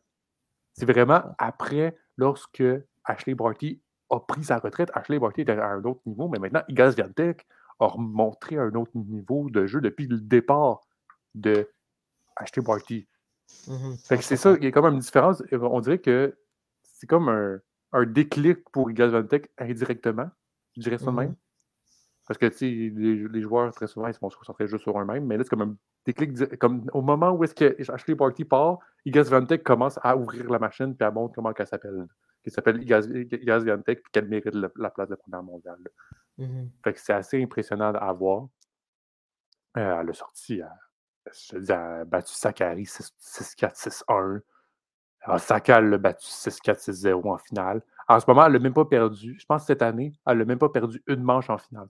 C'est 0.74 0.86
vraiment 0.86 1.22
après, 1.38 1.96
lorsque 2.16 2.62
Ashley 3.04 3.34
Barty 3.34 3.80
a 4.10 4.20
pris 4.20 4.44
sa 4.44 4.58
retraite. 4.58 4.90
Ashley 4.94 5.18
Barty 5.18 5.42
était 5.42 5.52
à 5.52 5.68
un 5.68 5.84
autre 5.84 6.00
niveau, 6.04 6.28
mais 6.28 6.38
maintenant, 6.38 6.62
Igaz 6.68 6.94
Viantec 6.94 7.46
a 7.80 7.86
remontré 7.86 8.56
un 8.56 8.74
autre 8.74 8.92
niveau 8.94 9.48
de 9.48 9.66
jeu 9.66 9.80
depuis 9.80 10.06
le 10.06 10.18
départ 10.20 10.82
de 11.34 11.70
Ashley 12.36 12.62
Barty. 12.62 13.06
Mmh 13.68 13.94
c'est 14.20 14.36
ça, 14.36 14.56
il 14.58 14.64
y 14.64 14.66
a 14.66 14.70
quand 14.72 14.82
même 14.82 14.94
une 14.94 15.00
différence. 15.00 15.42
On 15.52 15.80
dirait 15.80 15.98
que 15.98 16.36
c'est 16.82 17.06
comme 17.06 17.28
un, 17.28 17.60
un, 17.92 18.06
déclic 18.06 18.68
pour 18.70 18.90
Igaz 18.90 19.10
Viantec 19.10 19.50
indirectement. 19.58 20.30
Je 20.76 20.82
dirais 20.82 20.98
ça 20.98 21.12
même. 21.12 21.34
Parce 22.26 22.38
que 22.38 22.46
les, 22.64 23.28
les, 23.28 23.40
joueurs, 23.40 23.72
très 23.72 23.86
souvent, 23.86 24.06
ils 24.06 24.14
se 24.14 24.20
vont 24.20 24.30
se 24.30 24.36
concentrer 24.36 24.66
juste 24.66 24.82
sur 24.82 24.98
eux-mêmes. 24.98 25.26
Mais 25.26 25.36
là, 25.36 25.44
c'est 25.44 25.50
comme 25.50 25.62
un 25.62 25.76
déclic. 26.06 26.56
Comme 26.58 26.88
au 26.92 27.02
moment 27.02 27.30
où 27.32 27.44
est-ce 27.44 27.54
que 27.54 27.90
Ashley 27.92 28.14
Barty 28.14 28.44
part, 28.44 28.78
Igaz 29.04 29.28
Viantec 29.28 29.62
commence 29.62 29.98
à 30.02 30.16
ouvrir 30.16 30.48
la 30.50 30.58
machine 30.58 30.96
et 30.98 31.04
à 31.04 31.10
montrer 31.10 31.34
comment 31.36 31.52
elle 31.56 31.66
s'appelle 31.66 32.06
qui 32.42 32.50
s'appelle 32.50 32.82
Igaz 32.82 33.06
Viantec, 33.64 34.02
puis 34.02 34.12
qu'elle 34.12 34.28
mérite 34.28 34.54
la 34.54 34.90
place 34.90 35.08
de 35.08 35.14
première 35.14 35.42
mondiale. 35.42 35.78
Fait 36.82 36.92
que 36.92 37.00
c'est 37.00 37.12
assez 37.12 37.42
impressionnant 37.42 37.92
à 37.94 38.12
voir. 38.12 38.48
Euh, 39.76 40.00
elle 40.00 40.10
a 40.10 40.12
sorti, 40.12 40.60
à, 40.60 40.68
dis, 40.68 40.72
elle 41.52 41.72
a 41.72 42.04
battu 42.04 42.34
Sakari 42.34 42.84
6-4-6-1. 42.84 44.40
Saka, 45.38 45.78
elle 45.78 45.90
l'a 45.90 45.98
battu 45.98 46.26
6-4-6-0 46.26 47.28
en 47.28 47.38
finale. 47.38 47.82
En 48.08 48.18
ce 48.18 48.24
moment, 48.26 48.46
elle 48.46 48.52
n'a 48.52 48.58
même 48.58 48.74
pas 48.74 48.84
perdu. 48.84 49.36
Je 49.38 49.46
pense 49.46 49.62
que 49.62 49.66
cette 49.68 49.82
année, 49.82 50.12
elle 50.26 50.38
n'a 50.38 50.44
même 50.44 50.58
pas 50.58 50.68
perdu 50.68 51.02
une 51.06 51.22
manche 51.22 51.48
en 51.48 51.58
finale. 51.58 51.88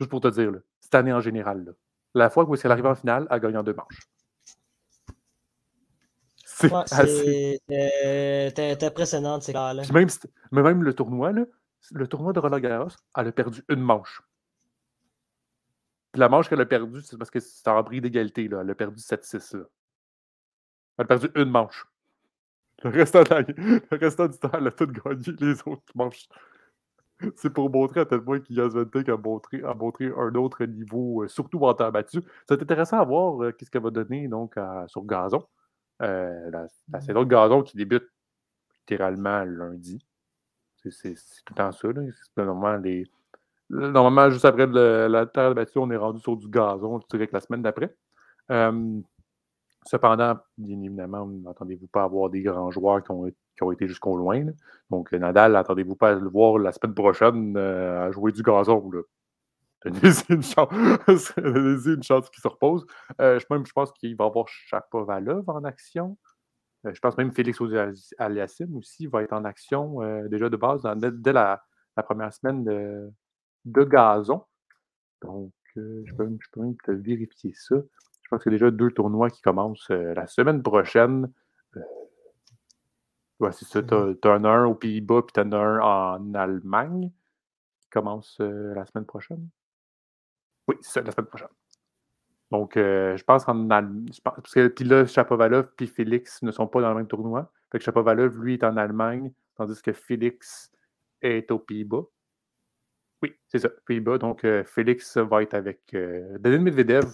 Juste 0.00 0.10
pour 0.10 0.20
te 0.20 0.28
dire, 0.28 0.50
là, 0.50 0.58
cette 0.80 0.94
année 0.94 1.12
en 1.12 1.20
général. 1.20 1.74
La 2.14 2.30
fois 2.30 2.44
où 2.44 2.54
elle 2.54 2.60
est 2.60 2.66
arrivée 2.66 2.88
en 2.88 2.94
finale, 2.94 3.26
elle 3.30 3.36
a 3.36 3.40
gagné 3.40 3.58
en 3.58 3.62
deux 3.62 3.74
manches. 3.74 4.08
C'est 6.46 6.72
impressionnant, 8.82 9.40
ces 9.40 9.52
gars-là. 9.52 9.82
Même, 9.92 10.08
mais 10.52 10.62
même 10.62 10.82
le 10.82 10.94
tournoi, 10.94 11.32
là, 11.32 11.44
le 11.90 12.06
tournoi 12.06 12.32
de 12.32 12.38
Roland 12.38 12.60
Garros, 12.60 12.88
elle 13.16 13.28
a 13.28 13.32
perdu 13.32 13.62
une 13.68 13.80
manche. 13.80 14.22
La 16.14 16.28
manche 16.28 16.48
qu'elle 16.48 16.60
a 16.60 16.66
perdue, 16.66 17.00
c'est 17.02 17.16
parce 17.16 17.30
que 17.30 17.40
c'est 17.40 17.68
en 17.68 17.82
bris 17.82 18.00
d'égalité. 18.00 18.48
Elle 18.50 18.70
a 18.70 18.74
perdu 18.74 19.00
7-6. 19.00 19.56
Elle 19.56 21.04
a 21.04 21.04
perdu 21.04 21.28
une 21.34 21.50
manche. 21.50 21.86
Le 22.82 22.90
restant, 22.90 23.22
le 23.28 23.98
restant, 23.98 24.28
du 24.28 24.38
temps, 24.38 24.50
elle 24.52 24.66
a 24.66 24.70
tout 24.70 24.86
gagné 24.86 25.32
les 25.40 25.60
autres 25.66 25.92
manches. 25.94 26.28
C'est 27.36 27.50
pour 27.50 27.70
montrer 27.70 28.00
à 28.00 28.06
tel 28.06 28.22
point 28.22 28.40
qu'Yasventek 28.40 29.08
a 29.08 29.16
montré, 29.16 29.62
a 29.62 29.72
montré 29.72 30.06
un 30.16 30.34
autre 30.34 30.64
niveau, 30.64 31.22
euh, 31.22 31.28
surtout 31.28 31.60
en 31.60 31.72
temps 31.72 31.90
battu. 31.90 32.20
C'est 32.48 32.60
intéressant 32.60 32.98
à 32.98 33.04
voir 33.04 33.42
euh, 33.42 33.52
qu'est-ce 33.52 33.70
qu'elle 33.70 33.82
va 33.82 33.90
donner 33.90 34.26
donc, 34.28 34.56
sur 34.88 35.04
gazon. 35.04 35.46
Euh, 36.02 36.50
la, 36.50 36.66
la, 36.92 37.00
saison 37.00 37.22
de 37.22 37.28
gazon 37.28 37.62
qui 37.62 37.76
débute 37.76 38.10
littéralement 38.80 39.44
lundi. 39.44 40.04
C'est 40.90 41.14
tout 41.44 41.54
le 41.54 41.56
temps 41.56 41.72
ça. 41.72 41.88
Normalement, 42.36 42.82
les, 42.82 43.06
normalement, 43.70 44.30
juste 44.30 44.44
après 44.44 44.66
la 44.66 45.26
terre 45.26 45.54
battue, 45.54 45.78
on 45.78 45.90
est 45.90 45.96
rendu 45.96 46.20
sur 46.20 46.36
du 46.36 46.48
gazon, 46.48 47.00
je 47.00 47.06
dirais 47.16 47.26
que 47.26 47.34
la 47.34 47.40
semaine 47.40 47.62
d'après. 47.62 47.94
cependant, 49.86 50.38
bien 50.56 50.80
évidemment, 50.82 51.26
n'attendez-vous 51.26 51.88
pas 51.88 52.04
avoir 52.04 52.30
des 52.30 52.42
grands 52.42 52.70
joueurs 52.70 53.02
qui 53.02 53.10
ont, 53.10 53.26
qui 53.56 53.62
ont 53.62 53.72
été 53.72 53.86
jusqu'au 53.86 54.16
loin. 54.16 54.46
Donc, 54.90 55.12
Nadal, 55.12 55.52
n'attendez-vous 55.52 55.96
pas 55.96 56.14
le 56.14 56.28
voir 56.28 56.58
la 56.58 56.72
semaine 56.72 56.94
prochaine 56.94 57.56
euh, 57.56 58.08
à 58.08 58.10
jouer 58.12 58.32
du 58.32 58.42
gazon. 58.42 58.90
Donnez-y 59.84 60.24
une 60.32 60.42
chance, 60.42 61.32
une 61.36 62.02
chance 62.02 62.30
qui 62.30 62.40
se 62.40 62.48
repose. 62.48 62.86
Euh, 63.20 63.38
je, 63.38 63.46
même, 63.50 63.66
je 63.66 63.72
pense 63.72 63.92
qu'il 63.92 64.16
va 64.16 64.24
avoir 64.24 64.48
Chapovalov 64.48 65.48
en 65.48 65.64
action. 65.64 66.16
Euh, 66.86 66.92
je 66.94 67.00
pense 67.00 67.16
même 67.16 67.32
Félix 67.32 67.58
Aliassime 68.18 68.76
aussi 68.76 69.06
va 69.06 69.22
être 69.22 69.32
en 69.32 69.44
action 69.44 70.02
euh, 70.02 70.28
déjà 70.28 70.48
de 70.48 70.56
base 70.56 70.82
dès, 70.96 71.32
la, 71.32 71.62
première 71.96 72.32
semaine 72.32 72.64
de, 72.64 73.10
gazon. 73.66 74.44
Donc, 75.22 75.52
je 75.76 76.14
peux, 76.14 76.24
même 76.56 76.76
te 76.76 76.90
vérifier 76.92 77.52
ça. 77.54 77.76
Je 78.22 78.28
pense 78.30 78.42
qu'il 78.42 78.52
y 78.52 78.54
a 78.54 78.58
déjà 78.58 78.70
deux 78.70 78.90
tournois 78.90 79.30
qui 79.30 79.42
commencent 79.42 79.90
la 79.90 80.26
semaine 80.26 80.62
prochaine. 80.62 81.32
Ouais, 83.40 83.52
c'est 83.52 83.66
ça. 83.66 83.82
Tu 83.82 83.94
as, 83.94 84.30
un 84.30 84.44
1 84.44 84.66
aux 84.66 84.74
Pays-Bas, 84.74 85.22
puis 85.22 85.32
tu 85.34 85.40
en 85.40 85.52
as 85.52 85.58
un 85.58 85.80
en 85.80 86.34
Allemagne 86.34 87.10
qui 87.80 87.88
commence 87.90 88.36
la 88.38 88.84
semaine 88.86 89.06
prochaine. 89.06 89.48
Oui, 90.68 90.76
c'est 90.80 91.04
la 91.04 91.12
semaine 91.12 91.26
prochaine. 91.26 91.48
Donc, 92.50 92.76
euh, 92.76 93.16
je 93.16 93.24
pense 93.24 93.48
en 93.48 93.68
parce 94.22 94.52
que 94.54 94.68
puis 94.68 94.84
là, 94.84 95.06
Chapovalov 95.06 95.70
et 95.80 95.86
Félix 95.86 96.42
ne 96.42 96.52
sont 96.52 96.66
pas 96.66 96.80
dans 96.80 96.90
le 96.90 96.94
même 96.94 97.08
tournoi. 97.08 97.50
Fait 97.72 97.78
que 97.78 97.84
Chapovalov, 97.84 98.38
lui, 98.40 98.54
est 98.54 98.64
en 98.64 98.76
Allemagne, 98.76 99.32
tandis 99.56 99.82
que 99.82 99.92
Félix 99.92 100.70
est 101.20 101.50
aux 101.50 101.58
Pays-Bas. 101.58 102.04
Oui, 103.24 103.32
c'est 103.48 103.60
ça, 103.60 103.70
Pays-Bas. 103.86 104.18
Donc, 104.18 104.44
euh, 104.44 104.64
Félix 104.64 105.16
va 105.16 105.42
être 105.42 105.54
avec 105.54 105.80
euh, 105.94 106.36
Medvedev 106.44 107.06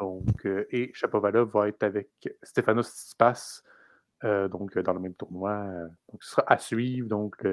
euh, 0.00 0.64
et 0.70 0.90
Chapovalov 0.92 1.52
va 1.52 1.68
être 1.68 1.84
avec 1.84 2.08
Stefanos 2.42 2.88
Tsitsipas, 2.88 3.62
euh, 4.24 4.48
donc 4.48 4.76
dans 4.76 4.92
le 4.92 4.98
même 4.98 5.14
tournoi. 5.14 5.64
donc, 6.10 6.20
ce 6.24 6.30
sera 6.30 6.44
à 6.48 6.58
suivre. 6.58 7.08
Donc, 7.08 7.46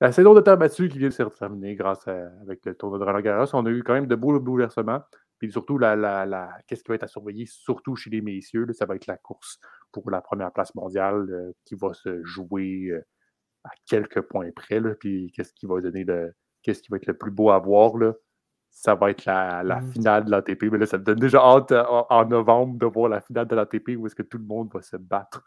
la 0.00 0.12
saison 0.12 0.34
de 0.34 0.40
battue 0.40 0.88
qui 0.88 0.98
vient 0.98 1.08
de 1.08 1.12
se 1.12 1.24
terminer 1.24 1.74
grâce 1.74 2.06
à, 2.06 2.28
avec 2.42 2.64
le 2.64 2.76
tournoi 2.76 3.00
de 3.00 3.04
Roland 3.04 3.20
Garros. 3.22 3.52
On 3.54 3.66
a 3.66 3.70
eu 3.70 3.82
quand 3.82 3.94
même 3.94 4.06
de 4.06 4.14
beaux 4.14 4.38
bouleversements. 4.38 5.00
Puis 5.40 5.50
surtout, 5.50 5.78
la, 5.78 5.96
la, 5.96 6.58
qu'est-ce 6.68 6.84
qui 6.84 6.90
va 6.90 6.94
être 6.94 7.02
à 7.02 7.08
surveiller, 7.08 7.46
surtout 7.46 7.96
chez 7.96 8.10
les 8.10 8.20
messieurs, 8.20 8.68
ça 8.72 8.86
va 8.86 8.94
être 8.94 9.08
la 9.08 9.16
course 9.16 9.58
pour 9.90 10.12
la 10.12 10.20
première 10.20 10.52
place 10.52 10.76
mondiale 10.76 11.52
qui 11.64 11.74
va 11.74 11.92
se 11.92 12.22
jouer 12.22 12.92
à 13.64 13.70
quelques 13.86 14.20
points 14.20 14.52
près. 14.54 14.80
puis 14.94 15.32
qu'est-ce 15.34 15.52
qui 15.52 15.66
va 15.66 15.80
donner 15.80 16.04
le, 16.04 16.32
qu'est-ce 16.62 16.82
qui 16.82 16.90
va 16.90 16.96
être 16.96 17.06
le 17.06 17.16
plus 17.16 17.30
beau 17.30 17.50
à 17.50 17.58
voir. 17.58 17.96
Là 17.96 18.12
ça 18.70 18.94
va 18.94 19.10
être 19.10 19.24
la, 19.26 19.62
mmh. 19.62 19.92
finale 19.92 20.24
de 20.24 20.30
l'ATP. 20.30 20.64
Mais 20.64 20.78
là, 20.78 20.86
ça 20.86 20.98
me 20.98 21.04
donne 21.04 21.18
déjà 21.18 21.38
hâte 21.38 21.72
euh, 21.72 21.84
en, 21.84 22.24
novembre 22.24 22.78
de 22.78 22.86
voir 22.86 23.08
la 23.08 23.20
finale 23.20 23.46
de 23.46 23.54
l'ATP 23.54 23.90
où 23.98 24.06
est-ce 24.06 24.14
que 24.14 24.22
tout 24.22 24.38
le 24.38 24.44
monde 24.44 24.70
va 24.72 24.80
se 24.80 24.96
battre 24.96 25.44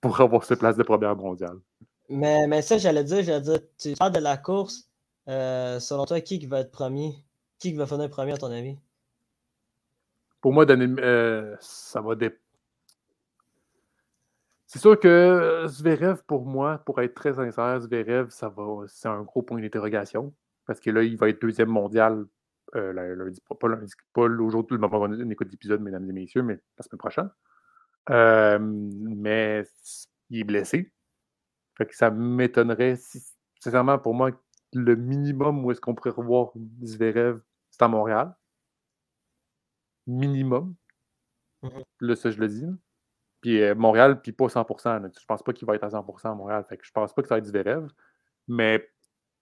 pour 0.00 0.20
avoir 0.20 0.44
cette 0.44 0.58
place 0.58 0.76
de 0.76 0.82
première 0.82 1.16
mondiale. 1.16 1.58
Mais, 2.10 2.46
mais 2.46 2.60
ça, 2.60 2.76
j'allais 2.76 3.04
dire, 3.04 3.22
j'allais 3.22 3.40
dire, 3.40 3.58
tu 3.78 3.94
parles 3.94 4.12
de 4.12 4.20
la 4.20 4.36
course. 4.36 4.90
Euh, 5.28 5.80
selon 5.80 6.04
toi, 6.04 6.20
qui 6.20 6.44
va 6.46 6.60
être 6.60 6.70
premier? 6.70 7.14
Qui 7.58 7.72
va 7.72 7.86
finir 7.86 8.10
premier, 8.10 8.32
à 8.32 8.36
ton 8.36 8.50
avis? 8.50 8.76
Pour 10.42 10.52
moi, 10.52 10.66
euh, 10.68 11.56
ça 11.60 12.02
va 12.02 12.14
dépendre. 12.14 12.40
C'est 14.66 14.80
sûr 14.80 14.98
que 14.98 15.64
Zverev, 15.68 16.22
pour 16.26 16.44
moi, 16.44 16.78
pour 16.84 17.00
être 17.00 17.14
très 17.14 17.34
sincère, 17.34 17.80
Zverev, 17.80 18.30
ça 18.30 18.48
va, 18.48 18.82
c'est 18.88 19.08
un 19.08 19.22
gros 19.22 19.40
point 19.40 19.60
d'interrogation. 19.60 20.34
Parce 20.66 20.80
que 20.80 20.90
là, 20.90 21.02
il 21.02 21.16
va 21.16 21.28
être 21.28 21.40
deuxième 21.40 21.68
mondial 21.68 22.26
euh, 22.76 22.92
lundi, 22.92 23.40
pas, 23.40 23.68
lundi, 23.68 23.92
pas 24.12 24.22
aujourd'hui, 24.22 24.76
le 24.76 24.80
moment 24.80 24.98
où 24.98 25.04
on 25.04 25.30
écoute 25.30 25.50
l'épisode, 25.50 25.80
mesdames 25.80 26.08
et 26.08 26.12
messieurs, 26.12 26.42
mais 26.42 26.58
la 26.76 26.82
semaine 26.82 26.98
prochaine. 26.98 27.30
Euh, 28.10 28.58
mais 28.60 29.64
il 30.30 30.40
est 30.40 30.44
blessé. 30.44 30.92
Fait 31.76 31.86
que 31.86 31.94
ça 31.94 32.10
m'étonnerait, 32.10 32.96
si, 32.96 33.22
sincèrement, 33.60 33.98
pour 33.98 34.14
moi, 34.14 34.30
le 34.72 34.96
minimum 34.96 35.64
où 35.64 35.70
est-ce 35.70 35.80
qu'on 35.80 35.94
pourrait 35.94 36.10
revoir 36.10 36.52
Zverev, 36.82 37.40
c'est 37.70 37.82
à 37.82 37.88
Montréal. 37.88 38.34
Minimum. 40.06 40.74
Mm-hmm. 41.62 41.84
Là, 42.00 42.16
ça, 42.16 42.30
je 42.30 42.38
le 42.38 42.48
dis. 42.48 42.66
Puis 43.40 43.62
euh, 43.62 43.74
Montréal, 43.74 44.20
puis 44.20 44.32
pas 44.32 44.46
100%. 44.46 45.10
Je 45.18 45.26
pense 45.26 45.42
pas 45.42 45.52
qu'il 45.52 45.66
va 45.66 45.76
être 45.76 45.84
à 45.84 45.88
100% 45.88 46.30
à 46.30 46.34
Montréal. 46.34 46.64
Fait 46.68 46.76
que 46.76 46.84
je 46.84 46.92
pense 46.92 47.12
pas 47.14 47.22
que 47.22 47.28
ça 47.28 47.36
va 47.36 47.38
être 47.38 47.46
Zverev. 47.46 47.88
Mais 48.48 48.90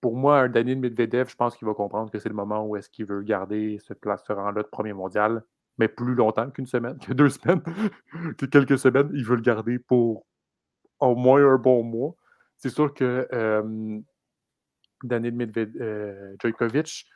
pour 0.02 0.16
moi, 0.16 0.40
un 0.40 0.48
Daniel 0.48 0.80
Medvedev, 0.80 1.30
je 1.30 1.36
pense 1.36 1.56
qu'il 1.56 1.66
va 1.66 1.74
comprendre 1.74 2.10
que 2.10 2.18
c'est 2.18 2.28
le 2.28 2.34
moment 2.34 2.66
où 2.66 2.76
est-ce 2.76 2.90
qu'il 2.90 3.06
veut 3.06 3.22
garder 3.22 3.78
ce, 3.78 3.94
place, 3.94 4.24
rang-là 4.28 4.64
de 4.64 4.68
premier 4.68 4.92
mondial, 4.92 5.44
mais 5.78 5.86
plus 5.86 6.16
longtemps 6.16 6.50
qu'une 6.50 6.66
semaine, 6.66 6.98
que 7.06 7.12
deux 7.12 7.30
semaines, 7.30 7.62
que 8.36 8.46
quelques 8.46 8.78
semaines. 8.78 9.10
Il 9.14 9.24
veut 9.24 9.36
le 9.36 9.42
garder 9.42 9.78
pour 9.78 10.26
au 10.98 11.14
moins 11.14 11.40
un 11.48 11.56
bon 11.56 11.84
mois. 11.84 12.16
C'est 12.56 12.68
sûr 12.68 12.92
que 12.92 13.28
euh, 13.32 14.00
Daniel 15.04 15.34
Medvedev, 15.34 16.36
Djokovic, 16.40 17.06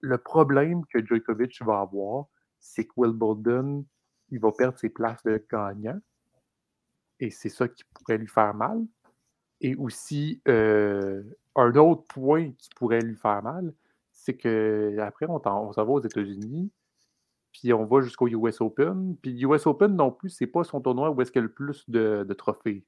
le 0.00 0.18
problème 0.18 0.84
que 0.92 1.04
Djokovic 1.04 1.62
va 1.62 1.80
avoir, 1.80 2.26
c'est 2.58 2.84
que 2.84 2.92
Wimbledon, 2.96 3.86
il 4.30 4.40
va 4.40 4.50
perdre 4.50 4.78
ses 4.78 4.88
places 4.88 5.22
de 5.22 5.44
gagnant. 5.48 6.00
Et 7.20 7.30
c'est 7.30 7.48
ça 7.48 7.68
qui 7.68 7.84
pourrait 7.94 8.18
lui 8.18 8.26
faire 8.26 8.52
mal. 8.52 8.84
Et 9.62 9.76
aussi, 9.76 10.42
euh, 10.48 11.22
un 11.56 11.74
autre 11.76 12.02
point 12.08 12.50
qui 12.58 12.68
pourrait 12.76 13.00
lui 13.00 13.16
faire 13.16 13.42
mal, 13.42 13.72
c'est 14.12 14.36
que 14.36 14.96
après 14.98 15.26
on, 15.28 15.40
on 15.44 15.72
s'en 15.72 15.84
va 15.84 15.92
aux 15.92 16.00
États-Unis, 16.00 16.70
puis 17.52 17.72
on 17.72 17.84
va 17.84 18.00
jusqu'au 18.00 18.28
US 18.28 18.60
Open. 18.60 19.16
Puis 19.22 19.44
US 19.44 19.66
Open 19.66 19.94
non 19.94 20.10
plus, 20.10 20.30
c'est 20.30 20.46
pas 20.46 20.64
son 20.64 20.80
tournoi 20.80 21.10
où 21.10 21.20
est-ce 21.20 21.30
qu'il 21.30 21.40
y 21.40 21.44
a 21.44 21.46
le 21.46 21.52
plus 21.52 21.88
de, 21.88 22.24
trophées. 22.36 22.84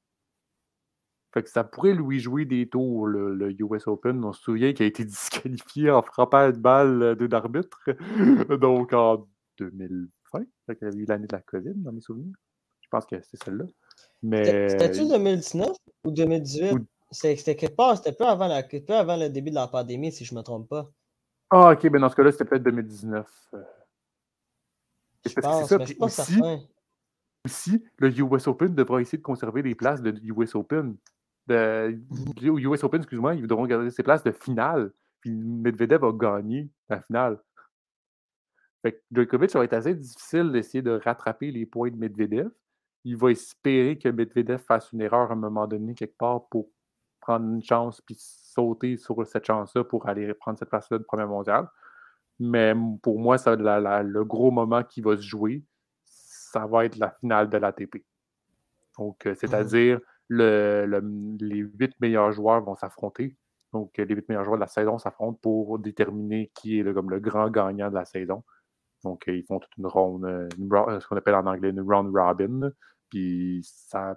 Fait 1.33 1.43
que 1.43 1.49
ça 1.51 1.65
pourrait 1.65 1.95
lui 1.95 2.21
jouer 2.21 2.45
des 2.45 2.69
tours, 2.69 3.07
le, 3.07 3.55
US 3.61 3.87
Open. 3.87 4.25
On 4.25 4.33
se 4.33 4.43
souvient 4.43 4.73
qu'il 4.73 4.85
a 4.85 4.87
été 4.89 5.05
disqualifié 5.05 5.91
en 5.91 6.03
frappant 6.03 6.51
une 6.51 6.61
balle 6.61 7.17
d'un 7.17 7.37
arbitre. 7.37 7.85
Donc 8.61 8.93
en 8.93 9.29
2020, 9.59 10.41
il 10.41 10.77
y 10.81 10.85
a 10.85 10.89
eu 10.91 11.05
l'année 11.05 11.27
de 11.27 11.37
la 11.37 11.43
COVID 11.43 11.75
dans 11.77 11.93
mes 11.93 12.01
souvenirs. 12.01 12.35
Je 12.81 12.89
pense 12.89 13.07
que 13.07 13.17
c'est 13.23 13.43
celle-là. 13.43 13.67
Mais... 14.23 14.69
C'était-tu 14.71 15.09
2019 15.09 15.71
ou 16.05 16.11
2018? 16.11 16.79
C'était 17.11 17.55
quelque 17.55 17.77
part, 17.77 17.97
c'était 17.97 18.13
peu 18.13 18.25
avant, 18.25 18.49
peu 18.87 18.95
avant 18.95 19.17
le 19.17 19.29
début 19.29 19.51
de 19.51 19.55
la 19.55 19.69
pandémie, 19.69 20.11
si 20.11 20.25
je 20.25 20.35
ne 20.35 20.41
me 20.41 20.43
trompe 20.43 20.69
pas. 20.69 20.91
Ah, 21.51 21.73
ok, 21.73 21.89
ben 21.89 22.01
dans 22.01 22.09
ce 22.09 22.17
cas-là, 22.17 22.33
c'était 22.33 22.45
peut-être 22.45 22.65
2019. 22.65 23.27
Euh. 23.55 23.63
Je 25.27 25.41
pense, 25.41 25.69
ça, 25.69 25.79
mais 25.79 25.87
je 25.87 25.95
pense 25.95 26.19
aussi, 26.19 26.41
aussi, 27.45 27.85
le 27.99 28.09
US 28.21 28.47
Open 28.47 28.75
devra 28.75 29.01
essayer 29.01 29.19
de 29.19 29.23
conserver 29.23 29.63
les 29.63 29.75
places 29.75 30.03
de 30.03 30.13
US 30.25 30.55
Open. 30.55 30.97
De, 31.47 31.99
US 32.43 32.83
Open, 32.83 33.01
excuse-moi, 33.01 33.35
ils 33.35 33.47
devront 33.47 33.67
garder 33.67 33.91
ses 33.91 34.03
places 34.03 34.25
de 34.25 34.33
finale. 34.33 34.93
Puis 35.21 35.31
Medvedev 35.31 36.05
a 36.05 36.13
gagné 36.13 36.69
la 36.89 37.01
finale. 37.01 37.39
Fait 38.83 38.93
que 38.93 39.01
Djokovic, 39.13 39.51
ça 39.51 39.59
va 39.59 39.65
être 39.65 39.73
assez 39.73 39.95
difficile 39.95 40.51
d'essayer 40.53 40.83
de 40.83 41.01
rattraper 41.03 41.51
les 41.51 41.65
points 41.65 41.91
de 41.91 41.97
Medvedev 41.97 42.51
il 43.05 43.17
va 43.17 43.31
espérer 43.31 43.99
que 43.99 44.09
Medvedev 44.09 44.59
fasse 44.59 44.93
une 44.93 45.03
erreur 45.03 45.31
à 45.31 45.35
un 45.35 45.37
moment 45.37 45.67
donné 45.67 45.95
quelque 45.95 46.17
part 46.17 46.49
pour 46.49 46.69
prendre 47.21 47.47
une 47.47 47.63
chance 47.63 48.01
puis 48.01 48.17
sauter 48.19 48.97
sur 48.97 49.27
cette 49.27 49.47
chance-là 49.47 49.85
pour 49.85 50.09
aller 50.09 50.33
prendre 50.35 50.59
cette 50.59 50.69
place-là 50.69 50.99
de 50.99 51.05
premier 51.05 51.27
mondial. 51.27 51.69
Mais 52.39 52.75
pour 53.03 53.19
moi, 53.19 53.39
ça, 53.39 53.55
le 53.57 54.25
gros 54.25 54.51
moment 54.51 54.83
qui 54.83 55.01
va 55.01 55.17
se 55.17 55.23
jouer, 55.23 55.63
ça 56.05 56.67
va 56.67 56.85
être 56.85 56.97
la 56.97 57.11
finale 57.11 57.49
de 57.49 57.57
l'ATP. 57.59 58.05
Donc, 58.99 59.27
euh, 59.27 59.35
c'est-à-dire 59.35 60.01
le, 60.29 61.01
les 61.41 61.59
huit 61.59 61.93
meilleurs 62.01 62.33
joueurs 62.33 62.63
vont 62.63 62.75
s'affronter. 62.75 63.37
Donc, 63.73 63.97
les 63.97 64.15
huit 64.15 64.29
meilleurs 64.29 64.45
joueurs 64.45 64.57
de 64.57 64.63
la 64.63 64.69
saison 64.69 64.99
s'affrontent 64.99 65.39
pour 65.43 65.79
déterminer 65.79 66.51
qui 66.55 66.79
est 66.79 66.83
le, 66.83 66.95
comme 66.95 67.11
le 67.11 67.21
grand 67.21 67.51
gagnant 67.51 67.91
de 67.91 67.95
la 67.95 68.05
saison. 68.05 68.45
Donc, 69.03 69.25
ils 69.27 69.45
font 69.45 69.59
toute 69.59 69.77
une 69.77 69.87
ronde, 69.87 70.25
euh, 70.25 70.49
ce 71.01 71.07
qu'on 71.07 71.17
appelle 71.17 71.35
en 71.35 71.47
anglais 71.47 71.71
une 71.71 71.81
round 71.81 72.15
robin. 72.15 72.71
Puis 73.15 73.61
ça. 73.63 74.17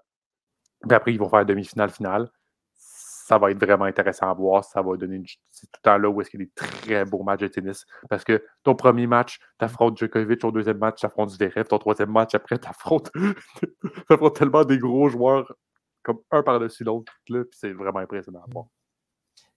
après, 0.90 1.14
ils 1.14 1.20
vont 1.20 1.30
faire 1.30 1.46
demi-finale, 1.46 1.92
finale. 1.92 2.32
Ça 2.74 3.38
va 3.38 3.52
être 3.52 3.64
vraiment 3.64 3.86
intéressant 3.86 4.32
à 4.32 4.34
voir. 4.34 4.64
Ça 4.64 4.82
va 4.82 4.98
donner 4.98 5.22
C'est 5.52 5.68
tout 5.68 5.80
le 5.84 5.84
temps 5.84 5.98
là 6.00 6.10
où 6.10 6.20
est-ce 6.20 6.32
qu'il 6.32 6.40
y 6.40 6.44
a 6.44 6.46
des 6.46 6.52
très 6.56 7.06
beaux 7.06 7.22
matchs 7.22 7.42
de 7.42 7.48
tennis. 7.48 7.86
Parce 8.10 8.24
que 8.24 8.44
ton 8.64 8.74
premier 8.74 9.06
match, 9.06 9.38
tu 9.60 9.66
affrontes 9.66 10.00
Djokovic. 10.00 10.40
Ton 10.40 10.50
deuxième 10.50 10.80
match, 10.80 11.00
tu 11.00 11.06
affrontes 11.06 11.30
Zverev. 11.30 11.66
Ton 11.66 11.78
troisième 11.78 12.10
match, 12.10 12.34
après, 12.34 12.58
tu 12.58 12.68
affrontes... 12.68 13.12
tellement 14.36 14.64
des 14.64 14.80
gros 14.80 15.10
joueurs 15.10 15.54
comme 16.02 16.20
un 16.32 16.42
par-dessus 16.42 16.84
l'autre. 16.84 17.14
Puis 17.24 17.36
c'est 17.52 17.74
vraiment 17.74 18.00
impressionnant 18.00 18.42
à 18.42 18.52
voir. 18.52 18.66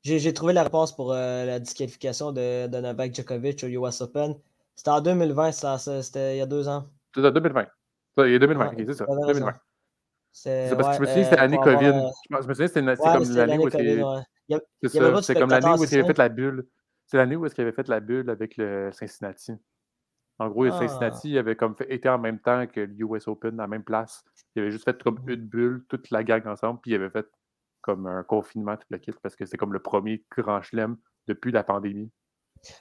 J'ai 0.03 0.34
trouvé 0.34 0.53
la 0.53 0.64
réponse 0.64 0.95
pour 0.95 1.12
euh, 1.12 1.47
la 1.47 1.61
disqualification 1.61 2.32
de, 2.32 2.66
de 2.66 2.78
Novak 2.78 3.14
Djokovic 3.14 3.64
au 3.64 3.68
US 3.68 4.03
Open. 4.03 4.34
C'était 4.74 4.91
en 4.91 5.01
2020, 5.01 5.53
ça, 5.53 5.78
c'était 5.78 6.36
il 6.36 6.38
y 6.38 6.43
a 6.43 6.47
deux 6.47 6.68
ans. 6.68 6.86
C'était 7.14 7.28
en 7.28 7.32
2020. 7.32 7.66
Il 8.26 8.32
y 8.32 8.36
a 8.36 8.38
2020, 8.38 8.72
c'est 8.76 8.94
ça. 8.94 9.06
2020. 9.06 9.52
C'est 10.32 10.76
parce 10.76 10.88
que 10.90 10.94
je 10.96 11.00
me 11.00 11.06
souviens, 11.06 11.24
c'était 11.24 11.36
l'année 11.36 11.58
COVID. 11.58 12.10
Je 12.30 12.46
me 12.46 12.54
souviens, 12.54 12.66
c'était 12.68 12.80
comme 12.80 13.34
l'année 13.34 13.58
où 13.58 13.70
c'est. 13.70 13.98
C'est 15.26 15.38
comme 15.38 15.50
l'année 15.50 15.68
où 15.68 15.84
il 15.84 15.94
avait 15.94 16.06
fait 16.06 16.18
la 16.18 16.28
bulle. 16.28 16.66
C'est 17.06 17.16
l'année 17.16 17.36
où 17.36 17.46
il 17.46 17.60
avait 17.60 17.72
fait 17.72 17.88
la 17.88 18.00
bulle 18.00 18.30
avec 18.30 18.56
le 18.56 18.90
Cincinnati. 18.92 19.52
En 20.38 20.48
gros, 20.48 20.64
le 20.64 20.70
Cincinnati 20.70 21.36
ah. 21.36 21.40
avait 21.40 21.54
comme 21.54 21.74
été 21.88 22.08
en 22.08 22.18
même 22.18 22.38
temps 22.38 22.66
que 22.66 22.80
l'US 22.80 23.26
Open, 23.28 23.60
à 23.60 23.64
la 23.64 23.68
même 23.68 23.84
place. 23.84 24.24
Il 24.54 24.62
avait 24.62 24.70
juste 24.70 24.84
fait 24.84 25.02
comme 25.02 25.20
une 25.26 25.46
bulle, 25.46 25.84
toute 25.88 26.10
la 26.10 26.24
gang 26.24 26.46
ensemble, 26.46 26.80
puis 26.80 26.92
il 26.92 26.94
avait 26.94 27.10
fait 27.10 27.26
comme 27.82 28.06
un 28.06 28.22
confinement, 28.22 28.76
toute 28.76 28.90
la 28.90 28.98
kit, 28.98 29.12
parce 29.22 29.36
que 29.36 29.44
c'était 29.44 29.58
comme 29.58 29.72
le 29.72 29.80
premier 29.80 30.24
grand 30.30 30.62
chelem 30.62 30.96
depuis 31.26 31.52
la 31.52 31.62
pandémie. 31.62 32.10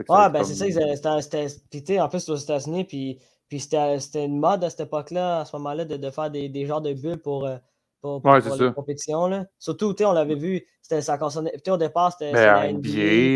Ouais, 0.08 0.30
ben 0.30 0.44
c'est 0.44 0.72
ça, 0.72 1.22
c'était 1.22 2.00
en 2.00 2.10
plus 2.10 2.30
aux 2.30 2.36
États-Unis, 2.36 2.86
puis 2.86 3.20
puis 3.50 3.60
c'était 3.60 4.26
une 4.26 4.40
mode 4.40 4.64
à 4.64 4.70
cette 4.70 4.82
époque-là, 4.82 5.42
à 5.42 5.46
ce 5.46 5.56
moment-là, 5.58 5.84
de, 5.84 5.98
de, 5.98 6.12
faire 6.12 6.30
des, 6.30 6.50
des, 6.50 6.68
genres 6.68 6.82
de 6.82 6.94
bulles 6.94 7.18
pour, 7.18 7.48
euh, 7.48 7.58
pour, 8.00 8.22
pour, 8.22 8.36
les 8.36 8.74
compétitions. 8.74 9.26
Là. 9.26 9.46
Surtout, 9.58 9.96
on 10.02 10.12
l'avait 10.12 10.36
vu, 10.36 10.66
ça 10.84 11.18
concernait. 11.18 11.52
Au 11.68 11.78
départ, 11.78 12.12
c'était 12.12 12.32
la 12.32 12.72
NBA, 12.72 12.78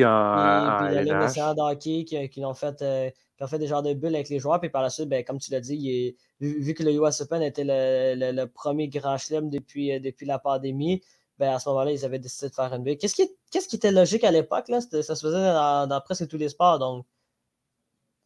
en, 0.07 0.87
puis, 0.87 1.09
nationale 1.09 1.55
de 1.55 1.61
hockey 1.61 2.05
qui, 2.05 2.29
qui, 2.29 2.45
ont 2.45 2.53
fait, 2.53 2.79
euh, 2.83 3.09
qui 3.37 3.43
ont 3.43 3.47
fait 3.47 3.57
des 3.57 3.67
genres 3.67 3.81
de 3.81 3.93
bulles 3.93 4.13
avec 4.13 4.29
les 4.29 4.37
joueurs. 4.37 4.59
Puis 4.59 4.69
par 4.69 4.83
la 4.83 4.91
suite, 4.91 5.09
ben, 5.09 5.23
comme 5.23 5.39
tu 5.39 5.51
l'as 5.51 5.59
dit, 5.59 6.15
vu, 6.39 6.73
que 6.75 6.83
le 6.83 6.91
US 6.93 7.21
Open 7.21 7.41
était 7.41 7.63
le, 7.65 8.31
le, 8.31 8.45
premier 8.45 8.89
grand 8.89 9.17
chelem 9.17 9.49
depuis, 9.49 9.91
euh, 9.91 9.99
depuis 9.99 10.27
la 10.27 10.37
pandémie, 10.37 11.01
ben, 11.39 11.55
à 11.55 11.59
ce 11.59 11.67
moment-là, 11.69 11.91
ils 11.91 12.05
avaient 12.05 12.19
décidé 12.19 12.49
de 12.49 12.53
faire 12.53 12.71
une 12.71 12.83
bulle. 12.83 12.97
Qu'est-ce 12.97 13.15
qui, 13.15 13.27
qu'est-ce 13.51 13.67
qui 13.67 13.77
était 13.77 13.91
logique 13.91 14.23
à 14.23 14.29
l'époque? 14.29 14.65
Ça 14.67 15.15
se 15.15 15.21
faisait 15.25 15.53
dans, 15.53 15.87
dans, 15.87 16.01
presque 16.01 16.27
tous 16.27 16.37
les 16.37 16.49
sports. 16.49 16.77
Donc, 16.77 17.05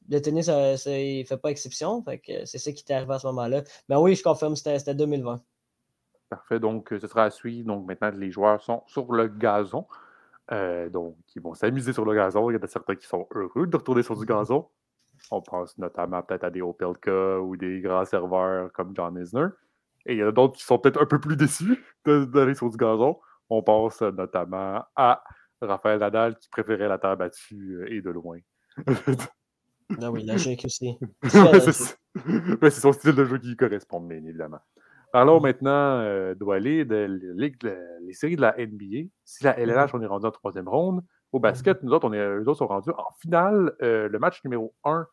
le 0.10 0.22
tennis, 0.22 0.48
il 0.48 1.20
ne 1.20 1.24
fait 1.24 1.38
pas 1.38 1.52
exception. 1.52 2.04
c'est 2.46 2.58
ça 2.58 2.72
qui 2.72 2.84
t'est 2.84 2.94
arrivé 2.94 3.14
à 3.14 3.20
ce 3.20 3.28
moment-là. 3.28 3.64
Mais 3.90 3.96
oui, 3.96 4.16
je 4.16 4.24
confirme, 4.24 4.56
c'était 4.56 4.96
2020. 4.96 5.42
Parfait. 6.30 6.60
Donc, 6.60 6.90
ce 6.90 7.08
sera 7.08 7.24
à 7.24 7.30
suivre. 7.30 7.68
Donc, 7.68 7.88
maintenant, 7.88 8.12
les 8.12 8.32
joueurs 8.32 8.62
sont 8.62 8.84
sur 8.88 9.12
le 9.14 9.28
gazon. 9.28 9.86
Euh, 10.52 10.90
donc, 10.90 11.16
ils 11.36 11.42
vont 11.42 11.54
s'amuser 11.54 11.94
sur 11.94 12.06
le 12.06 12.14
gazon. 12.14 12.50
Il 12.50 12.56
y 12.56 12.58
en 12.58 12.64
a 12.64 12.68
certains 12.68 12.96
qui 12.96 13.08
sont 13.08 13.28
heureux 13.34 13.68
de 13.68 13.78
retourner 13.78 14.04
sur 14.04 14.18
du 14.18 14.26
gazon. 14.26 14.68
On 15.32 15.42
pense 15.42 15.78
notamment 15.78 16.22
peut-être 16.22 16.44
à 16.44 16.50
des 16.50 16.62
Opelka 16.62 17.40
ou 17.40 17.58
des 17.58 17.82
grands 17.82 18.06
serveurs 18.06 18.72
comme 18.72 18.94
John 18.96 19.18
Isner. 19.22 19.48
Et 20.06 20.14
il 20.14 20.20
y 20.20 20.24
en 20.24 20.28
a 20.28 20.32
d'autres 20.32 20.58
qui 20.58 20.64
sont 20.64 20.80
peut-être 20.80 21.02
un 21.02 21.06
peu 21.06 21.20
plus 21.20 21.36
déçus 21.36 21.84
d'aller 22.06 22.56
sur 22.56 22.70
du 22.70 22.78
gazon. 22.78 23.20
On 23.50 23.64
pense 23.64 24.02
notamment 24.02 24.84
à 24.96 25.24
Raphaël 25.62 26.00
Nadal 26.00 26.38
qui 26.38 26.50
préférait 26.50 26.88
la 26.88 26.98
terre 26.98 27.18
battue 27.18 27.86
et 27.90 28.02
de 28.02 28.10
loin. 28.10 28.40
ah 30.02 30.12
oui, 30.12 30.24
la 30.26 30.36
aussi. 30.36 30.98
c'est 31.24 32.72
son 32.72 32.92
style 32.92 33.16
de 33.16 33.26
jeu 33.26 33.38
qui 33.38 33.56
correspond, 33.56 34.02
bien 34.02 34.18
évidemment. 34.18 34.60
Parlons 35.14 35.40
maintenant 35.40 36.00
euh, 36.02 36.36
de 36.36 36.84
de, 36.84 37.78
les 38.06 38.14
séries 38.14 38.36
de 38.36 38.42
la 38.42 38.56
NBA. 38.58 39.10
Si 39.24 39.44
la 39.44 39.58
LNH, 39.58 39.92
on 39.94 40.02
est 40.02 40.08
rendu 40.08 40.26
en 40.26 40.32
troisième 40.32 40.68
ronde, 40.68 41.02
au 41.32 41.40
basket, 41.40 41.82
nous 41.84 41.92
autres, 41.92 42.08
on 42.08 42.14
est, 42.14 42.20
eux 42.20 42.44
autres 42.48 42.60
sont 42.60 42.68
rendus 42.68 42.92
en 42.92 43.12
finale. 43.20 43.74
Euh, 43.82 44.10
le 44.10 44.20
match 44.20 44.44
numéro 44.44 44.74
1 44.84 45.08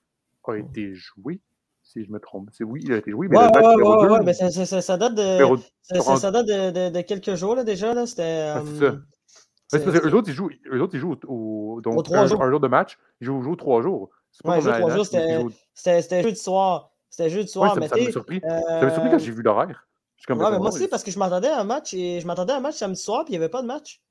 a 0.46 0.54
été 0.56 0.94
joué, 0.94 1.40
si 1.82 2.04
je 2.04 2.10
me 2.10 2.18
trompe. 2.18 2.50
C'est 2.52 2.64
oui, 2.64 2.80
il 2.84 2.92
a 2.92 2.96
été 2.96 3.10
joué, 3.10 3.28
mais 3.28 3.36
le 3.36 3.44
match 3.44 3.76
numéro 3.76 4.02
2... 4.02 4.10
Ouais, 4.10 4.22
mais 4.24 4.34
ça, 4.34 4.50
ça, 4.50 4.96
date, 4.96 5.14
de, 5.14 5.56
ça, 6.00 6.30
date 6.30 6.46
de, 6.46 6.90
de, 6.90 7.00
quelques 7.02 7.34
jours 7.34 7.54
là, 7.54 7.64
déjà. 7.64 7.94
Là. 7.94 8.06
C'était, 8.06 8.54
euh, 8.56 8.92
c'est 9.68 9.78
ça. 9.78 10.06
eux 10.06 10.14
autres, 10.14 10.28
ils 10.28 10.34
jouent, 10.34 10.50
eux 10.72 10.82
autres, 10.82 10.94
ils 10.94 11.00
jouent 11.00 11.16
au, 11.26 11.80
donc, 11.82 12.10
un, 12.10 12.26
jours. 12.26 12.42
un, 12.42 12.50
jour 12.50 12.60
de 12.60 12.68
match. 12.68 12.98
Ils 13.20 13.26
jouent, 13.26 13.42
jouent 13.42 13.56
trois 13.56 13.80
jours. 13.80 14.10
C'est 14.34 14.42
pas 14.42 14.58
ouais, 14.58 14.78
trois 14.80 14.90
jours, 14.90 15.06
c'était 15.06 16.22
jeudi 16.22 16.36
soir. 16.36 16.90
C'était 17.08 17.30
jeudi 17.30 17.48
soir. 17.48 17.76
Ouais, 17.76 17.86
ça, 17.86 17.96
m'a 17.96 18.10
surpris. 18.10 18.40
Ça 18.40 18.80
m'a 18.82 18.90
surpris 18.90 19.10
quand 19.10 19.18
j'ai 19.18 19.30
vu 19.30 19.42
l'horaire. 19.42 19.86
Ouais, 20.28 20.36
mais 20.50 20.58
moi 20.58 20.68
aussi, 20.68 20.88
parce 20.88 21.04
que 21.04 21.10
je 21.10 21.18
m'attendais 21.18 21.48
à 21.48 21.60
un 21.60 21.64
match 21.64 21.94
et 21.94 22.18
je 22.20 22.26
m'attendais 22.26 22.52
à 22.52 22.56
un 22.56 22.60
match 22.60 22.76
samedi 22.76 23.00
soir, 23.00 23.24
puis 23.24 23.34
il 23.34 23.38
n'y 23.38 23.44
avait 23.44 23.50
pas 23.50 23.62
de 23.62 23.66
match. 23.66 24.02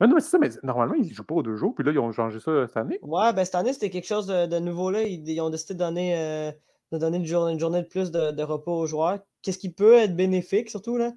Mais 0.00 0.06
non, 0.06 0.14
mais 0.14 0.20
c'est 0.20 0.30
ça, 0.30 0.38
mais 0.38 0.50
normalement, 0.62 0.94
ils 0.94 1.08
ne 1.08 1.12
jouent 1.12 1.24
pas 1.24 1.34
aux 1.34 1.42
deux 1.42 1.56
jours, 1.56 1.74
puis 1.74 1.84
là, 1.84 1.92
ils 1.92 1.98
ont 1.98 2.12
changé 2.12 2.38
ça 2.38 2.66
cette 2.66 2.76
année. 2.76 2.98
Ouais, 3.02 3.32
ben 3.32 3.44
cette 3.44 3.54
année, 3.54 3.72
c'était 3.72 3.90
quelque 3.90 4.06
chose 4.06 4.26
de, 4.26 4.58
nouveau 4.58 4.90
là. 4.90 5.02
Ils, 5.02 5.40
ont 5.40 5.50
décidé 5.50 5.74
de 5.74 5.78
donner, 5.78 6.16
euh, 6.18 6.52
de 6.92 6.98
donner 6.98 7.16
une, 7.16 7.26
journée, 7.26 7.52
une, 7.52 7.60
journée, 7.60 7.82
de 7.82 7.86
plus 7.86 8.10
de, 8.10 8.42
repos 8.42 8.72
aux 8.72 8.86
joueurs. 8.86 9.18
Qu'est-ce 9.42 9.58
qui 9.58 9.72
peut 9.72 9.94
être 9.94 10.14
bénéfique, 10.14 10.68
surtout, 10.68 10.96
là? 10.96 11.12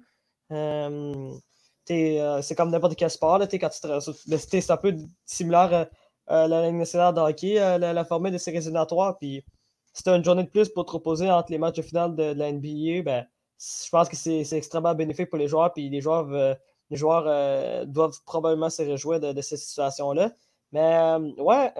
Euh, 0.52 1.32
euh, 1.90 2.42
c'est 2.42 2.54
comme 2.54 2.70
n'importe 2.70 2.96
quel 2.96 3.10
sport, 3.10 3.38
là, 3.38 3.46
quand 3.46 3.68
tu 3.68 3.88
ben, 4.28 4.38
C'est 4.38 4.70
un 4.70 4.76
peu 4.76 4.94
similaire 5.24 5.74
à 5.74 5.88
la 6.28 6.66
Ligue 6.66 6.76
nationale 6.76 7.14
de 7.14 7.20
hockey, 7.20 7.54
la, 7.54 7.92
la, 7.92 8.04
formule 8.04 8.32
de 8.32 8.38
séries 8.38 8.58
éliminatoires, 8.58 9.18
puis 9.18 9.44
si 9.98 10.04
tu 10.04 10.10
as 10.10 10.16
une 10.16 10.24
journée 10.24 10.44
de 10.44 10.48
plus 10.48 10.68
pour 10.68 10.86
te 10.86 10.92
reposer 10.92 11.30
entre 11.30 11.50
les 11.50 11.58
matchs 11.58 11.76
de 11.76 11.82
finale 11.82 12.14
de, 12.14 12.32
la 12.32 12.52
NBA, 12.52 13.02
ben 13.02 13.26
je 13.58 13.90
pense 13.90 14.08
que 14.08 14.16
c'est 14.16 14.52
extrêmement 14.52 14.94
bénéfique 14.94 15.28
pour 15.28 15.38
les 15.38 15.48
joueurs, 15.48 15.72
puis 15.72 15.88
les 15.88 16.00
joueurs, 16.00 16.28
euh, 16.32 16.54
les 16.90 16.96
joueurs 16.96 17.24
euh, 17.26 17.84
doivent 17.84 18.18
probablement 18.24 18.70
se 18.70 18.82
réjouir 18.82 19.18
de, 19.18 19.40
cette 19.40 19.58
situation-là. 19.58 20.32
Mais 20.70 20.96
euh, 20.96 21.18
ouais, 21.38 21.72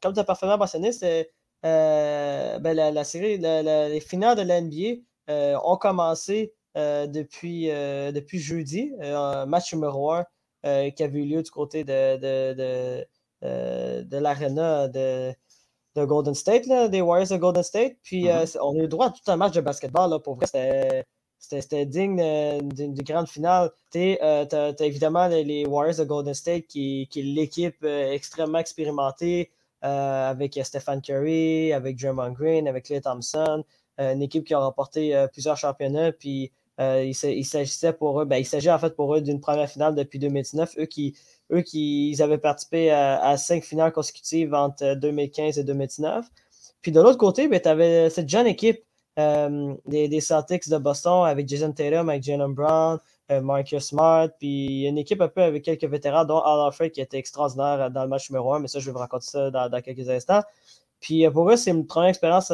comme 0.00 0.14
tu 0.14 0.20
as 0.20 0.24
parfaitement 0.24 0.56
mentionné, 0.56 0.92
c'est 0.92 1.30
ben, 1.62 2.72
la, 2.72 3.04
série, 3.04 3.36
les 3.36 4.00
finales 4.00 4.36
de 4.36 4.42
l'NBA 4.42 5.02
ont 5.62 5.76
commencé 5.76 6.54
depuis, 6.74 7.66
depuis 7.66 8.38
jeudi, 8.38 8.92
match 9.46 9.74
numéro 9.74 10.12
1 10.12 10.90
qui 10.92 11.02
avait 11.02 11.18
eu 11.18 11.26
lieu 11.26 11.42
du 11.42 11.50
côté 11.50 11.84
de, 11.84 13.04
l'Arena 13.42 14.88
de, 14.88 15.32
de 15.96 16.04
Golden 16.04 16.34
State, 16.34 16.68
des 16.90 17.00
Warriors 17.00 17.28
de 17.28 17.36
Golden 17.36 17.62
State. 17.62 17.96
Puis 18.02 18.24
mm-hmm. 18.24 18.58
on 18.62 18.78
a 18.78 18.82
eu 18.84 18.88
droit 18.88 19.06
à 19.06 19.10
tout 19.10 19.30
un 19.30 19.36
match 19.36 19.54
de 19.54 19.60
basketball. 19.60 20.10
Là, 20.10 20.18
pour 20.18 20.36
vrai, 20.36 21.04
c'était 21.38 21.86
digne 21.86 22.20
d'une 22.62 22.94
grande 22.94 23.28
finale. 23.28 23.70
Tu 23.92 24.18
euh, 24.22 24.44
as, 24.50 24.84
évidemment 24.84 25.28
les, 25.28 25.64
Warriors 25.66 25.96
de 25.96 26.04
Golden 26.04 26.34
State 26.34 26.66
qui, 26.66 27.08
qui 27.10 27.20
est 27.20 27.22
l'équipe 27.22 27.76
euh, 27.84 28.12
extrêmement 28.12 28.58
expérimentée 28.58 29.50
euh, 29.84 30.30
avec 30.30 30.58
Stephen 30.62 31.00
Curry, 31.00 31.72
avec 31.72 31.96
Draymond 31.96 32.32
Green, 32.32 32.66
avec 32.66 32.86
Clay 32.86 33.00
Thompson. 33.00 33.64
une 33.98 34.22
équipe 34.22 34.44
qui 34.44 34.54
a 34.54 34.58
remporté 34.58 35.26
plusieurs 35.32 35.56
championnats. 35.56 36.12
Puis 36.12 36.52
il, 36.78 37.14
s'agissait 37.14 37.92
pour 37.92 38.20
eux, 38.20 38.24
ben, 38.24 38.36
il 38.36 38.44
s'agit 38.44 38.70
en 38.70 38.78
fait 38.78 38.94
pour 38.94 39.14
eux 39.14 39.20
d'une 39.20 39.40
première 39.40 39.68
finale 39.68 39.94
depuis 39.94 40.18
2019. 40.18 40.76
Eux 40.78 40.86
qui, 40.86 41.16
eux 41.52 41.62
qui 41.62 42.10
ils 42.10 42.22
avaient 42.22 42.38
participé 42.38 42.90
à, 42.90 43.36
cinq 43.36 43.64
finales 43.64 43.92
consécutives 43.92 44.54
entre 44.54 44.94
2015 44.94 45.58
et 45.58 45.64
2019. 45.64 46.26
Puis 46.80 46.92
de 46.92 47.00
l'autre 47.00 47.18
côté, 47.18 47.48
ben, 47.48 47.60
tu 47.60 47.68
avais 47.68 48.10
cette 48.10 48.28
jeune 48.28 48.46
équipe 48.46 48.82
euh, 49.18 49.74
des, 49.86 50.20
Celtics 50.20 50.68
de 50.68 50.78
Boston 50.78 51.24
avec 51.26 51.48
Jason 51.48 51.72
Tatum, 51.72 52.08
avec 52.08 52.22
Jalen 52.22 52.54
Brown, 52.54 53.00
euh, 53.32 53.40
Marcus 53.40 53.86
Smart, 53.86 54.28
puis 54.38 54.86
une 54.86 54.96
équipe 54.96 55.20
un 55.20 55.26
peu 55.26 55.42
avec 55.42 55.64
quelques 55.64 55.84
vétérans, 55.84 56.24
dont 56.24 56.38
Al 56.38 56.66
Alfred 56.66 56.92
qui 56.92 57.00
était 57.00 57.18
extraordinaire 57.18 57.90
dans 57.90 58.02
le 58.02 58.08
match 58.08 58.30
numéro 58.30 58.54
1, 58.54 58.60
mais 58.60 58.68
ça, 58.68 58.78
je 58.78 58.86
vais 58.86 58.92
vous 58.92 58.98
raconter 58.98 59.26
ça 59.26 59.50
dans, 59.50 59.82
quelques 59.82 60.08
instants. 60.08 60.42
Puis 61.00 61.26
euh, 61.26 61.32
pour 61.32 61.50
eux, 61.50 61.56
c'est 61.56 61.72
une 61.72 61.86
première 61.86 62.10
expérience 62.10 62.52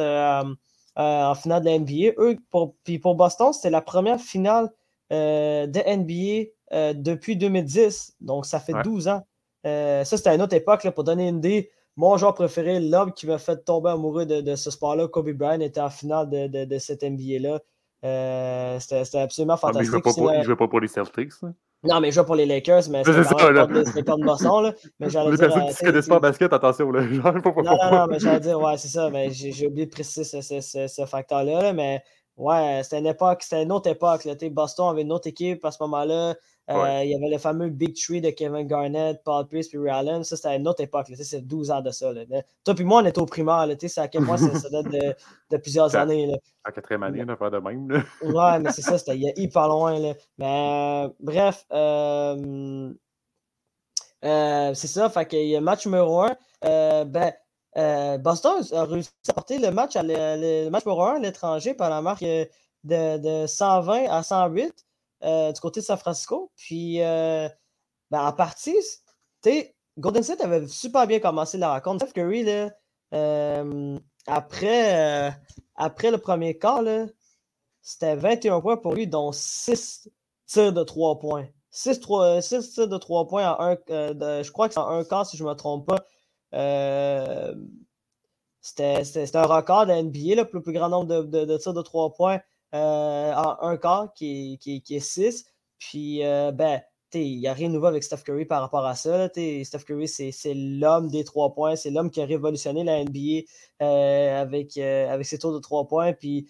en 0.97 1.35
finale 1.35 1.63
de 1.63 1.67
la 1.67 1.79
NBA. 1.79 2.15
Eux, 2.19 2.37
pour, 2.51 2.75
puis 2.85 2.99
pour 2.99 3.15
Boston, 3.15 3.53
c'était 3.53 3.71
la 3.71 3.83
première 3.83 4.21
finale 4.21 4.71
de 5.11 5.67
NBA 5.67 6.93
depuis 6.95 7.37
2010, 7.37 8.17
donc 8.21 8.47
ça 8.47 8.61
fait 8.61 8.75
12 8.83 9.09
ans. 9.09 9.23
ça, 9.65 10.05
c'était 10.05 10.35
une 10.35 10.43
autre 10.43 10.55
époque, 10.55 10.89
pour 10.91 11.05
donner 11.05 11.29
une 11.29 11.39
idée 11.39 11.71
mon 11.97 12.17
joueur 12.17 12.35
préféré, 12.35 12.81
l'homme 12.81 13.13
qui 13.13 13.27
m'a 13.27 13.39
fait 13.39 13.65
tomber 13.65 13.91
amoureux 13.91 14.27
de, 14.27 14.57
ce 14.57 14.71
sport-là, 14.71 15.09
Kobe 15.09 15.31
Bryant, 15.31 15.61
était 15.61 15.81
en 15.81 15.91
finale 15.91 16.29
de, 16.29 16.65
de, 16.65 16.79
cette 16.79 17.03
NBA-là. 17.03 17.61
Euh, 18.05 18.79
c'était 18.81 19.19
absolument 19.19 19.57
fantastique. 19.57 19.95
Ah, 19.95 20.01
mais 20.05 20.35
il 20.35 20.39
ne 20.39 20.45
jouait, 20.45 20.57
pas 20.57 20.69
pour 20.69 20.81
les 20.81 20.89
Celtics. 20.89 21.33
Non, 21.85 22.01
mais 22.01 22.09
il 22.09 22.13
jouait 22.13 22.25
pour 22.25 22.35
les 22.35 22.47
Lakers, 22.47 22.89
mais 22.91 23.05
c'était 23.05 24.03
pas 24.03 24.17
de 24.17 24.25
Boston. 24.25 24.65
Là. 24.65 24.75
Mais 24.99 25.07
les 25.07 25.13
dire, 25.13 25.39
personnes 25.39 25.67
qui 25.69 25.85
ne 25.85 25.91
connaissent 25.91 26.09
pas 26.09 26.21
basket, 26.21 26.53
attention. 26.53 26.91
Là. 26.91 27.03
non, 27.05 27.33
non, 27.63 27.91
non, 27.91 28.07
mais 28.09 28.19
j'allais 28.19 28.41
dire, 28.41 28.61
ouais, 28.61 28.77
c'est 28.77 28.89
ça. 28.89 29.11
Mais 29.11 29.31
j'ai 29.31 29.67
oublié 29.67 29.87
de 29.87 29.91
préciser 29.91 30.25
ce, 30.25 30.41
ce, 30.41 30.61
ce, 30.61 30.87
ce 30.87 31.07
facteur-là. 31.07 31.73
Mais 31.73 32.03
ouais, 32.37 32.81
c'était 32.83 32.99
une 32.99 33.07
époque, 33.07 33.43
c'était 33.43 33.63
une 33.63 33.73
autre 33.73 33.91
époque. 33.91 34.25
Là. 34.25 34.35
Boston 34.51 34.89
avait 34.89 35.03
une 35.03 35.13
autre 35.13 35.29
équipe 35.29 35.65
à 35.65 35.71
ce 35.71 35.83
moment-là. 35.83 36.35
Euh, 36.71 37.05
il 37.05 37.11
y 37.11 37.15
avait 37.15 37.29
le 37.29 37.37
fameux 37.37 37.69
Big 37.69 37.95
Tree 37.95 38.23
de 38.23 38.31
Kevin 38.31 38.67
Garnett, 38.67 39.23
Paul 39.23 39.47
Pierce 39.47 39.69
puis 39.69 39.79
Ray 39.79 39.91
Allen. 39.91 40.25
Ça, 40.25 40.37
c'était 40.37 40.57
une 40.57 40.67
autre 40.67 40.83
époque. 40.83 41.07
C'est 41.15 41.47
12 41.47 41.71
ans 41.71 41.83
de 41.83 41.91
ça. 41.91 42.11
Là. 42.13 42.23
Toi 42.65 42.75
puis 42.75 42.85
moi, 42.85 43.03
on 43.03 43.07
était 43.07 43.21
au 43.21 43.27
primaire. 43.27 43.67
C'est 43.79 43.99
à 43.99 44.09
quel 44.09 44.25
point 44.25 44.39
ça, 44.39 44.71
date 44.71 44.87
de, 44.87 45.15
de 45.51 45.57
plusieurs 45.59 45.95
années. 45.97 46.27
Là. 46.27 46.39
À 46.65 46.73
quatrième 46.73 47.03
année, 47.03 47.23
on 47.27 47.29
a 47.29 47.37
fait 47.37 47.51
de 47.51 47.59
même. 47.59 48.05
ouais, 48.23 48.59
mais 48.61 48.73
c'est 48.73 48.81
ça, 48.81 48.97
c'était 48.97 49.15
il 49.15 49.23
y 49.25 49.29
a 49.29 49.33
hyper 49.37 49.69
loin. 49.69 49.99
Là. 49.99 50.15
Mais 50.39 51.05
euh, 51.05 51.09
bref, 51.21 51.67
euh, 51.73 52.95
c'est 54.23 54.87
ça. 54.87 55.11
Fait 55.11 55.27
qu'il 55.27 55.47
y 55.47 55.57
a 55.57 55.61
match 55.61 55.85
numéro 55.85 56.23
1. 56.63 57.05
ben, 57.05 57.33
Boston 58.21 58.63
a 58.73 58.85
réussi 58.85 59.11
à 59.29 59.35
porter 59.35 59.59
le 59.59 59.71
match, 59.71 59.97
à 59.97 60.03
le, 60.03 60.71
match 60.71 60.87
numéro 60.87 61.03
1 61.03 61.17
à 61.17 61.19
l'étranger 61.19 61.75
par 61.75 61.91
la 61.91 62.01
marque 62.01 62.23
de, 62.23 62.49
de 62.85 63.47
120 63.47 64.07
à 64.09 64.23
108. 64.23 64.73
Euh, 65.25 65.53
du 65.53 65.61
côté 65.61 65.81
de 65.81 65.85
San 65.87 65.97
Francisco. 65.97 66.53
Puis, 66.57 67.01
euh, 67.01 67.49
ben, 68.11 68.27
en 68.27 68.33
partie, 68.33 68.77
Golden 69.99 70.23
State 70.23 70.43
avait 70.43 70.67
super 70.69 71.07
bien 71.07 71.19
commencé 71.19 71.57
la 71.57 71.73
rencontre. 71.73 72.07
Steph 72.07 72.13
Curry, 72.13 72.47
euh, 73.15 73.99
après, 74.27 75.31
le 76.11 76.17
premier 76.17 76.59
quart, 76.59 76.83
c'était 77.81 78.17
21 78.17 78.61
points 78.61 78.77
pour 78.77 78.95
lui, 78.95 79.07
dont 79.07 79.33
6 79.33 80.11
tirs 80.47 80.73
de 80.73 80.83
3 80.83 81.19
points. 81.19 81.47
6, 81.71 82.01
3, 82.01 82.43
6 82.43 82.75
tirs 82.75 82.89
de 82.89 82.99
3 82.99 83.27
points 83.27 83.51
en 83.51 83.61
un, 83.61 83.77
je 83.89 84.51
crois 84.51 84.69
que 84.69 84.75
c'est 84.75 84.81
en 84.81 84.89
un 84.89 85.05
quart, 85.05 85.27
si 85.27 85.37
je 85.39 85.45
ne 85.45 85.49
me 85.49 85.55
trompe 85.55 85.87
pas. 85.87 86.05
c'était 88.61 89.37
un 89.37 89.47
record 89.47 89.87
de 89.87 89.93
NBA, 89.93 90.35
le 90.43 90.45
plus, 90.45 90.61
grand 90.73 90.91
nombre 90.91 91.07
de, 91.07 91.45
de, 91.45 91.57
tirs 91.57 91.73
de 91.73 91.83
3 91.83 92.13
points 92.13 92.41
en 92.75 93.57
un 93.61 93.77
quart 93.77 94.13
qui, 94.15 94.59
qui, 94.59 94.83
est 94.95 95.01
6. 95.01 95.45
Puis, 95.79 96.25
euh, 96.25 96.51
ben, 96.53 96.81
il 97.13 97.39
n'y 97.39 97.47
a 97.47 97.53
rien 97.53 97.69
de 97.69 97.75
nouveau 97.75 97.87
avec 97.87 98.03
Steph 98.03 98.23
Curry 98.25 98.45
par 98.45 98.61
rapport 98.61 98.85
à 98.85 98.97
ça. 98.97 99.29
Steph 99.29 99.85
Curry, 99.87 100.09
c'est 100.09 100.55
l'homme 100.55 101.09
des 101.09 101.23
trois 101.23 101.55
points. 101.55 101.77
C'est 101.77 101.91
l'homme 101.91 102.11
qui 102.11 102.21
a 102.21 102.25
révolutionné 102.25 102.83
la 102.83 103.05
NBA 103.05 103.43
euh, 103.83 104.43
avec, 104.43 104.77
avec 104.77 105.25
ses 105.25 105.39
tours 105.39 105.53
de 105.53 105.61
trois 105.61 105.87
points. 105.87 106.13
Puis, 106.13 106.49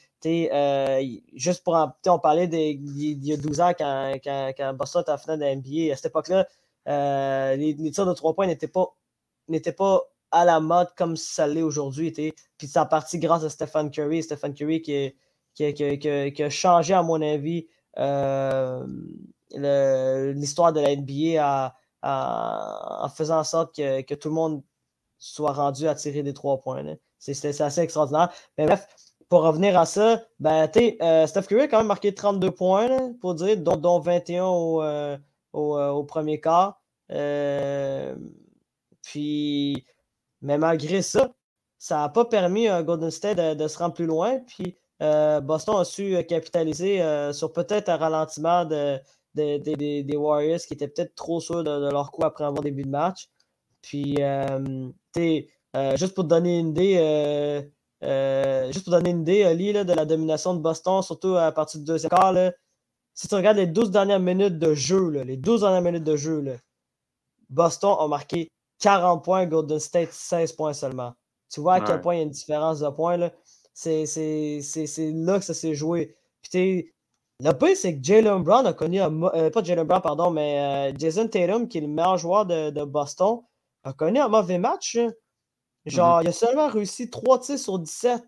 juste 1.34 1.62
pour 1.64 1.74
en, 1.74 1.92
on 2.06 2.18
parlait 2.18 2.46
il 2.46 3.24
y 3.24 3.32
a 3.32 3.36
12 3.36 3.60
ans 3.60 3.72
quand, 3.76 4.14
quand, 4.24 4.52
quand 4.56 4.74
Boston 4.74 5.02
était 5.02 5.12
en 5.12 5.18
finale 5.18 5.38
de 5.38 5.44
la 5.44 5.56
NBA. 5.56 5.92
À 5.92 5.96
cette 5.96 6.06
époque-là, 6.06 6.46
les, 7.56 7.74
les, 7.74 7.90
tirs 7.90 8.06
de 8.06 8.14
trois 8.14 8.34
points 8.34 8.46
n'étaient 8.46 8.68
pas, 8.68 8.96
pas 9.76 10.02
à 10.30 10.44
la 10.46 10.60
mode 10.60 10.88
comme 10.96 11.16
ça 11.16 11.46
l'est 11.46 11.62
aujourd'hui. 11.62 12.10
Puis, 12.10 12.68
ça 12.68 12.82
a 12.82 12.86
parti 12.86 13.18
grâce 13.18 13.44
à 13.44 13.50
Stephen 13.50 13.90
Curry. 13.90 14.22
Stephen 14.22 14.54
Curry 14.54 14.80
qui 14.80 14.92
est 14.92 15.16
qui, 15.54 16.42
a 16.42 16.50
changé, 16.50 16.94
à 16.94 17.02
mon 17.02 17.20
avis, 17.22 17.66
euh, 17.98 18.84
l'histoire 20.32 20.72
de 20.72 20.80
la 20.80 20.96
NBA 20.96 21.74
en 22.02 23.08
faisant 23.08 23.38
en 23.38 23.44
sorte 23.44 23.76
que, 23.76 24.14
tout 24.14 24.28
le 24.28 24.34
monde 24.34 24.62
soit 25.18 25.52
rendu 25.52 25.88
à 25.88 25.94
tirer 25.94 26.22
des 26.22 26.34
trois 26.34 26.60
points. 26.60 26.82
C'est 27.18 27.60
assez 27.60 27.80
extraordinaire. 27.80 28.30
Mais 28.58 28.66
bref, 28.66 28.86
pour 29.28 29.42
revenir 29.42 29.78
à 29.78 29.86
ça, 29.86 30.22
ben, 30.38 30.68
euh, 31.02 31.26
Steph 31.26 31.42
Curry 31.42 31.62
a 31.62 31.68
quand 31.68 31.78
même 31.78 31.86
marqué 31.86 32.14
32 32.14 32.50
points, 32.50 33.12
pour 33.20 33.34
dire, 33.34 33.56
dont, 33.58 33.98
21 34.00 34.44
euh, 34.44 35.16
au, 35.52 36.04
premier 36.04 36.40
quart. 36.40 36.82
puis, 39.02 39.86
mais 40.42 40.58
malgré 40.58 41.00
ça, 41.00 41.32
ça 41.78 41.98
n'a 41.98 42.08
pas 42.08 42.24
permis 42.24 42.68
à 42.68 42.82
Golden 42.82 43.10
State 43.10 43.38
de, 43.58 43.68
se 43.68 43.78
rendre 43.78 43.94
plus 43.94 44.06
loin. 44.06 44.40
Puis 44.40 44.76
Boston 45.42 45.80
a 45.80 45.84
su 45.84 46.16
capitaliser 46.28 47.02
sur 47.32 47.52
peut-être 47.52 47.88
un 47.88 47.96
ralentiment 47.96 48.64
des 49.34 50.16
Warriors 50.16 50.60
qui 50.60 50.74
étaient 50.74 50.88
peut-être 50.88 51.14
trop 51.14 51.40
sûrs 51.40 51.64
de, 51.64 51.90
leur 51.90 52.10
coup 52.10 52.24
après 52.24 52.44
avoir 52.44 52.62
début 52.62 52.82
de 52.82 52.90
match. 52.90 53.28
Puis, 53.82 54.16
juste 55.96 56.14
pour 56.14 56.24
te 56.24 56.28
donner 56.28 56.58
une 56.58 56.70
idée, 56.70 57.70
juste 58.72 58.84
pour 58.84 58.92
donner 58.92 59.10
une 59.10 59.22
idée, 59.22 59.44
Ali, 59.44 59.72
de 59.72 59.92
la 59.92 60.04
domination 60.04 60.54
de 60.54 60.60
Boston, 60.60 61.02
surtout 61.02 61.36
à 61.36 61.52
partir 61.52 61.80
du 61.80 61.86
deuxième 61.86 62.10
quart, 62.10 62.34
si 63.14 63.28
tu 63.28 63.34
regardes 63.36 63.58
les 63.58 63.68
12 63.68 63.90
dernières 63.90 64.20
minutes 64.20 64.58
de 64.58 64.74
jeu, 64.74 65.08
les 65.22 65.36
12 65.36 65.60
dernières 65.60 65.82
minutes 65.82 66.04
de 66.04 66.16
jeu, 66.16 66.58
Boston 67.48 67.96
a 67.98 68.08
marqué 68.08 68.50
40 68.80 69.24
points, 69.24 69.46
Golden 69.46 69.78
State 69.78 70.12
16 70.12 70.52
points 70.52 70.72
seulement. 70.72 71.14
Tu 71.48 71.60
vois 71.60 71.74
à 71.74 71.80
quel 71.80 72.00
point 72.00 72.14
il 72.14 72.18
y 72.18 72.20
a 72.20 72.24
une 72.24 72.30
différence 72.30 72.80
de 72.80 72.88
points. 72.88 73.30
C'est 73.74 74.04
là 74.98 75.38
que 75.38 75.44
ça 75.44 75.54
s'est 75.54 75.74
joué. 75.74 76.16
Puis 76.42 76.92
le 77.40 77.52
pire, 77.52 77.76
c'est 77.76 77.98
que 77.98 78.04
Jalen 78.04 78.42
Brown 78.42 78.66
a 78.66 78.72
connu 78.72 79.00
un, 79.00 79.22
euh, 79.22 79.50
pas 79.50 79.62
Jalen 79.62 79.86
Brown, 79.86 80.00
pardon, 80.00 80.30
mais 80.30 80.92
euh, 80.92 80.96
Jason 80.96 81.26
Tatum, 81.26 81.68
qui 81.68 81.78
est 81.78 81.80
le 81.80 81.88
meilleur 81.88 82.16
joueur 82.16 82.46
de, 82.46 82.70
de 82.70 82.84
Boston, 82.84 83.40
a 83.82 83.92
connu 83.92 84.20
un 84.20 84.28
mauvais 84.28 84.58
match. 84.58 84.96
Genre, 85.84 86.20
mm-hmm. 86.20 86.22
il 86.22 86.28
a 86.28 86.32
seulement 86.32 86.68
réussi 86.68 87.10
3 87.10 87.40
tirs 87.40 87.58
sur 87.58 87.78
17. 87.78 88.22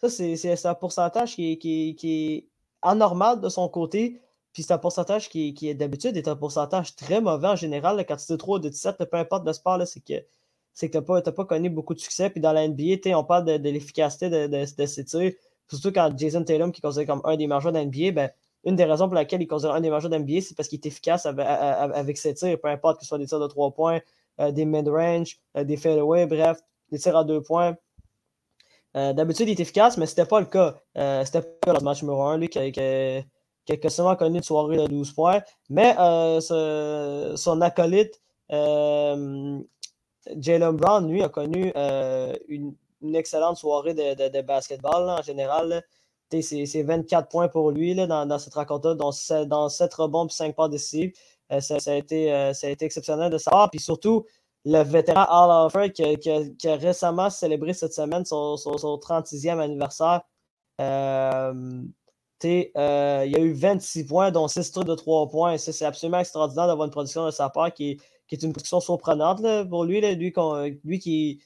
Ça, 0.00 0.08
c'est 0.08 0.66
un 0.66 0.74
pourcentage 0.74 1.36
qui, 1.36 1.58
qui, 1.58 1.94
qui 1.94 2.34
est 2.34 2.48
anormal 2.80 3.40
de 3.40 3.48
son 3.48 3.68
côté. 3.68 4.20
Puis 4.52 4.62
c'est 4.62 4.72
un 4.72 4.78
pourcentage 4.78 5.28
qui, 5.28 5.54
qui 5.54 5.74
d'habitude 5.74 6.16
est 6.16 6.28
un 6.28 6.36
pourcentage 6.36 6.96
très 6.96 7.20
mauvais 7.20 7.48
en 7.48 7.56
général. 7.56 8.04
quand 8.06 8.16
tu 8.16 8.32
es 8.32 8.36
3 8.36 8.58
de 8.58 8.68
17, 8.68 9.04
peu 9.04 9.16
importe 9.16 9.46
le 9.46 9.52
sport, 9.52 9.80
c'est 9.86 10.00
que 10.00 10.14
c'est 10.72 10.88
que 10.88 10.92
tu 10.92 10.98
n'as 10.98 11.22
pas, 11.22 11.32
pas, 11.32 11.44
connu 11.44 11.70
beaucoup 11.70 11.94
de 11.94 12.00
succès. 12.00 12.30
Puis 12.30 12.40
dans 12.40 12.52
la 12.52 12.66
NBA, 12.66 13.16
on 13.16 13.24
parle 13.24 13.44
de, 13.44 13.68
l'efficacité 13.68 14.30
de, 14.30 14.46
de, 14.46 14.86
ces 14.86 15.04
tirs. 15.04 15.32
Surtout 15.68 15.92
quand 15.92 16.12
Jason 16.16 16.44
Tatum, 16.44 16.72
qui 16.72 16.80
est 16.80 16.82
considéré 16.82 17.06
comme 17.06 17.22
un 17.24 17.36
des 17.36 17.46
joueurs 17.46 17.72
de 17.72 17.78
NBA, 17.78 18.12
ben, 18.12 18.30
une 18.64 18.76
des 18.76 18.84
raisons 18.84 19.06
pour 19.06 19.14
laquelle 19.14 19.40
il 19.40 19.44
est 19.44 19.48
considéré 19.48 19.78
un 19.78 19.80
des 19.80 19.88
joueurs 19.88 20.08
de 20.08 20.16
NBA, 20.16 20.40
c'est 20.40 20.56
parce 20.56 20.68
qu'il 20.68 20.78
est 20.78 20.86
efficace 20.86 21.26
avec, 21.26 22.16
ses 22.16 22.34
tirs, 22.34 22.58
peu 22.60 22.68
importe 22.68 22.98
que 22.98 23.04
ce 23.04 23.08
soit 23.08 23.18
des 23.18 23.26
tirs 23.26 23.40
de 23.40 23.46
3 23.46 23.72
points, 23.72 24.00
euh, 24.40 24.50
des 24.50 24.64
mid-range, 24.64 25.38
euh, 25.56 25.64
des 25.64 25.76
fadeaway, 25.76 26.26
bref, 26.26 26.60
des 26.90 26.98
tirs 26.98 27.16
à 27.16 27.24
2 27.24 27.42
points. 27.42 27.76
Euh, 28.96 29.12
d'habitude, 29.12 29.48
il 29.48 29.52
est 29.52 29.60
efficace, 29.60 29.96
mais 29.96 30.06
ce 30.06 30.12
n'était 30.12 30.28
pas 30.28 30.40
le 30.40 30.46
cas. 30.46 30.76
c'était 31.24 31.42
pas 31.42 31.72
le 31.72 31.80
match 31.80 32.02
numéro 32.02 32.22
1, 32.22 32.38
lui, 32.38 32.48
qui, 32.48 32.72
qui, 32.72 33.24
qui 33.64 33.86
a 33.86 33.90
seulement 33.90 34.16
connu 34.16 34.36
une 34.36 34.42
soirée 34.42 34.76
de 34.76 34.86
12 34.86 35.12
points. 35.12 35.40
Mais 35.70 35.94
son 36.40 37.60
acolyte, 37.62 38.20
Jalen 40.38 40.76
Brown, 40.76 41.10
lui, 41.10 41.22
a 41.22 41.28
connu 41.28 41.72
euh, 41.76 42.34
une, 42.48 42.74
excellente 43.14 43.56
soirée 43.56 43.94
de, 43.94 44.40
basketball 44.42 45.10
en 45.10 45.22
général. 45.22 45.82
C'est 46.30 46.82
24 46.82 47.28
points 47.28 47.48
pour 47.48 47.72
lui 47.72 47.94
dans, 47.94 48.38
cette 48.38 48.54
rencontre-là, 48.54 48.94
dans, 48.94 49.10
dans 49.46 49.68
7 49.68 49.94
rebonds 49.94 50.26
et 50.26 50.30
5 50.30 50.54
pas 50.54 50.68
décisives. 50.68 51.12
Euh, 51.50 51.60
ça, 51.60 51.76
a 51.86 51.94
été, 51.94 52.32
euh, 52.32 52.54
ça 52.54 52.68
a 52.68 52.70
été 52.70 52.84
exceptionnel 52.84 53.30
de 53.30 53.38
savoir. 53.38 53.70
Puis 53.70 53.80
surtout, 53.80 54.24
le 54.64 54.82
vétéran 54.82 55.24
Al 55.24 55.66
Offer 55.66 55.90
qui, 55.92 56.68
a 56.68 56.76
récemment 56.76 57.28
célébré 57.28 57.74
cette 57.74 57.92
semaine 57.92 58.24
son, 58.24 58.54
36e 58.54 59.58
anniversaire. 59.58 60.22
il 60.78 60.84
y 62.44 63.36
a 63.36 63.40
eu 63.40 63.52
26 63.52 64.06
points, 64.06 64.30
dont 64.30 64.48
6 64.48 64.70
trucs 64.70 64.86
de 64.86 64.94
3 64.94 65.28
points. 65.28 65.58
C'est 65.58 65.84
absolument 65.84 66.20
extraordinaire 66.20 66.68
d'avoir 66.68 66.86
une 66.86 66.92
production 66.92 67.26
de 67.26 67.32
sa 67.32 67.50
part 67.50 67.74
qui, 67.74 68.00
qui 68.28 68.34
est 68.34 68.42
une 68.42 68.52
position 68.52 68.80
surprenante 68.80 69.42
pour 69.68 69.84
lui, 69.84 70.00
lui, 70.00 70.32
lui 70.84 70.98
qui 70.98 71.42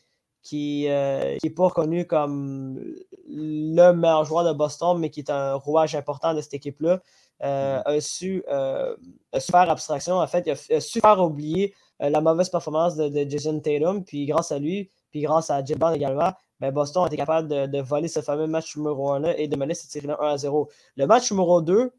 qui 0.47 0.85
n'est 0.85 1.39
euh, 1.45 1.55
pas 1.57 1.65
reconnu 1.65 2.07
comme 2.07 2.81
le 3.29 3.93
meilleur 3.93 4.25
joueur 4.25 4.45
de 4.45 4.53
Boston, 4.53 4.97
mais 4.97 5.11
qui 5.11 5.21
est 5.21 5.31
un 5.31 5.55
rouage 5.55 5.97
important 5.97 6.35
de 6.35 6.41
cette 6.41 6.55
équipe-là, 6.55 7.01
euh, 7.43 7.81
mm-hmm. 7.81 7.97
a, 7.97 8.01
su, 8.01 8.45
euh, 8.49 8.97
faire 9.41 9.69
abstraction. 9.69 10.21
En 10.21 10.27
fait, 10.29 10.47
il 10.47 10.75
a, 10.77 10.81
su 10.81 11.01
faire 11.01 11.21
oublier 11.21 11.75
la 11.99 12.21
mauvaise 12.21 12.49
performance 12.49 12.95
de, 12.95 13.29
Jason 13.29 13.59
Tatum, 13.59 14.05
puis 14.05 14.27
grâce 14.27 14.53
à 14.53 14.61
lui, 14.61 14.89
puis 15.11 15.23
grâce 15.23 15.51
à 15.51 15.65
Jim 15.65 15.79
également, 15.93 16.33
ben 16.61 16.71
Boston 16.71 17.05
a 17.05 17.07
été 17.09 17.17
capable 17.17 17.49
de, 17.49 17.81
voler 17.81 18.07
ce 18.07 18.21
fameux 18.21 18.47
match 18.47 18.77
numéro 18.77 19.15
1-là 19.15 19.37
et 19.39 19.49
de 19.49 19.57
mener 19.57 19.75
cette 19.75 19.91
série-là 19.91 20.17
1 20.21 20.37
0. 20.37 20.69
Le 20.97 21.07
match 21.07 21.33
numéro 21.33 21.61
2, 21.61 21.91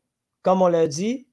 comme 0.42 0.62
on 0.62 0.68
l'a 0.68 0.88
dit, 0.88 1.28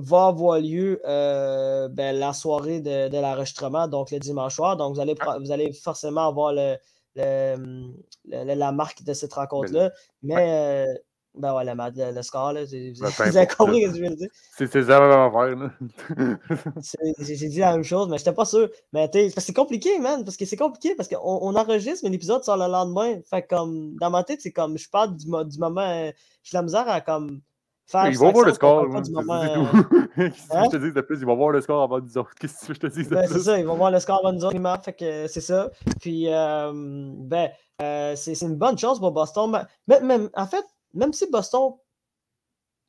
va 0.00 0.26
avoir 0.26 0.60
lieu 0.60 1.00
euh, 1.04 1.88
ben, 1.88 2.16
la 2.16 2.32
soirée 2.32 2.80
de, 2.80 3.08
de 3.08 3.18
l'enregistrement, 3.18 3.88
donc 3.88 4.12
le 4.12 4.18
dimanche 4.18 4.54
soir. 4.54 4.76
Donc, 4.76 4.94
vous 4.94 5.00
allez, 5.00 5.16
vous 5.40 5.52
allez 5.52 5.72
forcément 5.72 6.28
avoir 6.28 6.52
le, 6.52 6.76
la 8.24 8.72
marque 8.72 9.02
de 9.02 9.12
cette 9.12 9.34
rencontre-là. 9.34 9.90
Mais, 10.22 10.86
euh, 10.86 10.94
ben 11.34 11.54
ouais, 11.54 11.64
le, 11.64 12.14
le 12.14 12.22
score, 12.22 12.52
là, 12.52 12.64
vous, 12.64 12.70
ben, 12.70 13.36
avez 13.36 13.46
compris 13.46 13.82
ce 13.82 13.90
que 13.90 13.96
je 13.96 14.02
veux 14.02 14.16
dire. 14.16 14.28
C'est 14.56 14.72
ça 14.72 14.80
la 14.80 15.28
même 15.28 15.36
affaire. 15.36 17.16
J'ai 17.18 17.48
dit 17.48 17.58
la 17.58 17.72
même 17.72 17.84
chose, 17.84 18.08
mais 18.08 18.18
je 18.18 18.22
n'étais 18.22 18.32
pas 18.32 18.44
sûr. 18.44 18.68
Mais 18.92 19.10
c'est 19.36 19.52
compliqué, 19.52 19.98
man, 19.98 20.24
parce 20.24 20.36
que 20.36 20.44
c'est 20.44 20.56
compliqué, 20.56 20.94
parce 20.94 21.08
qu'on 21.08 21.18
on 21.22 21.54
enregistre, 21.56 22.00
mais 22.04 22.10
l'épisode 22.10 22.44
sort 22.44 22.56
le 22.56 22.66
lendemain. 22.70 23.20
Fait 23.28 23.42
comme, 23.42 23.96
dans 24.00 24.10
ma 24.10 24.24
tête, 24.24 24.40
c'est 24.40 24.52
comme, 24.52 24.78
je 24.78 24.88
parle 24.88 25.16
du, 25.16 25.26
du 25.26 25.58
moment, 25.58 25.80
euh, 25.80 26.10
j'ai 26.42 26.56
la 26.56 26.62
misère 26.62 26.88
à 26.88 27.00
comme 27.00 27.40
ils 27.94 28.18
vont 28.18 28.32
voir 28.32 28.46
le 28.46 28.52
score. 28.52 28.86
C'est 29.04 29.10
tout. 29.10 29.68
Hein? 30.18 30.64
je 30.64 30.70
te 30.70 30.76
dis 30.78 30.92
de 30.92 31.00
plus, 31.00 31.20
ils 31.20 31.26
vont 31.26 31.36
voir 31.36 31.50
le 31.50 31.60
score 31.60 31.80
avant 31.80 32.00
nous 32.00 32.18
autres. 32.18 32.34
Qu'est-ce 32.40 32.66
que 32.66 32.74
je 32.74 32.80
te 32.80 32.86
dis 32.88 33.04
de 33.04 33.14
ben, 33.14 33.26
C'est 33.28 33.38
ça, 33.38 33.58
ils 33.58 33.64
vont 33.64 33.76
voir 33.76 33.92
le 33.92 34.00
score 34.00 34.18
avant 34.18 34.32
nous 34.32 34.44
autres. 34.44 34.82
Fait 34.84 34.92
que 34.92 35.26
c'est 35.28 35.40
ça. 35.40 35.70
Puis, 36.00 36.24
euh, 36.28 36.72
ben, 36.74 37.50
euh, 37.82 38.16
c'est 38.16 38.40
une 38.42 38.56
bonne 38.56 38.76
chose 38.76 38.98
pour 38.98 39.12
Boston. 39.12 39.64
Mais, 39.86 40.00
même, 40.00 40.28
en 40.34 40.46
fait, 40.46 40.64
même 40.92 41.12
si 41.12 41.30
Boston 41.30 41.74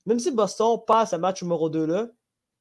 même 0.05 0.19
si 0.19 0.31
Boston 0.31 0.79
passe 0.87 1.13
à 1.13 1.19
match 1.19 1.43
numéro 1.43 1.69
2 1.69 1.85
là, 1.85 2.07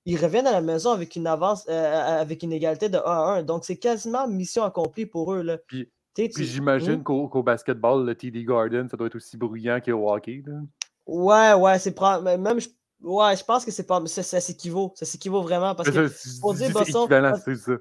ils 0.04 0.16
reviennent 0.16 0.46
à 0.46 0.52
la 0.52 0.60
maison 0.60 0.92
avec 0.92 1.16
une 1.16 1.26
avance, 1.26 1.66
euh, 1.68 2.20
avec 2.20 2.42
une 2.42 2.52
égalité 2.52 2.88
de 2.88 2.98
1 2.98 3.00
à 3.00 3.38
1. 3.38 3.42
Donc, 3.42 3.64
c'est 3.64 3.76
quasiment 3.76 4.28
mission 4.28 4.64
accomplie 4.64 5.06
pour 5.06 5.32
eux. 5.34 5.42
Là. 5.42 5.58
Puis, 5.66 5.90
puis 6.14 6.30
j'imagine 6.44 6.96
hmm? 6.96 7.02
qu'au 7.02 7.42
basketball, 7.42 8.04
le 8.04 8.14
TD 8.14 8.44
Garden, 8.44 8.88
ça 8.88 8.96
doit 8.96 9.06
être 9.06 9.16
aussi 9.16 9.36
bruyant 9.36 9.80
qu'au 9.80 10.10
hockey. 10.10 10.42
Là. 10.46 10.60
Ouais, 11.08 11.54
ouais, 11.54 11.78
c'est 11.78 11.98
même 12.22 12.60
je... 12.60 12.68
ouais, 13.00 13.34
je 13.34 13.42
pense 13.42 13.64
que 13.64 13.70
c'est 13.70 13.86
pas 13.86 14.04
ça, 14.04 14.22
ça 14.22 14.40
s'équivaut, 14.42 14.92
ça 14.94 15.06
s'équivaut 15.06 15.40
vraiment 15.40 15.74
parce 15.74 15.90
que 15.90 16.06
faut 16.08 16.52
dire 16.52 16.70
Boston 16.70 17.08
c'est 17.42 17.56
ça. 17.56 17.72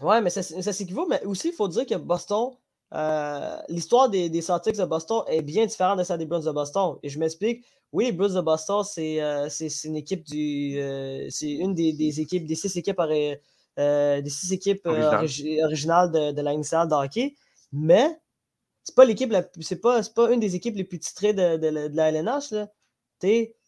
Ouais, 0.00 0.22
mais 0.22 0.30
ça, 0.30 0.40
ça 0.40 0.72
s'équivaut 0.72 1.06
mais 1.10 1.20
aussi 1.24 1.48
il 1.48 1.54
faut 1.54 1.66
dire 1.66 1.84
que 1.84 1.96
Boston 1.96 2.52
euh, 2.94 3.56
l'histoire 3.68 4.08
des, 4.08 4.30
des, 4.30 4.40
Celtics 4.40 4.76
de 4.76 4.84
Boston 4.84 5.22
est 5.26 5.42
bien 5.42 5.66
différente 5.66 5.98
de 5.98 6.04
celle 6.04 6.18
des 6.18 6.26
Bruins 6.26 6.44
de 6.44 6.52
Boston 6.52 6.96
et 7.02 7.08
je 7.08 7.18
m'explique. 7.18 7.64
Oui, 7.90 8.04
les 8.04 8.12
Bruins 8.12 8.34
de 8.34 8.40
Boston 8.40 8.84
c'est 8.84 9.20
euh, 9.20 9.48
une 9.84 9.96
équipe 9.96 10.22
du 10.22 10.78
euh, 10.78 11.26
c'est 11.30 11.50
une 11.50 11.74
des, 11.74 11.92
des, 11.92 12.20
équipes 12.20 12.46
des 12.46 12.54
six 12.54 12.76
équipes 12.76 13.02
des 13.76 14.30
six 14.30 14.52
équipes 14.52 14.86
originales 14.86 16.12
de, 16.12 16.30
de 16.30 16.40
la 16.40 16.54
de 16.54 16.94
hockey, 16.94 17.34
mais 17.72 18.16
c'est 18.84 18.94
pas 18.94 19.04
l'équipe 19.06 19.34
c'est 19.60 19.80
pas, 19.80 20.00
pas 20.14 20.30
une 20.30 20.40
des 20.40 20.54
équipes 20.54 20.76
les 20.76 20.84
plus 20.84 20.98
titrées 20.98 21.32
de, 21.32 21.56
de, 21.56 21.88
de 21.88 21.96
la 21.96 22.10
LNH. 22.10 22.50
Là. 22.52 22.68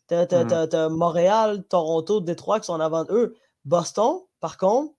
T'as, 0.07 0.27
t'as, 0.27 0.89
mm. 0.89 0.93
Montréal, 0.93 1.65
Toronto, 1.69 2.21
Détroit 2.21 2.61
qui 2.61 2.67
sont 2.67 2.75
en 2.75 2.81
avant 2.81 3.05
d'eux. 3.05 3.35
Boston, 3.65 4.21
par 4.41 4.59
contre, 4.59 4.95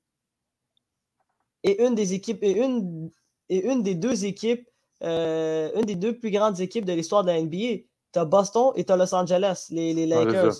est 1.64 1.80
une 1.80 1.96
des 1.96 2.14
équipes, 2.14 2.44
et 2.44 2.52
une, 2.52 3.12
et 3.50 3.64
une 3.66 3.84
des 3.84 3.96
deux 3.96 4.26
équipes, 4.26 4.68
euh, 5.04 5.72
une 5.76 5.86
des 5.86 5.96
deux 5.96 6.18
plus 6.18 6.32
grandes 6.32 6.60
équipes 6.60 6.86
de 6.86 6.94
l'histoire 6.94 7.24
de 7.24 7.30
la 7.30 7.42
NBA. 7.42 7.84
T'as 8.12 8.26
Boston 8.26 8.72
et 8.76 8.84
t'as 8.84 8.98
Los 8.98 9.14
Angeles, 9.14 9.68
les, 9.70 9.94
les 9.94 10.08
Lakers. 10.08 10.56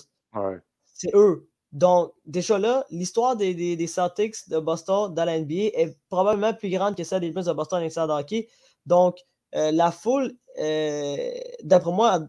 c'est 0.84 1.14
eux. 1.14 1.48
Donc, 1.72 2.14
déjà 2.24 2.58
là, 2.58 2.86
l'histoire 2.90 3.36
des, 3.36 3.54
des, 3.54 3.76
des, 3.76 3.86
Celtics 3.86 4.48
de 4.48 4.58
Boston 4.58 5.12
dans 5.12 5.24
la 5.24 5.38
NBA 5.38 5.54
est 5.74 5.98
probablement 6.08 6.54
plus 6.54 6.70
grande 6.70 6.96
que 6.96 7.04
celle 7.04 7.20
des 7.20 7.30
Bruins 7.30 7.44
de 7.44 7.52
Boston 7.52 7.82
et 7.82 7.88
de 7.88 8.10
hockey. 8.10 8.48
Donc, 8.86 9.18
euh, 9.54 9.70
la 9.72 9.90
foule, 9.90 10.32
euh, 10.60 11.30
d'après 11.62 11.92
moi, 11.92 12.20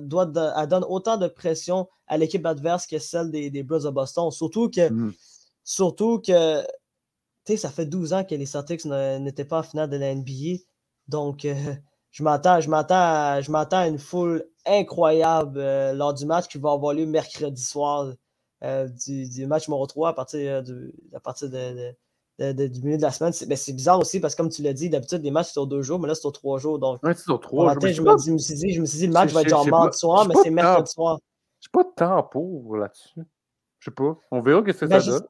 doit 0.00 0.26
donne 0.26 0.84
autant 0.86 1.16
de 1.16 1.26
pression 1.26 1.88
à 2.06 2.18
l'équipe 2.18 2.44
adverse 2.44 2.86
que 2.86 2.98
celle 2.98 3.30
des, 3.30 3.50
des 3.50 3.62
Blues 3.62 3.84
de 3.84 3.90
Boston. 3.90 4.30
Surtout 4.30 4.68
que, 4.68 4.90
mm. 4.90 5.14
surtout 5.64 6.20
que 6.20 6.62
ça 7.56 7.70
fait 7.70 7.86
12 7.86 8.12
ans 8.12 8.24
que 8.24 8.34
les 8.34 8.46
Celtics 8.46 8.84
n'étaient 8.84 9.44
pas 9.44 9.60
en 9.60 9.62
finale 9.62 9.88
de 9.88 9.96
la 9.96 10.14
NBA. 10.14 10.60
Donc, 11.08 11.44
euh, 11.44 11.54
je 12.10 12.22
m'attends, 12.22 12.60
je 12.60 12.68
m'attends, 12.68 13.40
je 13.40 13.50
m'attends 13.50 13.78
à 13.78 13.88
une 13.88 13.98
foule 13.98 14.44
incroyable 14.66 15.60
lors 15.92 16.14
du 16.14 16.26
match 16.26 16.48
qui 16.48 16.58
va 16.58 16.72
avoir 16.72 16.94
lieu 16.94 17.06
mercredi 17.06 17.62
soir 17.62 18.12
du, 18.62 19.46
match 19.46 19.68
numéro 19.68 19.86
3 19.86 20.10
à 20.10 20.12
partir, 20.12 20.62
de, 20.62 20.94
à 21.14 21.20
partir 21.20 21.50
de, 21.50 21.94
du 22.38 22.82
milieu 22.82 22.96
de 22.96 23.02
la 23.02 23.10
semaine. 23.10 23.32
Ben, 23.46 23.56
c'est 23.56 23.72
bizarre 23.72 24.00
aussi 24.00 24.20
parce 24.20 24.34
que, 24.34 24.42
comme 24.42 24.50
tu 24.50 24.62
l'as 24.62 24.72
dit, 24.72 24.90
d'habitude, 24.90 25.22
les 25.22 25.30
matchs, 25.30 25.46
c'est 25.46 25.52
sur 25.52 25.66
deux 25.66 25.82
jours, 25.82 25.98
mais 25.98 26.08
là, 26.08 26.14
c'est 26.14 26.22
sur 26.22 26.32
trois 26.32 26.58
jours. 26.58 26.78
Donc, 26.78 27.02
ouais, 27.02 27.14
c'est 27.14 27.24
sur 27.24 27.40
trois 27.40 27.72
jours. 27.72 27.82
Je, 27.82 28.02
me, 28.02 28.32
me, 28.32 28.38
suis 28.38 28.54
dit, 28.54 28.72
je 28.72 28.80
me 28.80 28.86
suis 28.86 28.98
dit, 28.98 29.06
le 29.06 29.12
match 29.12 29.30
va 29.32 29.42
être 29.42 29.48
genre 29.48 29.66
mardi 29.66 29.98
soir, 29.98 30.26
mais 30.26 30.34
c'est 30.42 30.50
mercredi 30.50 30.90
soir. 30.90 31.18
J'ai 31.60 31.70
pas 31.72 31.84
de 31.84 31.90
temps 31.94 32.22
pour 32.24 32.76
là-dessus. 32.76 33.22
Je 33.78 33.90
sais 33.90 33.94
pas. 33.94 34.16
On 34.30 34.40
verra 34.40 34.60
ce 34.60 34.72
que 34.72 34.86
ben, 34.86 35.00
ça 35.00 35.10
donne. 35.10 35.26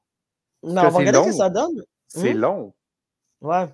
Mais 0.63 0.71
on 0.81 0.89
va 0.89 0.89
regarder 0.91 1.19
ce 1.25 1.27
que 1.27 1.33
ça 1.37 1.51
donne. 1.51 1.83
C'est 2.09 2.35
hmm? 2.35 2.39
long. 2.39 2.75
Ouais. 3.41 3.67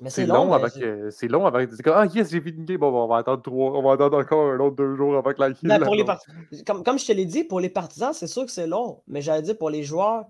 Mais 0.00 0.10
C'est 0.10 0.22
c'est 0.22 0.26
long, 0.26 0.48
que. 0.60 1.10
C'est 1.10 1.26
long 1.26 1.52
c'est 1.52 1.82
comme, 1.82 1.94
Ah, 1.96 2.06
yes, 2.06 2.30
j'ai 2.30 2.40
fini. 2.40 2.76
Bon, 2.76 2.92
bon, 2.92 3.04
on 3.04 3.08
va 3.08 3.16
attendre 3.16 3.42
trois. 3.42 3.72
On 3.72 3.82
va 3.82 3.92
attendre 3.92 4.18
encore 4.18 4.52
un 4.52 4.60
autre 4.60 4.76
deux 4.76 4.94
jours 4.94 5.20
que 5.24 5.40
la 5.40 5.52
kill. 5.52 5.68
Ben, 5.68 5.80
pour 5.80 5.96
les 5.96 6.04
part- 6.04 6.20
comme, 6.64 6.84
comme 6.84 6.98
je 6.98 7.06
te 7.06 7.12
l'ai 7.12 7.24
dit, 7.24 7.42
pour 7.42 7.58
les 7.58 7.68
partisans, 7.68 8.12
c'est 8.12 8.28
sûr 8.28 8.44
que 8.44 8.52
c'est 8.52 8.68
long. 8.68 9.02
Mais 9.08 9.22
j'allais 9.22 9.42
dire 9.42 9.58
pour 9.58 9.70
les 9.70 9.82
joueurs, 9.82 10.26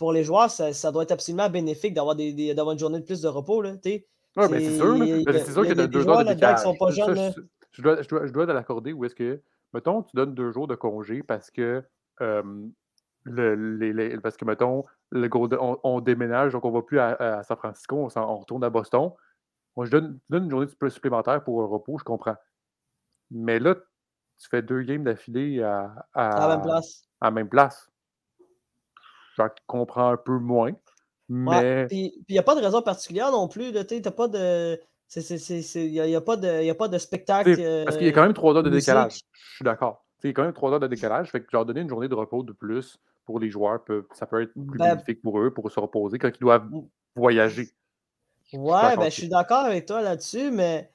pour 0.00 0.14
les 0.14 0.24
joueurs, 0.24 0.50
ça, 0.50 0.72
ça 0.72 0.90
doit 0.90 1.02
être 1.02 1.12
absolument 1.12 1.50
bénéfique 1.50 1.92
d'avoir 1.92 2.16
des, 2.16 2.32
des- 2.32 2.54
une 2.72 2.78
journée 2.78 3.00
de 3.00 3.04
plus 3.04 3.20
de 3.20 3.28
repos. 3.28 3.60
Là. 3.60 3.72
Ouais, 3.84 4.48
mais 4.48 4.60
c'est 4.60 4.76
sûr. 4.76 4.96
là. 4.96 5.04
C'est- 5.04 5.52
sûr 5.52 5.60
que 5.60 5.60
a- 5.60 5.64
il 5.64 5.68
y 5.68 5.72
a 5.72 5.74
t'as 5.74 5.82
des 5.82 5.88
deux 5.88 6.00
joueurs 6.00 6.24
de 6.24 6.32
qui 6.32 6.62
sont 6.62 6.74
pas 6.74 6.90
jeunes, 6.90 7.32
je, 7.36 7.42
je 7.72 7.82
dois, 7.82 8.00
je, 8.00 8.08
dois, 8.08 8.26
je 8.26 8.32
dois 8.32 8.46
te 8.46 8.50
l'accorder 8.50 8.94
où 8.94 9.04
est-ce 9.04 9.14
que, 9.14 9.42
mettons, 9.74 10.02
tu 10.02 10.16
donnes 10.16 10.34
deux 10.34 10.52
jours 10.52 10.66
de 10.68 10.74
congé 10.74 11.22
parce 11.22 11.50
que, 11.50 11.84
euh, 12.22 12.42
le, 13.24 13.54
les, 13.76 13.92
les- 13.92 14.18
parce 14.18 14.38
que 14.38 14.46
mettons, 14.46 14.84
le 15.10 15.28
on, 15.60 15.78
on 15.84 16.00
déménage, 16.00 16.52
donc 16.54 16.64
on 16.64 16.70
va 16.70 16.80
plus 16.80 16.98
à, 16.98 17.08
à 17.38 17.42
San 17.42 17.58
Francisco, 17.58 18.08
on, 18.16 18.36
retourne 18.38 18.64
à 18.64 18.70
Boston. 18.70 19.10
Moi, 19.76 19.84
je 19.84 19.90
donne, 19.90 20.18
tu 20.30 20.36
une 20.44 20.50
journée 20.50 20.66
supplémentaire 20.88 21.44
pour 21.44 21.62
un 21.62 21.66
repos, 21.66 21.98
je 21.98 22.04
comprends. 22.04 22.36
Mais 23.30 23.58
là, 23.58 23.74
tu 23.74 24.48
fais 24.48 24.62
deux 24.62 24.80
games 24.82 25.04
d'affilée 25.04 25.62
à, 25.62 26.06
à 26.14 26.40
la 26.40 26.48
même 26.48 26.60
à, 26.60 26.62
place. 26.62 27.02
à 27.20 27.26
la 27.26 27.30
même 27.32 27.48
place. 27.50 27.89
Je 29.48 29.62
comprends 29.66 30.10
un 30.10 30.16
peu 30.16 30.38
moins. 30.38 30.72
Mais 31.28 31.86
Puis 31.86 32.12
il 32.28 32.32
n'y 32.32 32.38
a 32.38 32.42
pas 32.42 32.54
de 32.54 32.60
raison 32.60 32.82
particulière 32.82 33.30
non 33.30 33.48
plus. 33.48 33.72
Tu 33.86 34.00
n'as 34.00 34.10
pas 34.10 34.28
de. 34.28 34.80
Il 35.16 35.90
n'y 35.90 36.00
a, 36.00 36.06
y 36.06 36.14
a 36.14 36.20
pas 36.20 36.36
de 36.36 36.62
y 36.62 36.70
a 36.70 36.74
pas 36.74 36.88
de 36.88 36.98
spectacle. 36.98 37.56
Parce 37.84 37.96
qu'il 37.96 38.06
y 38.06 38.10
a 38.10 38.12
quand 38.12 38.22
même 38.22 38.34
trois 38.34 38.54
heures 38.54 38.62
de 38.62 38.70
décalage. 38.70 39.20
Je 39.32 39.54
suis 39.56 39.64
d'accord. 39.64 40.04
Il 40.22 40.28
y 40.28 40.30
a 40.30 40.34
quand 40.34 40.42
même 40.42 40.52
trois 40.52 40.72
heures 40.72 40.80
de 40.80 40.86
décalage. 40.86 41.30
Fait 41.30 41.40
que 41.40 41.48
leur 41.52 41.64
donner 41.64 41.80
une 41.80 41.88
journée 41.88 42.08
de 42.08 42.14
repos 42.14 42.42
de 42.42 42.52
plus 42.52 42.98
pour 43.24 43.38
les 43.38 43.50
joueurs, 43.50 43.82
peut, 43.84 44.06
ça 44.12 44.26
peut 44.26 44.42
être 44.42 44.52
plus 44.52 44.78
Ben- 44.78 44.94
bénéfique 44.94 45.22
pour 45.22 45.40
eux 45.40 45.52
pour 45.52 45.70
se 45.70 45.78
reposer 45.80 46.18
quand 46.18 46.28
ils 46.28 46.40
doivent 46.40 46.68
voyager. 47.14 47.70
Ouais, 48.52 48.72
d'accord 48.82 48.98
ben, 48.98 49.10
je 49.10 49.14
suis 49.14 49.28
d'accord 49.28 49.64
avec 49.64 49.86
toi 49.86 50.02
là-dessus, 50.02 50.50
mais 50.50 50.90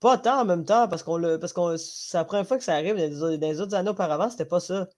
pas 0.00 0.18
tant 0.18 0.40
en 0.40 0.44
même 0.44 0.64
temps, 0.64 0.88
parce 0.88 1.02
qu'on 1.02 1.16
le, 1.16 1.38
parce 1.38 1.52
qu'on 1.52 1.76
c'est 1.76 2.18
la 2.18 2.24
première 2.24 2.46
fois 2.46 2.58
que 2.58 2.64
ça 2.64 2.74
arrive 2.74 2.96
dans 2.96 3.28
les, 3.28 3.60
autres- 3.60 3.74
années 3.74 3.90
auparavant, 3.90 4.28
c'était 4.28 4.44
pas 4.44 4.60
ça. 4.60 4.88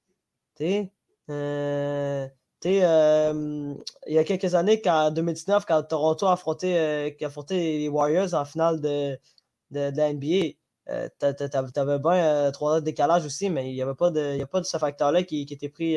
Tu 0.57 0.65
sais, 0.65 0.93
euh, 1.31 2.27
euh, 2.67 3.75
il 4.07 4.15
y 4.15 4.19
a 4.19 4.25
quelques 4.25 4.55
années, 4.55 4.81
en 4.87 5.11
2019, 5.11 5.65
quand 5.67 5.83
Toronto 5.83 6.27
a 6.27 6.33
affronté, 6.35 6.79
euh, 6.79 7.11
qui 7.11 7.25
a 7.25 7.29
affronté 7.29 7.79
les 7.79 7.89
Warriors 7.89 8.35
en 8.35 8.45
finale 8.45 8.81
de, 8.81 9.19
de, 9.71 9.91
la 9.97 10.13
NBA, 10.13 10.55
euh, 10.91 11.09
t'a- 11.19 11.35
t'a- 11.35 11.49
t'a- 11.49 11.71
t'avais 11.71 11.99
bien 11.99 12.13
euh, 12.13 12.51
trois 12.51 12.73
heures 12.75 12.81
de 12.81 12.85
décalage 12.85 13.25
aussi, 13.27 13.51
mais 13.51 13.71
il 13.71 13.75
n'y 13.75 13.83
avait 13.83 13.95
pas 13.95 14.11
de, 14.11 14.33
il 14.35 14.39
y 14.39 14.43
a 14.43 14.47
pas 14.47 14.61
de 14.61 14.67
ce 14.67 14.77
facteur-là 14.79 15.23
qui, 15.25 15.43
était 15.43 15.69
pris, 15.69 15.97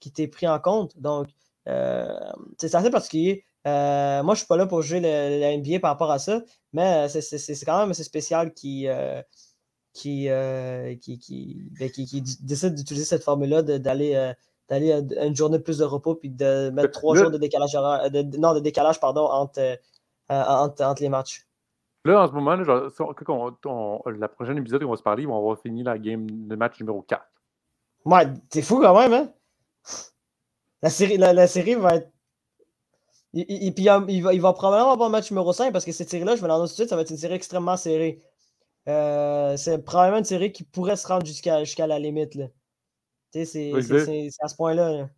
qui 0.00 0.08
était 0.10 0.28
pris 0.28 0.46
en 0.48 0.58
compte. 0.60 0.98
Donc, 0.98 1.28
c'est 1.66 2.74
assez 2.74 2.90
particulier. 2.90 3.44
Moi, 3.64 4.22
je 4.24 4.30
ne 4.30 4.34
suis 4.36 4.46
pas 4.46 4.56
là 4.56 4.66
pour 4.66 4.80
le- 4.80 5.00
la 5.40 5.52
NBA 5.58 5.80
par 5.80 5.90
rapport 5.92 6.10
à 6.10 6.18
ça, 6.18 6.42
mais 6.72 7.08
c'est- 7.08 7.64
quand 7.64 7.78
même 7.80 7.90
assez 7.90 8.04
spécial 8.04 8.52
qui, 8.54 8.86
qui, 9.92 10.28
qui, 11.20 11.56
ben, 11.78 11.90
qui- 11.90 12.06
qui 12.06 12.22
décide 12.40 12.74
d'utiliser 12.74 13.04
cette 13.06 13.24
formule-là, 13.24 13.62
d'aller 13.62 14.32
d'aller 14.68 14.92
à 14.92 15.24
une 15.24 15.34
journée 15.36 15.58
de 15.58 15.62
plus 15.62 15.78
de 15.78 15.84
repos 15.84 16.14
puis 16.14 16.30
de 16.30 16.70
mettre 16.70 16.90
trois 16.92 17.14
là- 17.14 17.22
jours 17.22 17.30
de 17.30 17.38
décalage, 17.38 17.74
horaire- 17.74 18.10
de, 18.10 18.22
de- 18.22 18.36
non, 18.36 18.54
de 18.54 18.60
décalage 18.60 19.00
pardon, 19.00 19.22
entre, 19.26 19.58
euh, 19.60 19.76
euh, 20.30 20.44
entre, 20.44 20.84
entre 20.84 21.02
les 21.02 21.08
matchs. 21.08 21.46
Là, 22.04 22.22
en 22.22 22.28
ce 22.28 22.32
moment, 22.32 22.54
là, 22.54 22.64
genre, 22.64 22.90
on- 23.28 23.54
on- 23.64 24.00
on- 24.04 24.10
la 24.10 24.28
prochaine 24.28 24.56
épisode 24.58 24.82
qu'on 24.82 24.90
va 24.90 24.96
se 24.96 25.02
parler, 25.02 25.26
on 25.26 25.30
va 25.32 25.36
avoir 25.38 25.58
fini 25.60 25.82
la 25.82 25.98
game, 25.98 26.26
le 26.48 26.56
match 26.56 26.78
numéro 26.80 27.02
4. 27.02 27.22
Ouais, 28.04 28.26
c'est 28.50 28.62
fou 28.62 28.80
quand 28.80 28.98
même, 28.98 29.12
hein? 29.12 29.32
La 30.82 30.90
série, 30.90 31.16
la, 31.18 31.32
la 31.32 31.46
série 31.46 31.74
va 31.74 31.96
être. 31.96 32.10
Il, 33.34 33.44
il- 33.48 34.22
va, 34.22 34.32
il 34.32 34.40
va 34.40 34.52
probablement 34.52 34.92
avoir 34.92 35.08
un 35.08 35.12
match 35.12 35.30
numéro 35.30 35.52
5 35.52 35.72
parce 35.72 35.84
que 35.84 35.92
cette 35.92 36.08
série-là, 36.08 36.36
je 36.36 36.40
vais 36.40 36.48
l'annoncer 36.48 36.70
tout 36.72 36.76
de 36.76 36.82
suite, 36.82 36.88
ça 36.90 36.96
va 36.96 37.02
être 37.02 37.10
une 37.10 37.16
série 37.18 37.34
extrêmement 37.34 37.76
serrée. 37.76 38.22
Euh, 38.88 39.56
c'est 39.58 39.84
probablement 39.84 40.18
une 40.18 40.24
série 40.24 40.50
qui 40.52 40.62
pourrait 40.64 40.96
se 40.96 41.06
rendre 41.06 41.26
jusqu'à 41.26 41.62
jusqu'à 41.64 41.86
la 41.86 41.98
limite. 41.98 42.34
Là. 42.36 42.46
Tu 43.32 43.44
sais, 43.44 43.70
c'est- 44.04 44.28
à 44.40 44.48
ce 44.48 44.56
point-là. 44.56 44.92
là. 44.92 45.08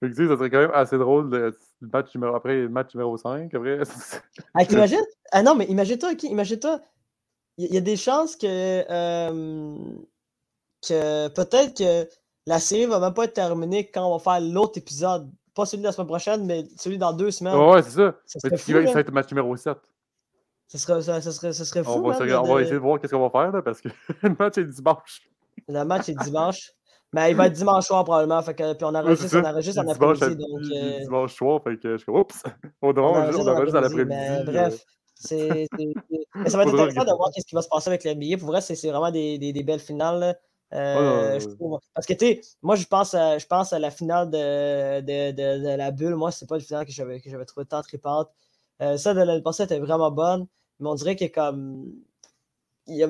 Fait 0.00 0.10
que, 0.10 0.14
ça 0.28 0.36
serait 0.36 0.50
quand 0.50 0.58
même 0.58 0.70
assez 0.74 0.98
drôle 0.98 1.30
le, 1.30 1.56
le 1.80 1.88
match 1.88 2.12
numéro, 2.14 2.34
après 2.34 2.56
le 2.62 2.68
match 2.68 2.92
numéro 2.94 3.16
5. 3.16 3.54
Après, 3.54 3.78
Ah, 4.54 4.64
t'imagines? 4.90 5.04
Ah 5.30 5.42
non, 5.42 5.54
mais 5.54 5.66
imagine-toi, 5.66 6.12
ok, 6.12 6.24
imagine-toi. 6.24 6.80
Il 7.58 7.72
y, 7.72 7.76
a 7.76 7.80
des 7.80 7.96
chances 7.96 8.34
que, 8.34 8.46
euh, 8.90 9.76
que 10.88 11.28
peut-être 11.28 11.76
que 11.76 12.08
la 12.46 12.58
série 12.58 12.86
va 12.86 12.98
même 12.98 13.14
pas 13.14 13.24
être 13.24 13.34
terminée 13.34 13.88
quand 13.90 14.06
on 14.10 14.16
va 14.16 14.18
faire 14.18 14.40
l'autre 14.40 14.78
épisode. 14.78 15.30
Pas 15.54 15.66
celui 15.66 15.82
de 15.82 15.86
la 15.86 15.92
semaine 15.92 16.06
prochaine, 16.08 16.46
mais 16.46 16.64
celui 16.78 16.96
dans 16.98 17.12
deux 17.12 17.30
semaines. 17.30 17.54
ouais, 17.54 17.74
ouais, 17.74 17.82
c'est 17.82 17.90
ça. 17.90 18.16
Ça 18.24 18.38
Mais 18.50 18.56
fou, 18.56 18.72
ça 18.72 18.80
va 18.94 19.00
être 19.00 19.06
le 19.08 19.12
match 19.12 19.28
numéro 19.30 19.54
7. 19.54 19.76
Ça 20.66 20.78
serait, 20.78 21.02
ça, 21.02 21.20
ça 21.20 21.30
serait, 21.30 21.52
ça 21.52 21.64
serait 21.66 21.84
fou, 21.84 21.90
On 21.90 22.00
va, 22.08 22.14
se- 22.14 22.22
de- 22.22 22.60
essayer 22.62 22.72
de 22.72 22.78
voir 22.78 22.98
qu'est-ce 22.98 23.14
qu'on 23.14 23.28
va 23.28 23.30
faire 23.30 23.52
là, 23.52 23.60
parce 23.60 23.82
que 23.82 23.88
le 24.22 24.34
match 24.38 24.56
est 24.56 24.64
dimanche. 24.64 25.22
Le 25.68 25.84
match 25.84 26.08
est 26.08 26.14
dimanche. 26.24 26.72
Mais 27.12 27.30
il 27.30 27.36
va 27.36 27.46
être 27.46 27.52
dimanche 27.52 27.86
soir 27.86 28.04
probablement. 28.04 28.40
Fait 28.42 28.54
que, 28.54 28.72
puis 28.72 28.84
on 28.84 28.94
enregistre, 28.94 29.38
on 29.38 29.44
enregistre 29.44 29.82
en 29.82 29.88
après-midi. 29.88 30.36
Donc, 30.36 30.60
euh, 30.74 31.00
dimanche 31.00 31.34
soir, 31.34 31.60
fait 31.62 31.76
que 31.76 31.98
je 31.98 32.10
oups, 32.10 32.42
on, 32.82 32.96
enregistre 32.96 33.76
en 33.76 33.82
après-midi. 33.82 34.04
Mais 34.06 34.44
bref, 34.44 34.84
c'est, 35.14 35.68
ça 36.46 36.56
va 36.56 36.64
être 36.64 36.72
intéressant 36.72 37.04
de 37.04 37.16
voir 37.16 37.30
ce 37.36 37.44
qui 37.44 37.54
va 37.54 37.62
se 37.62 37.68
passer 37.68 37.88
avec 37.88 38.04
la 38.04 38.14
NBA. 38.14 38.38
Pour 38.38 38.48
vrai, 38.48 38.60
c'est, 38.60 38.76
c'est 38.76 38.90
vraiment 38.90 39.10
des, 39.10 39.38
des, 39.38 39.52
des 39.52 39.62
belles 39.62 39.80
finales. 39.80 40.38
Euh, 40.72 41.38
je. 41.38 41.46
Parce 41.94 42.06
que, 42.06 42.14
tu 42.14 42.26
sais, 42.26 42.40
moi, 42.62 42.76
je 42.76 42.86
pense, 42.86 43.14
à, 43.14 43.36
je 43.36 43.46
pense 43.46 43.72
à 43.72 43.78
la 43.78 43.90
finale 43.90 44.30
de, 44.30 45.00
de, 45.00 45.32
de, 45.32 45.64
de 45.64 45.76
la 45.76 45.90
bulle. 45.90 46.14
Moi, 46.14 46.30
c'est 46.30 46.48
pas 46.48 46.56
une 46.56 46.62
finale 46.62 46.86
que 46.86 46.92
j'avais, 46.92 47.20
que 47.20 47.28
j'avais 47.28 47.44
trouvé 47.44 47.66
tant 47.66 47.82
tripante. 47.82 48.28
Euh, 48.80 48.96
ça 48.96 49.12
de 49.12 49.20
l'année 49.20 49.42
passée 49.42 49.64
était 49.64 49.78
vraiment 49.78 50.10
bonne, 50.10 50.46
mais 50.80 50.88
on 50.88 50.94
dirait 50.94 51.16
que 51.16 51.26
comme. 51.26 51.92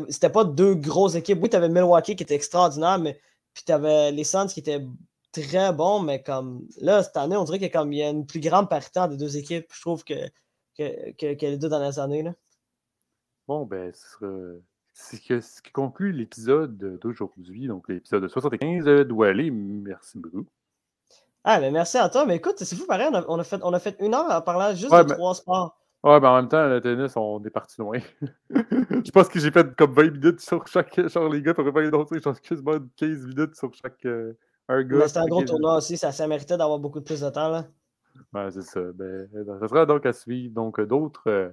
C'était 0.08 0.28
pas 0.28 0.44
deux 0.44 0.74
grosses 0.74 1.14
équipes. 1.14 1.38
Oui, 1.40 1.48
tu 1.48 1.56
avais 1.56 1.68
Milwaukee 1.68 2.14
qui 2.14 2.24
était 2.24 2.34
extraordinaire, 2.34 2.98
mais 2.98 3.18
puis 3.54 3.64
tu 3.64 3.72
avais 3.72 4.10
les 4.12 4.24
Suns 4.24 4.46
qui 4.46 4.60
étaient 4.60 4.84
très 5.32 5.72
bons, 5.72 6.00
mais 6.00 6.22
comme 6.22 6.66
là, 6.80 7.02
cette 7.02 7.16
année, 7.16 7.36
on 7.36 7.44
dirait 7.44 7.58
qu'il 7.58 7.68
y 7.68 7.70
a, 7.70 7.72
comme, 7.72 7.92
il 7.92 7.98
y 7.98 8.02
a 8.02 8.10
une 8.10 8.26
plus 8.26 8.40
grande 8.40 8.68
parité 8.68 9.00
entre 9.00 9.12
les 9.12 9.16
deux 9.18 9.36
équipes. 9.36 9.66
Je 9.72 9.80
trouve 9.80 10.04
que, 10.04 10.14
que, 10.76 11.12
que, 11.12 11.34
que 11.34 11.46
les 11.46 11.56
deux 11.58 11.68
dernières 11.68 11.98
années. 11.98 12.22
Là. 12.22 12.34
Bon, 13.48 13.64
ben, 13.66 13.92
ce 13.92 14.06
sera. 14.08 14.30
C'est 14.94 15.16
ce 15.40 15.62
qui 15.62 15.72
conclut 15.72 16.12
l'épisode 16.12 16.76
d'aujourd'hui, 17.00 17.66
donc 17.66 17.88
l'épisode 17.88 18.28
75 18.28 18.84
de 18.84 19.02
Doualé. 19.04 19.50
Merci 19.50 20.18
beaucoup. 20.18 20.44
Ah, 21.44 21.58
mais 21.60 21.70
merci 21.70 21.96
à 21.96 22.08
toi. 22.10 22.26
Mais 22.26 22.36
écoute, 22.36 22.56
c'est 22.58 22.76
fou 22.76 22.86
pareil. 22.86 23.08
On 23.10 23.14
a, 23.14 23.24
on 23.26 23.38
a 23.38 23.44
fait, 23.44 23.60
on 23.64 23.72
a 23.72 23.78
fait 23.80 23.96
une 24.00 24.14
heure 24.14 24.30
en 24.30 24.42
parlant 24.42 24.74
juste 24.76 24.92
Ouais, 24.92 25.02
de 25.02 25.08
mais- 25.08 25.14
trois 25.14 25.34
sports. 25.34 25.78
Ouais, 26.04 26.18
mais 26.18 26.26
en 26.26 26.36
même 26.36 26.48
temps, 26.48 26.66
le 26.66 26.80
tennis, 26.80 27.16
on 27.16 27.42
est 27.44 27.50
parti 27.50 27.80
loin. 27.80 27.98
je 28.50 29.10
pense 29.12 29.28
que 29.28 29.38
j'ai 29.38 29.52
fait 29.52 29.74
comme 29.76 29.92
20 29.92 30.10
minutes 30.10 30.40
sur 30.40 30.66
chaque. 30.66 31.08
Genre, 31.08 31.28
les 31.28 31.42
gars, 31.42 31.54
t'aurais 31.54 31.72
pas 31.72 31.84
je 31.84 32.18
pense 32.18 32.40
quasiment 32.40 32.78
15 32.96 33.26
minutes 33.26 33.54
sur 33.54 33.72
chaque. 33.72 34.04
euh, 34.06 34.32
un 34.68 34.82
gars. 34.82 34.96
Mais 34.98 35.08
c'était 35.08 35.20
un 35.20 35.26
gros 35.26 35.40
15 35.40 35.50
tournoi 35.50 35.76
aussi. 35.76 35.96
Ça, 35.96 36.10
ça 36.12 36.26
méritait 36.26 36.56
d'avoir 36.56 36.78
beaucoup 36.78 37.00
de 37.00 37.04
plus 37.04 37.20
de 37.20 37.30
temps. 37.30 37.50
Là. 37.50 37.66
Ouais, 38.34 38.50
c'est 38.50 38.62
ça. 38.62 38.80
Ben, 38.94 39.28
ça 39.60 39.68
sera 39.68 39.86
donc 39.86 40.04
à 40.06 40.12
suivre. 40.12 40.54
Donc, 40.54 40.78
euh, 40.80 40.86
d'autres 40.86 41.28
euh, 41.28 41.50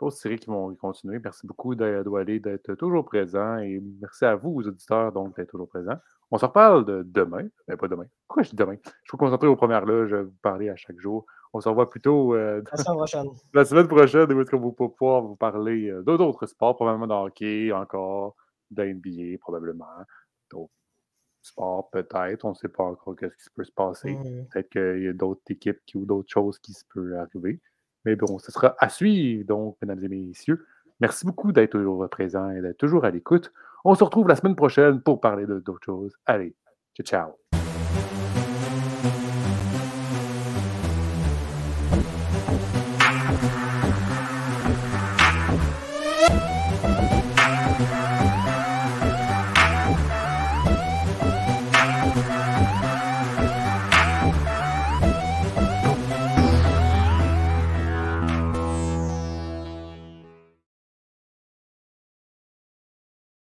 d'autres 0.00 0.16
séries 0.16 0.38
qui 0.38 0.48
vont 0.50 0.74
continuer. 0.74 1.18
Merci 1.22 1.46
beaucoup 1.46 1.74
d'Adoualé 1.74 2.40
d'être 2.40 2.74
toujours 2.74 3.04
présent 3.04 3.58
et 3.58 3.82
merci 4.00 4.24
à 4.24 4.36
vous, 4.36 4.50
aux 4.50 4.66
auditeurs, 4.66 5.12
donc 5.12 5.34
d'être 5.36 5.50
toujours 5.50 5.68
présents. 5.68 5.96
On 6.30 6.38
se 6.38 6.44
reparle 6.44 6.84
de 6.84 7.02
demain. 7.04 7.48
Ben, 7.66 7.76
pas 7.76 7.88
demain. 7.88 8.06
Pourquoi 8.26 8.42
je 8.42 8.50
dis 8.50 8.56
demain? 8.56 8.76
Je 8.84 9.08
suis 9.08 9.18
concentré 9.18 9.48
aux 9.48 9.56
premières 9.56 9.86
loges, 9.86 10.14
vous 10.14 10.34
parler 10.42 10.68
à 10.68 10.76
chaque 10.76 10.98
jour. 11.00 11.24
On 11.52 11.60
se 11.60 11.68
revoit 11.68 11.88
plutôt 11.88 12.34
euh, 12.34 12.62
la 12.70 12.76
semaine 12.78 12.96
prochaine. 12.96 13.26
la 13.54 13.64
semaine 13.64 13.88
prochaine 13.88 14.32
où 14.32 14.40
est-ce 14.40 14.50
qu'on 14.50 14.58
va 14.58 14.88
pouvoir 14.88 15.22
vous 15.22 15.36
parler 15.36 15.88
euh, 15.88 16.02
d'autres 16.02 16.46
sports, 16.46 16.76
probablement 16.76 17.06
de 17.06 17.12
hockey, 17.12 17.72
encore, 17.72 18.36
de 18.70 18.84
NBA, 18.84 19.38
probablement. 19.40 19.86
D'autres 20.50 20.72
sports, 21.42 21.90
peut-être. 21.90 22.44
On 22.44 22.50
ne 22.50 22.54
sait 22.54 22.68
pas 22.68 22.84
encore 22.84 23.16
qu'est-ce 23.16 23.36
qui 23.36 23.50
peut 23.54 23.64
se 23.64 23.72
passer. 23.72 24.14
Mhm. 24.14 24.46
Peut-être 24.52 24.68
qu'il 24.70 25.02
y 25.04 25.08
a 25.08 25.12
d'autres 25.12 25.42
équipes 25.48 25.80
qui, 25.86 25.96
ou 25.96 26.04
d'autres 26.04 26.30
choses 26.30 26.58
qui 26.58 26.72
se 26.72 26.84
peuvent 26.92 27.14
arriver. 27.14 27.60
Mais 28.04 28.16
bon, 28.16 28.38
ce 28.38 28.52
sera 28.52 28.74
à 28.78 28.88
suivre, 28.88 29.44
donc, 29.46 29.76
mesdames 29.82 30.02
et 30.04 30.08
messieurs. 30.08 30.66
Merci 31.00 31.26
beaucoup 31.26 31.52
d'être 31.52 31.72
toujours 31.72 32.08
présents 32.08 32.50
et 32.50 32.60
d'être 32.60 32.78
toujours 32.78 33.04
à 33.04 33.10
l'écoute. 33.10 33.52
On 33.84 33.94
se 33.94 34.04
retrouve 34.04 34.28
la 34.28 34.36
semaine 34.36 34.56
prochaine 34.56 35.00
pour 35.00 35.20
parler 35.20 35.46
d'autres 35.46 35.84
choses. 35.84 36.16
Allez, 36.26 36.54
ciao, 36.94 37.04
ciao. 37.04 37.47